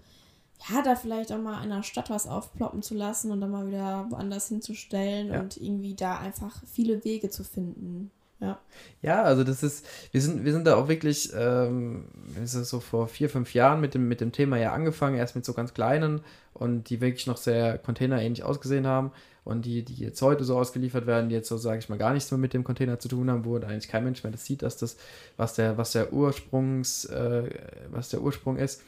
ja, 0.69 0.81
da 0.81 0.95
vielleicht 0.95 1.31
auch 1.31 1.41
mal 1.41 1.63
in 1.63 1.69
der 1.69 1.83
Stadt 1.83 2.09
was 2.09 2.27
aufploppen 2.27 2.81
zu 2.81 2.95
lassen 2.95 3.31
und 3.31 3.41
dann 3.41 3.51
mal 3.51 3.67
wieder 3.67 4.07
woanders 4.09 4.47
hinzustellen 4.47 5.27
ja. 5.27 5.39
und 5.39 5.57
irgendwie 5.57 5.95
da 5.95 6.17
einfach 6.17 6.63
viele 6.65 7.03
Wege 7.03 7.29
zu 7.29 7.43
finden. 7.43 8.11
Ja. 8.39 8.59
Ja, 9.01 9.23
also 9.23 9.43
das 9.43 9.63
ist, 9.63 9.85
wir 10.11 10.21
sind, 10.21 10.43
wir 10.43 10.51
sind 10.51 10.67
da 10.67 10.75
auch 10.75 10.87
wirklich, 10.87 11.31
ähm, 11.35 12.05
so 12.43 12.79
vor 12.79 13.07
vier, 13.07 13.29
fünf 13.29 13.53
Jahren 13.53 13.79
mit 13.79 13.93
dem, 13.93 14.07
mit 14.07 14.21
dem 14.21 14.31
Thema 14.31 14.57
ja 14.57 14.73
angefangen, 14.73 15.15
erst 15.15 15.35
mit 15.35 15.45
so 15.45 15.53
ganz 15.53 15.73
kleinen 15.73 16.21
und 16.53 16.89
die 16.89 17.01
wirklich 17.01 17.27
noch 17.27 17.37
sehr 17.37 17.77
containerähnlich 17.77 18.43
ausgesehen 18.43 18.87
haben 18.87 19.11
und 19.45 19.65
die, 19.65 19.83
die 19.83 19.95
jetzt 19.95 20.21
heute 20.21 20.43
so 20.43 20.57
ausgeliefert 20.57 21.05
werden, 21.05 21.29
die 21.29 21.35
jetzt 21.35 21.47
so, 21.47 21.57
sage 21.57 21.79
ich 21.79 21.87
mal, 21.87 21.97
gar 21.97 22.13
nichts 22.13 22.31
mehr 22.31 22.37
mit 22.37 22.53
dem 22.53 22.63
Container 22.63 22.99
zu 22.99 23.07
tun 23.07 23.29
haben, 23.29 23.45
wo 23.45 23.55
eigentlich 23.55 23.87
kein 23.87 24.03
Mensch 24.03 24.23
mehr 24.23 24.31
das 24.31 24.45
sieht, 24.45 24.63
dass 24.63 24.77
das, 24.77 24.97
was 25.37 25.53
der, 25.53 25.77
was 25.77 25.91
der 25.91 26.11
Ursprungs, 26.11 27.05
äh, 27.05 27.49
was 27.91 28.09
der 28.09 28.21
Ursprung 28.21 28.57
ist. 28.57 28.81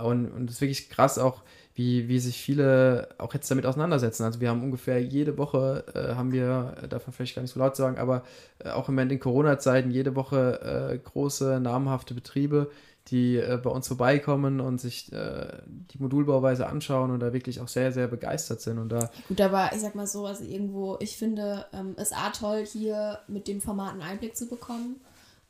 Und, 0.00 0.30
und 0.30 0.46
das 0.46 0.56
ist 0.56 0.60
wirklich 0.60 0.90
krass 0.90 1.18
auch, 1.18 1.42
wie, 1.74 2.08
wie 2.08 2.18
sich 2.18 2.36
viele 2.40 3.08
auch 3.18 3.32
jetzt 3.32 3.50
damit 3.50 3.64
auseinandersetzen. 3.64 4.24
Also 4.24 4.40
wir 4.40 4.50
haben 4.50 4.62
ungefähr 4.62 5.00
jede 5.00 5.38
Woche, 5.38 5.84
äh, 5.94 6.14
haben 6.14 6.32
wir, 6.32 6.74
äh, 6.82 6.88
man 6.90 7.00
vielleicht 7.12 7.36
gar 7.36 7.42
nicht 7.42 7.52
so 7.52 7.60
laut 7.60 7.76
sagen, 7.76 7.98
aber 7.98 8.22
äh, 8.58 8.70
auch 8.70 8.88
im 8.88 8.94
Moment 8.94 9.12
in 9.12 9.20
Corona-Zeiten 9.20 9.90
jede 9.90 10.14
Woche 10.16 10.90
äh, 10.92 10.98
große, 10.98 11.60
namhafte 11.60 12.12
Betriebe, 12.14 12.70
die 13.08 13.36
äh, 13.36 13.58
bei 13.62 13.70
uns 13.70 13.88
vorbeikommen 13.88 14.60
und 14.60 14.80
sich 14.80 15.12
äh, 15.12 15.46
die 15.66 15.98
Modulbauweise 15.98 16.66
anschauen 16.66 17.10
und 17.10 17.20
da 17.20 17.32
wirklich 17.32 17.60
auch 17.60 17.68
sehr, 17.68 17.92
sehr 17.92 18.08
begeistert 18.08 18.60
sind. 18.60 18.78
Und 18.78 18.90
da 18.90 19.10
Gut, 19.28 19.40
aber 19.40 19.70
ich 19.72 19.80
sag 19.80 19.94
mal 19.94 20.06
so, 20.06 20.26
also 20.26 20.44
irgendwo, 20.44 20.96
ich 21.00 21.16
finde 21.16 21.64
ähm, 21.72 21.94
es 21.96 22.12
A 22.12 22.30
toll, 22.30 22.66
hier 22.66 23.20
mit 23.26 23.48
dem 23.48 23.60
Format 23.60 23.92
einen 23.92 24.02
Einblick 24.02 24.36
zu 24.36 24.48
bekommen. 24.48 25.00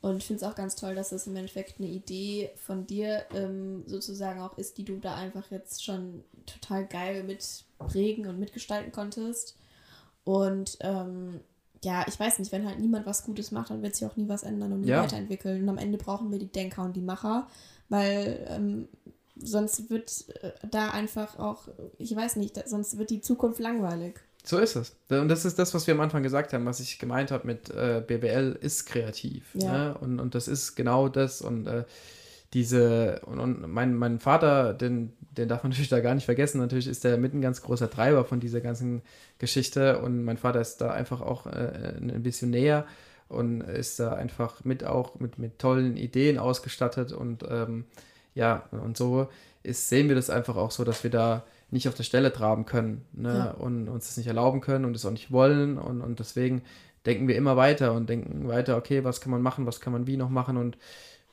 Und 0.01 0.17
ich 0.17 0.25
finde 0.25 0.43
es 0.43 0.51
auch 0.51 0.55
ganz 0.55 0.75
toll, 0.75 0.95
dass 0.95 1.09
das 1.09 1.27
im 1.27 1.35
Endeffekt 1.35 1.79
eine 1.79 1.87
Idee 1.87 2.49
von 2.55 2.87
dir 2.87 3.23
ähm, 3.35 3.83
sozusagen 3.85 4.41
auch 4.41 4.57
ist, 4.57 4.77
die 4.79 4.83
du 4.83 4.97
da 4.97 5.15
einfach 5.15 5.51
jetzt 5.51 5.83
schon 5.83 6.23
total 6.47 6.87
geil 6.87 7.23
mitprägen 7.23 8.27
und 8.27 8.39
mitgestalten 8.39 8.91
konntest. 8.91 9.57
Und 10.23 10.77
ähm, 10.81 11.41
ja, 11.83 12.05
ich 12.07 12.19
weiß 12.19 12.39
nicht, 12.39 12.51
wenn 12.51 12.65
halt 12.65 12.79
niemand 12.79 13.05
was 13.05 13.23
Gutes 13.23 13.51
macht, 13.51 13.69
dann 13.69 13.83
wird 13.83 13.95
sich 13.95 14.07
auch 14.07 14.15
nie 14.15 14.27
was 14.27 14.43
ändern 14.43 14.73
und 14.73 14.81
nie 14.81 14.89
ja. 14.89 15.03
weiterentwickeln. 15.03 15.63
Und 15.63 15.69
am 15.69 15.77
Ende 15.77 15.99
brauchen 15.99 16.31
wir 16.31 16.39
die 16.39 16.51
Denker 16.51 16.83
und 16.83 16.95
die 16.95 17.01
Macher, 17.01 17.47
weil 17.89 18.45
ähm, 18.49 18.87
sonst 19.35 19.89
wird 19.91 20.25
äh, 20.41 20.51
da 20.69 20.89
einfach 20.89 21.37
auch, 21.37 21.67
ich 21.99 22.15
weiß 22.15 22.37
nicht, 22.37 22.67
sonst 22.67 22.97
wird 22.97 23.11
die 23.11 23.21
Zukunft 23.21 23.59
langweilig. 23.59 24.19
So 24.43 24.57
ist 24.57 24.75
es. 24.75 24.95
Und 25.09 25.27
das 25.27 25.45
ist 25.45 25.59
das, 25.59 25.73
was 25.73 25.85
wir 25.85 25.93
am 25.93 25.99
Anfang 26.01 26.23
gesagt 26.23 26.53
haben, 26.53 26.65
was 26.65 26.79
ich 26.79 26.97
gemeint 26.99 27.31
habe 27.31 27.45
mit 27.45 27.69
äh, 27.69 28.03
BWL 28.05 28.57
ist 28.59 28.85
kreativ. 28.85 29.45
Ja. 29.53 29.71
Ne? 29.71 29.97
Und, 29.99 30.19
und 30.19 30.35
das 30.35 30.47
ist 30.47 30.75
genau 30.75 31.09
das. 31.09 31.41
Und 31.41 31.67
äh, 31.67 31.83
diese, 32.53 33.21
und, 33.25 33.39
und 33.39 33.71
mein, 33.71 33.95
mein 33.95 34.19
Vater, 34.19 34.73
den, 34.73 35.13
den 35.19 35.47
darf 35.47 35.63
man 35.63 35.69
natürlich 35.71 35.89
da 35.89 35.99
gar 35.99 36.15
nicht 36.15 36.25
vergessen. 36.25 36.59
Natürlich 36.59 36.87
ist 36.87 37.03
der 37.03 37.17
mit 37.17 37.33
ein 37.33 37.41
ganz 37.41 37.61
großer 37.61 37.89
Treiber 37.89 38.25
von 38.25 38.39
dieser 38.39 38.61
ganzen 38.61 39.01
Geschichte. 39.37 39.99
Und 39.99 40.23
mein 40.23 40.37
Vater 40.37 40.59
ist 40.59 40.77
da 40.77 40.91
einfach 40.91 41.21
auch 41.21 41.45
äh, 41.45 41.93
ein 41.99 42.23
bisschen 42.23 42.49
näher 42.49 42.85
und 43.29 43.61
ist 43.61 43.99
da 43.99 44.13
einfach 44.13 44.63
mit 44.65 44.83
auch 44.83 45.19
mit, 45.19 45.39
mit 45.39 45.59
tollen 45.59 45.97
Ideen 45.97 46.37
ausgestattet. 46.37 47.13
Und 47.13 47.43
ähm, 47.47 47.85
ja, 48.33 48.67
und 48.71 48.97
so 48.97 49.29
ist, 49.63 49.89
sehen 49.89 50.07
wir 50.07 50.15
das 50.15 50.29
einfach 50.29 50.55
auch 50.55 50.71
so, 50.71 50.83
dass 50.83 51.03
wir 51.03 51.11
da 51.11 51.43
nicht 51.71 51.87
auf 51.87 51.95
der 51.95 52.03
Stelle 52.03 52.31
traben 52.33 52.65
können 52.65 53.05
ne? 53.13 53.33
Ja. 53.33 53.51
und 53.51 53.87
uns 53.87 54.07
das 54.07 54.17
nicht 54.17 54.27
erlauben 54.27 54.61
können 54.61 54.85
und 54.85 54.95
es 54.95 55.05
auch 55.05 55.11
nicht 55.11 55.31
wollen. 55.31 55.77
Und, 55.77 56.01
und 56.01 56.19
deswegen 56.19 56.61
denken 57.05 57.27
wir 57.27 57.35
immer 57.35 57.57
weiter 57.57 57.93
und 57.93 58.09
denken 58.09 58.47
weiter, 58.47 58.77
okay, 58.77 59.03
was 59.03 59.21
kann 59.21 59.31
man 59.31 59.41
machen, 59.41 59.65
was 59.65 59.79
kann 59.79 59.93
man 59.93 60.05
wie 60.05 60.17
noch 60.17 60.29
machen 60.29 60.57
und 60.57 60.77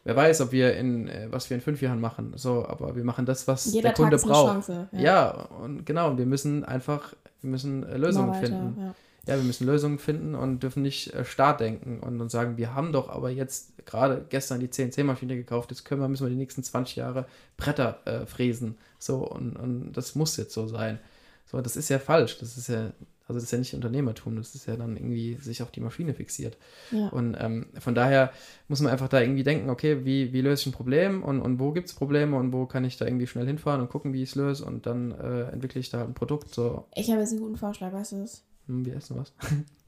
wer 0.05 0.16
weiß, 0.16 0.41
ob 0.41 0.53
wir 0.53 0.76
in, 0.76 1.09
äh, 1.09 1.26
was 1.30 1.51
wir 1.51 1.57
in 1.57 1.61
fünf 1.61 1.82
Jahren 1.82 2.01
machen. 2.01 2.32
So, 2.36 2.66
aber 2.66 2.97
wir 2.97 3.05
machen 3.05 3.26
das, 3.26 3.49
was 3.49 3.66
Jeder 3.66 3.91
der 3.91 3.95
Kunde 3.95 4.16
braucht. 4.16 4.53
Chance, 4.53 4.89
ja. 4.93 5.01
ja. 5.01 5.30
und 5.61 5.84
genau, 5.84 6.16
wir 6.16 6.26
müssen 6.26 6.64
einfach, 6.64 7.14
wir 7.43 7.51
müssen 7.51 7.82
äh, 7.82 7.97
Lösungen 7.97 8.30
weiter, 8.30 8.47
finden. 8.47 8.80
Ja 8.80 8.95
ja, 9.28 9.36
wir 9.36 9.44
müssen 9.44 9.66
Lösungen 9.66 9.98
finden 9.98 10.34
und 10.34 10.62
dürfen 10.62 10.82
nicht 10.82 11.12
äh, 11.12 11.22
starr 11.22 11.54
denken 11.54 12.00
und, 12.00 12.18
und 12.18 12.30
sagen, 12.30 12.56
wir 12.56 12.74
haben 12.74 12.92
doch 12.92 13.10
aber 13.10 13.28
jetzt 13.28 13.72
gerade 13.84 14.24
gestern 14.30 14.58
die 14.58 14.70
CNC-Maschine 14.70 15.36
gekauft, 15.36 15.70
jetzt 15.70 15.84
können 15.84 16.00
wir, 16.00 16.08
müssen 16.08 16.24
wir 16.24 16.30
die 16.30 16.36
nächsten 16.36 16.62
20 16.62 16.96
Jahre 16.96 17.26
Bretter 17.58 18.00
äh, 18.06 18.24
fräsen. 18.24 18.78
So, 18.98 19.18
und, 19.18 19.56
und 19.56 19.92
das 19.92 20.14
muss 20.14 20.38
jetzt 20.38 20.54
so 20.54 20.66
sein. 20.66 20.98
So, 21.44 21.60
das 21.60 21.76
ist 21.76 21.90
ja 21.90 21.98
falsch. 21.98 22.38
Das 22.38 22.56
ist 22.56 22.68
ja, 22.68 22.90
also 23.26 23.34
das 23.34 23.44
ist 23.44 23.52
ja 23.52 23.58
nicht 23.58 23.74
Unternehmertum, 23.74 24.36
das 24.36 24.54
ist 24.54 24.66
ja 24.66 24.76
dann 24.76 24.96
irgendwie 24.96 25.34
sich 25.34 25.62
auf 25.62 25.70
die 25.70 25.80
Maschine 25.80 26.14
fixiert. 26.14 26.56
Ja. 26.90 27.08
Und 27.08 27.36
ähm, 27.38 27.66
von 27.78 27.94
daher 27.94 28.32
muss 28.66 28.80
man 28.80 28.90
einfach 28.90 29.08
da 29.08 29.20
irgendwie 29.20 29.42
denken, 29.42 29.68
okay, 29.68 30.06
wie, 30.06 30.32
wie 30.32 30.40
löse 30.40 30.62
ich 30.62 30.66
ein 30.68 30.72
Problem 30.72 31.22
und, 31.22 31.42
und 31.42 31.58
wo 31.58 31.72
gibt 31.72 31.88
es 31.88 31.94
Probleme 31.94 32.38
und 32.38 32.54
wo 32.54 32.64
kann 32.64 32.86
ich 32.86 32.96
da 32.96 33.04
irgendwie 33.04 33.26
schnell 33.26 33.46
hinfahren 33.46 33.82
und 33.82 33.90
gucken, 33.90 34.14
wie 34.14 34.22
ich 34.22 34.30
es 34.30 34.36
löse 34.36 34.64
und 34.64 34.86
dann 34.86 35.12
äh, 35.12 35.50
entwickle 35.50 35.82
ich 35.82 35.90
da 35.90 36.02
ein 36.02 36.14
Produkt. 36.14 36.54
So. 36.54 36.86
Ich 36.94 37.10
habe 37.10 37.20
jetzt 37.20 37.32
einen 37.32 37.42
guten 37.42 37.58
Vorschlag, 37.58 37.92
weißt 37.92 38.12
du 38.12 38.22
es? 38.22 38.47
Hm, 38.68 38.84
wir 38.84 38.96
essen 38.96 39.16
was. 39.18 39.32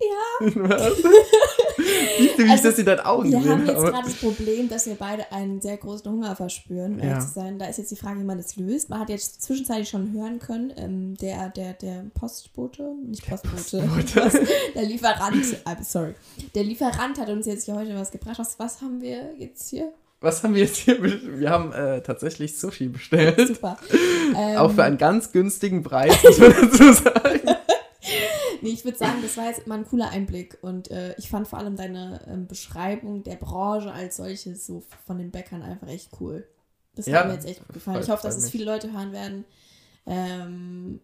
Ja. 0.01 0.47
was? 0.69 0.97
Siehst 0.97 2.39
du, 2.39 2.45
wie 2.45 2.51
also, 2.51 2.55
ich 2.55 2.63
das 2.63 2.79
in 2.79 2.87
deinen 2.87 3.01
Augen 3.01 3.31
Wir 3.31 3.45
haben 3.45 3.67
jetzt 3.67 3.79
gerade 3.79 4.09
das 4.09 4.15
Problem, 4.15 4.69
dass 4.71 4.87
wir 4.87 4.95
beide 4.95 5.31
einen 5.33 5.61
sehr 5.61 5.77
großen 5.77 6.11
Hunger 6.11 6.35
verspüren, 6.35 6.99
um 6.99 7.07
ja. 7.07 7.21
zu 7.21 7.29
sein. 7.29 7.59
Da 7.59 7.67
ist 7.67 7.77
jetzt 7.77 7.91
die 7.91 7.97
Frage, 7.97 8.21
wie 8.21 8.25
man 8.25 8.39
das 8.39 8.57
löst. 8.57 8.89
Man 8.89 9.01
hat 9.01 9.11
jetzt 9.11 9.43
zwischenzeitlich 9.43 9.91
schon 9.91 10.13
hören 10.13 10.39
können, 10.39 10.73
ähm, 10.77 11.17
der, 11.19 11.51
der, 11.51 11.75
der 11.75 12.07
Postbote, 12.15 12.95
nicht 13.07 13.27
Postbote, 13.29 13.87
Postbote. 13.87 14.47
der 14.75 14.83
Lieferant, 14.83 15.45
äh, 15.45 15.83
sorry, 15.83 16.15
der 16.55 16.65
Lieferant 16.65 17.19
hat 17.19 17.29
uns 17.29 17.45
jetzt 17.45 17.67
hier 17.67 17.75
heute 17.75 17.95
was 17.95 18.11
gebracht. 18.11 18.39
Was, 18.39 18.59
was 18.59 18.81
haben 18.81 19.03
wir 19.03 19.35
jetzt 19.39 19.69
hier? 19.69 19.93
Was 20.23 20.43
haben 20.43 20.55
wir 20.55 20.63
jetzt 20.63 20.77
hier? 20.77 21.03
Wir 21.03 21.51
haben 21.51 21.73
äh, 21.73 22.03
tatsächlich 22.03 22.59
Sushi 22.59 22.89
bestellt. 22.89 23.47
Super. 23.47 23.79
Auch 24.57 24.73
für 24.73 24.85
einen 24.85 24.99
ganz 24.99 25.33
günstigen 25.33 25.83
Preis, 25.83 26.15
muss 26.23 26.39
man 26.39 26.53
dazu 26.61 26.93
sagen. 26.93 27.60
Nee, 28.63 28.71
ich 28.71 28.85
würde 28.85 28.99
sagen, 28.99 29.23
das 29.23 29.37
war 29.37 29.47
jetzt 29.47 29.67
mal 29.67 29.79
ein 29.79 29.87
cooler 29.87 30.11
Einblick. 30.11 30.59
Und 30.63 30.91
äh, 30.91 31.15
ich 31.19 31.29
fand 31.29 31.49
vor 31.49 31.59
allem 31.59 31.77
deine 31.77 32.21
ähm, 32.29 32.47
Beschreibung 32.47 33.23
der 33.23 33.37
Branche 33.37 33.93
als 33.93 34.17
solches 34.17 34.67
so 34.67 34.83
von 35.07 35.19
den 35.19 35.31
Bäckern 35.31 35.63
einfach 35.63 35.89
echt 35.89 36.11
cool. 36.21 36.47
Das 36.95 37.07
ja, 37.07 37.21
hat 37.21 37.29
mir 37.29 37.35
jetzt 37.35 37.47
echt 37.47 37.61
gut 37.61 37.75
gefallen. 37.75 38.03
Ich 38.03 38.09
hoffe, 38.09 38.23
dass 38.23 38.37
es 38.37 38.51
viele 38.51 38.65
Leute 38.65 38.93
hören 38.93 39.13
werden. 39.13 39.45
Ähm, 40.07 41.01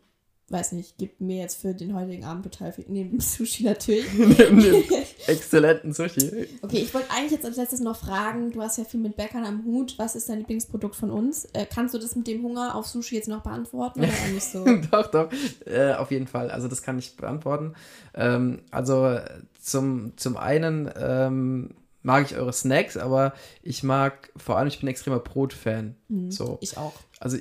weiß 0.49 0.73
nicht, 0.73 0.97
gibt 0.97 1.21
mir 1.21 1.39
jetzt 1.43 1.61
für 1.61 1.75
den 1.75 1.95
heutigen 1.95 2.25
Abend 2.25 2.45
total 2.45 2.73
viel. 2.73 2.85
Neben 2.89 3.11
dem 3.11 3.21
Sushi 3.21 3.65
natürlich. 3.65 4.07
Neben 4.17 4.61
dem 4.61 4.85
exzellenten 5.27 5.93
Sushi. 5.93 6.49
Okay, 6.63 6.79
ich 6.79 6.95
wollte 6.95 7.11
eigentlich 7.11 7.33
jetzt 7.33 7.45
als 7.45 7.57
letztes 7.57 7.81
noch 7.81 7.97
fragen, 7.97 8.53
du 8.53 8.63
hast 8.63 8.79
ja 8.79 8.85
viel 8.85 9.01
mit 9.01 9.17
Bäckern 9.17 9.45
am 9.45 9.65
Hut. 9.65 9.95
Was 9.99 10.15
ist 10.15 10.29
dein 10.29 10.39
Lieblingsprodukt 10.39 10.95
von 10.95 11.11
uns? 11.11 11.47
Äh, 11.47 11.67
kannst 11.67 11.95
du 11.95 11.99
das 11.99 12.15
mit 12.15 12.29
dem 12.29 12.45
Hunger 12.45 12.77
auf 12.77 12.87
Sushi 12.87 13.17
jetzt 13.17 13.29
noch 13.29 13.43
beantworten 13.43 14.01
oder 14.01 14.09
nicht 14.33 14.45
so? 14.45 14.65
doch, 14.93 15.11
doch. 15.11 15.31
Äh, 15.65 15.95
auf 15.95 16.13
jeden 16.13 16.29
Fall. 16.29 16.51
Also 16.51 16.69
das 16.69 16.83
kann 16.83 16.99
ich 16.99 17.17
beantworten. 17.17 17.75
Ähm, 18.15 18.63
also 18.71 19.19
zum, 19.61 20.17
zum 20.17 20.37
einen 20.37 20.89
ähm, 20.97 21.75
mag 22.03 22.25
ich 22.25 22.37
eure 22.37 22.53
Snacks, 22.53 22.97
aber 22.97 23.35
ich 23.63 23.83
mag 23.83 24.31
vor 24.37 24.57
allem, 24.59 24.69
ich 24.69 24.79
bin 24.79 24.89
extremer 24.89 25.19
Brot-Fan. 25.19 25.97
Mhm, 26.07 26.31
so. 26.31 26.59
Ich 26.61 26.79
auch. 26.79 26.95
Also 27.19 27.39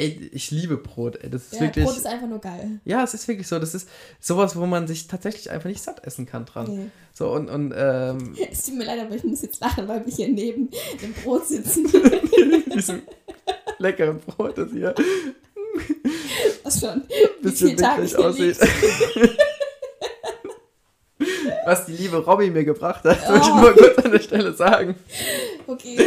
Ey, 0.00 0.30
ich 0.32 0.50
liebe 0.50 0.78
Brot. 0.78 1.22
Ey, 1.22 1.28
das 1.28 1.44
ist 1.44 1.54
ja, 1.56 1.60
wirklich, 1.60 1.84
Brot 1.84 1.98
ist 1.98 2.06
einfach 2.06 2.26
nur 2.26 2.38
geil. 2.38 2.80
Ja, 2.86 3.04
es 3.04 3.12
ist 3.12 3.28
wirklich 3.28 3.46
so. 3.46 3.58
Das 3.58 3.74
ist 3.74 3.86
sowas, 4.18 4.56
wo 4.56 4.64
man 4.64 4.86
sich 4.86 5.08
tatsächlich 5.08 5.50
einfach 5.50 5.68
nicht 5.68 5.82
satt 5.82 6.06
essen 6.06 6.24
kann 6.24 6.46
dran. 6.46 6.74
Nee. 6.74 6.86
So 7.12 7.30
und, 7.30 7.50
und 7.50 7.74
ähm, 7.76 8.34
Es 8.50 8.64
tut 8.64 8.76
mir 8.76 8.84
leid, 8.84 9.00
aber 9.00 9.14
ich 9.14 9.24
muss 9.24 9.42
jetzt 9.42 9.60
lachen, 9.60 9.86
weil 9.88 10.06
wir 10.06 10.12
hier 10.12 10.28
neben 10.28 10.70
dem 11.02 11.12
Brot 11.12 11.46
sitzen. 11.46 11.86
Diesem 12.74 13.02
leckeren 13.78 14.20
Brot, 14.20 14.56
das 14.56 14.70
hier. 14.70 14.94
Was 16.62 16.80
schon? 16.80 17.02
Bisschen 17.42 17.78
witzig 17.78 18.16
aussieht. 18.16 18.58
Was 21.66 21.84
die 21.84 21.92
liebe 21.92 22.16
Robby 22.16 22.48
mir 22.48 22.64
gebracht 22.64 23.04
hat, 23.04 23.18
oh. 23.26 23.32
würde 23.32 23.44
ich 23.44 23.54
nur 23.54 23.72
kurz 23.74 23.98
an 23.98 24.12
der 24.12 24.20
Stelle 24.20 24.54
sagen. 24.54 24.94
Okay. 25.66 25.98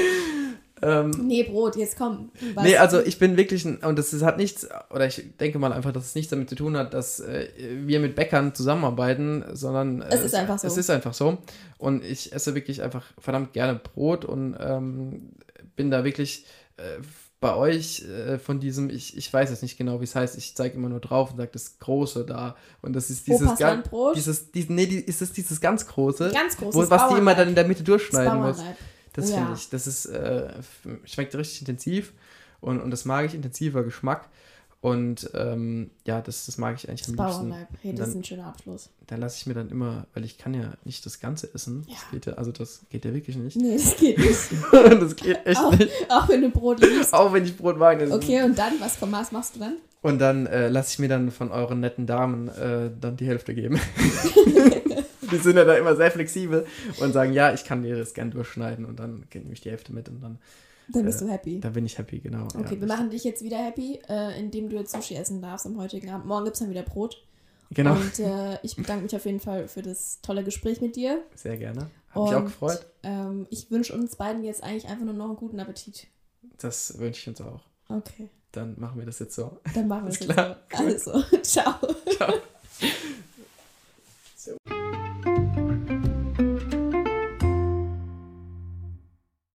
Ähm, 0.83 1.11
nee, 1.27 1.43
Brot, 1.43 1.75
jetzt 1.75 1.97
komm. 1.97 2.31
Was? 2.53 2.63
Nee, 2.63 2.77
also 2.77 2.99
ich 2.99 3.19
bin 3.19 3.37
wirklich, 3.37 3.65
ein, 3.65 3.77
und 3.77 3.97
das 3.97 4.13
hat 4.21 4.37
nichts, 4.37 4.67
oder 4.89 5.07
ich 5.07 5.23
denke 5.39 5.59
mal 5.59 5.71
einfach, 5.71 5.91
dass 5.91 6.05
es 6.05 6.15
nichts 6.15 6.29
damit 6.29 6.49
zu 6.49 6.55
tun 6.55 6.75
hat, 6.75 6.93
dass 6.93 7.19
äh, 7.19 7.47
wir 7.85 7.99
mit 7.99 8.15
Bäckern 8.15 8.53
zusammenarbeiten, 8.53 9.43
sondern 9.53 10.01
äh, 10.01 10.13
es 10.13 10.23
ist 10.23 10.35
einfach 10.35 10.59
so. 10.59 10.67
Es 10.67 10.77
ist 10.77 10.89
einfach 10.89 11.13
so. 11.13 11.37
Und 11.77 12.03
ich 12.03 12.33
esse 12.33 12.55
wirklich 12.55 12.81
einfach 12.81 13.05
verdammt 13.17 13.53
gerne 13.53 13.79
Brot 13.79 14.25
und 14.25 14.55
ähm, 14.59 15.31
bin 15.75 15.89
da 15.89 16.03
wirklich 16.03 16.45
äh, 16.77 17.01
bei 17.43 17.55
euch 17.55 18.05
äh, 18.05 18.39
von 18.39 18.61
diesem, 18.61 18.89
ich, 18.89 19.17
ich 19.17 19.31
weiß 19.31 19.49
jetzt 19.49 19.63
nicht 19.63 19.77
genau, 19.77 19.99
wie 19.99 20.05
es 20.05 20.15
heißt, 20.15 20.37
ich 20.37 20.55
zeige 20.55 20.75
immer 20.75 20.87
nur 20.87 21.01
drauf 21.01 21.31
und 21.31 21.37
sage 21.37 21.49
das 21.51 21.77
Große 21.77 22.25
da. 22.25 22.55
Und 22.81 22.93
das 22.93 23.09
ist 23.09 23.27
dieses 23.27 23.57
ganz. 23.57 23.89
Dieses, 24.15 24.51
dieses, 24.51 24.69
nee, 24.69 24.85
die, 24.85 24.99
ist 24.99 25.21
es 25.21 25.33
dieses 25.33 25.59
ganz 25.59 25.85
Große. 25.85 26.31
Ganz 26.33 26.55
große. 26.55 26.77
Wo, 26.77 26.89
was 26.89 27.09
die 27.09 27.17
immer 27.17 27.35
dann 27.35 27.49
in 27.49 27.55
der 27.55 27.67
Mitte 27.67 27.83
durchschneiden 27.83 28.39
muss. 28.39 28.59
Das 29.13 29.29
ja. 29.29 29.37
finde 29.37 29.53
ich, 29.53 29.69
das 29.69 29.87
ist, 29.87 30.05
äh, 30.07 30.49
schmeckt 31.05 31.35
richtig 31.35 31.61
intensiv 31.61 32.13
und, 32.61 32.81
und 32.81 32.91
das 32.91 33.05
mag 33.05 33.25
ich, 33.25 33.35
intensiver 33.35 33.83
Geschmack. 33.83 34.29
Und 34.83 35.29
ähm, 35.33 35.91
ja, 36.05 36.19
das, 36.19 36.45
das 36.45 36.57
mag 36.57 36.75
ich 36.75 36.89
eigentlich 36.89 37.03
das 37.03 37.17
am 37.17 37.25
liebsten. 37.25 37.49
Bauernleib, 37.49 37.67
hey, 37.81 37.91
das 37.91 37.99
dann, 37.99 38.09
ist 38.09 38.15
ein 38.15 38.23
schöner 38.25 38.47
Abschluss. 38.47 38.89
Da 39.07 39.15
lasse 39.15 39.37
ich 39.37 39.45
mir 39.45 39.53
dann 39.53 39.69
immer, 39.69 40.07
weil 40.13 40.25
ich 40.25 40.37
kann 40.37 40.53
ja 40.53 40.73
nicht 40.83 41.05
das 41.05 41.21
Ganze 41.21 41.53
essen. 41.53 41.85
Ja. 41.87 41.93
Das 41.93 42.11
geht 42.11 42.25
ja, 42.25 42.33
also 42.33 42.51
das 42.51 42.81
geht 42.89 43.05
ja 43.05 43.13
wirklich 43.13 43.37
nicht. 43.37 43.55
Nee, 43.55 43.77
das 43.77 43.95
geht 43.95 44.17
nicht. 44.17 44.37
das 45.01 45.15
geht 45.15 45.45
echt 45.45 45.61
auch, 45.61 45.71
nicht. 45.71 45.89
Auch 46.09 46.27
wenn 46.27 46.41
du 46.41 46.49
Brot 46.49 46.81
liebst. 46.81 47.13
auch 47.13 47.31
wenn 47.31 47.45
ich 47.45 47.55
Brot 47.55 47.77
mag. 47.77 48.01
Okay, 48.11 48.43
und 48.43 48.57
dann, 48.57 48.73
was 48.81 48.97
vom 48.97 49.09
Maß 49.09 49.31
machst 49.31 49.55
du 49.55 49.59
dann? 49.61 49.77
Und 50.01 50.19
dann 50.19 50.47
äh, 50.47 50.67
lasse 50.67 50.91
ich 50.91 50.99
mir 50.99 51.07
dann 51.07 51.31
von 51.31 51.49
euren 51.49 51.79
netten 51.79 52.05
Damen 52.05 52.49
äh, 52.49 52.91
dann 52.99 53.15
die 53.15 53.25
Hälfte 53.25 53.55
geben. 53.55 53.79
die 55.33 55.39
sind 55.39 55.57
ja 55.57 55.65
da 55.65 55.75
immer 55.75 55.95
sehr 55.95 56.11
flexibel 56.11 56.65
und 56.99 57.13
sagen, 57.13 57.33
ja, 57.33 57.53
ich 57.53 57.65
kann 57.65 57.83
dir 57.83 57.97
das 57.97 58.13
gern 58.13 58.31
durchschneiden 58.31 58.85
und 58.85 58.99
dann 58.99 59.25
nehme 59.33 59.53
ich 59.53 59.61
die 59.61 59.71
Hälfte 59.71 59.93
mit 59.93 60.09
und 60.09 60.21
dann. 60.21 60.39
Dann 60.89 61.05
bist 61.05 61.21
äh, 61.21 61.25
du 61.25 61.31
happy. 61.31 61.59
Dann 61.59 61.73
bin 61.73 61.85
ich 61.85 61.97
happy, 61.97 62.19
genau. 62.19 62.45
Okay, 62.55 62.75
ja, 62.75 62.81
wir 62.81 62.87
machen 62.87 63.09
dich 63.09 63.23
jetzt 63.23 63.43
wieder 63.43 63.57
happy, 63.57 63.99
äh, 64.09 64.37
indem 64.39 64.69
du 64.69 64.75
jetzt 64.75 64.91
Sushi 64.91 65.15
essen 65.15 65.41
darfst 65.41 65.65
am 65.65 65.77
heutigen 65.77 66.09
Abend. 66.09 66.25
Morgen 66.25 66.45
gibt 66.45 66.55
es 66.55 66.59
dann 66.59 66.69
wieder 66.69 66.83
Brot. 66.83 67.23
Genau. 67.71 67.93
Und 67.93 68.19
äh, 68.19 68.59
ich 68.61 68.75
bedanke 68.75 69.03
mich 69.03 69.15
auf 69.15 69.25
jeden 69.25 69.39
Fall 69.39 69.67
für 69.67 69.81
das 69.81 70.19
tolle 70.21 70.43
Gespräch 70.43 70.81
mit 70.81 70.95
dir. 70.95 71.23
Sehr 71.35 71.57
gerne. 71.57 71.89
Hat 72.09 72.23
mich 72.23 72.33
auch 72.33 72.43
gefreut. 72.43 72.85
Ähm, 73.01 73.47
ich 73.49 73.71
wünsche 73.71 73.93
uns 73.95 74.15
beiden 74.15 74.43
jetzt 74.43 74.63
eigentlich 74.63 74.87
einfach 74.87 75.05
nur 75.05 75.15
noch 75.15 75.25
einen 75.25 75.35
guten 75.35 75.59
Appetit. 75.59 76.07
Das 76.59 76.99
wünsche 76.99 77.21
ich 77.21 77.27
uns 77.27 77.41
auch. 77.41 77.61
Okay. 77.89 78.29
Dann 78.51 78.79
machen 78.79 78.99
wir 78.99 79.05
das 79.05 79.19
jetzt 79.19 79.35
so. 79.35 79.59
Dann 79.73 79.87
machen 79.87 80.03
wir 80.03 80.09
das 80.11 80.19
jetzt 80.19 80.31
klar. 80.31 80.57
so. 80.69 81.11
Also, 81.11 81.37
ciao. 81.41 81.73
Ciao. 82.15 82.33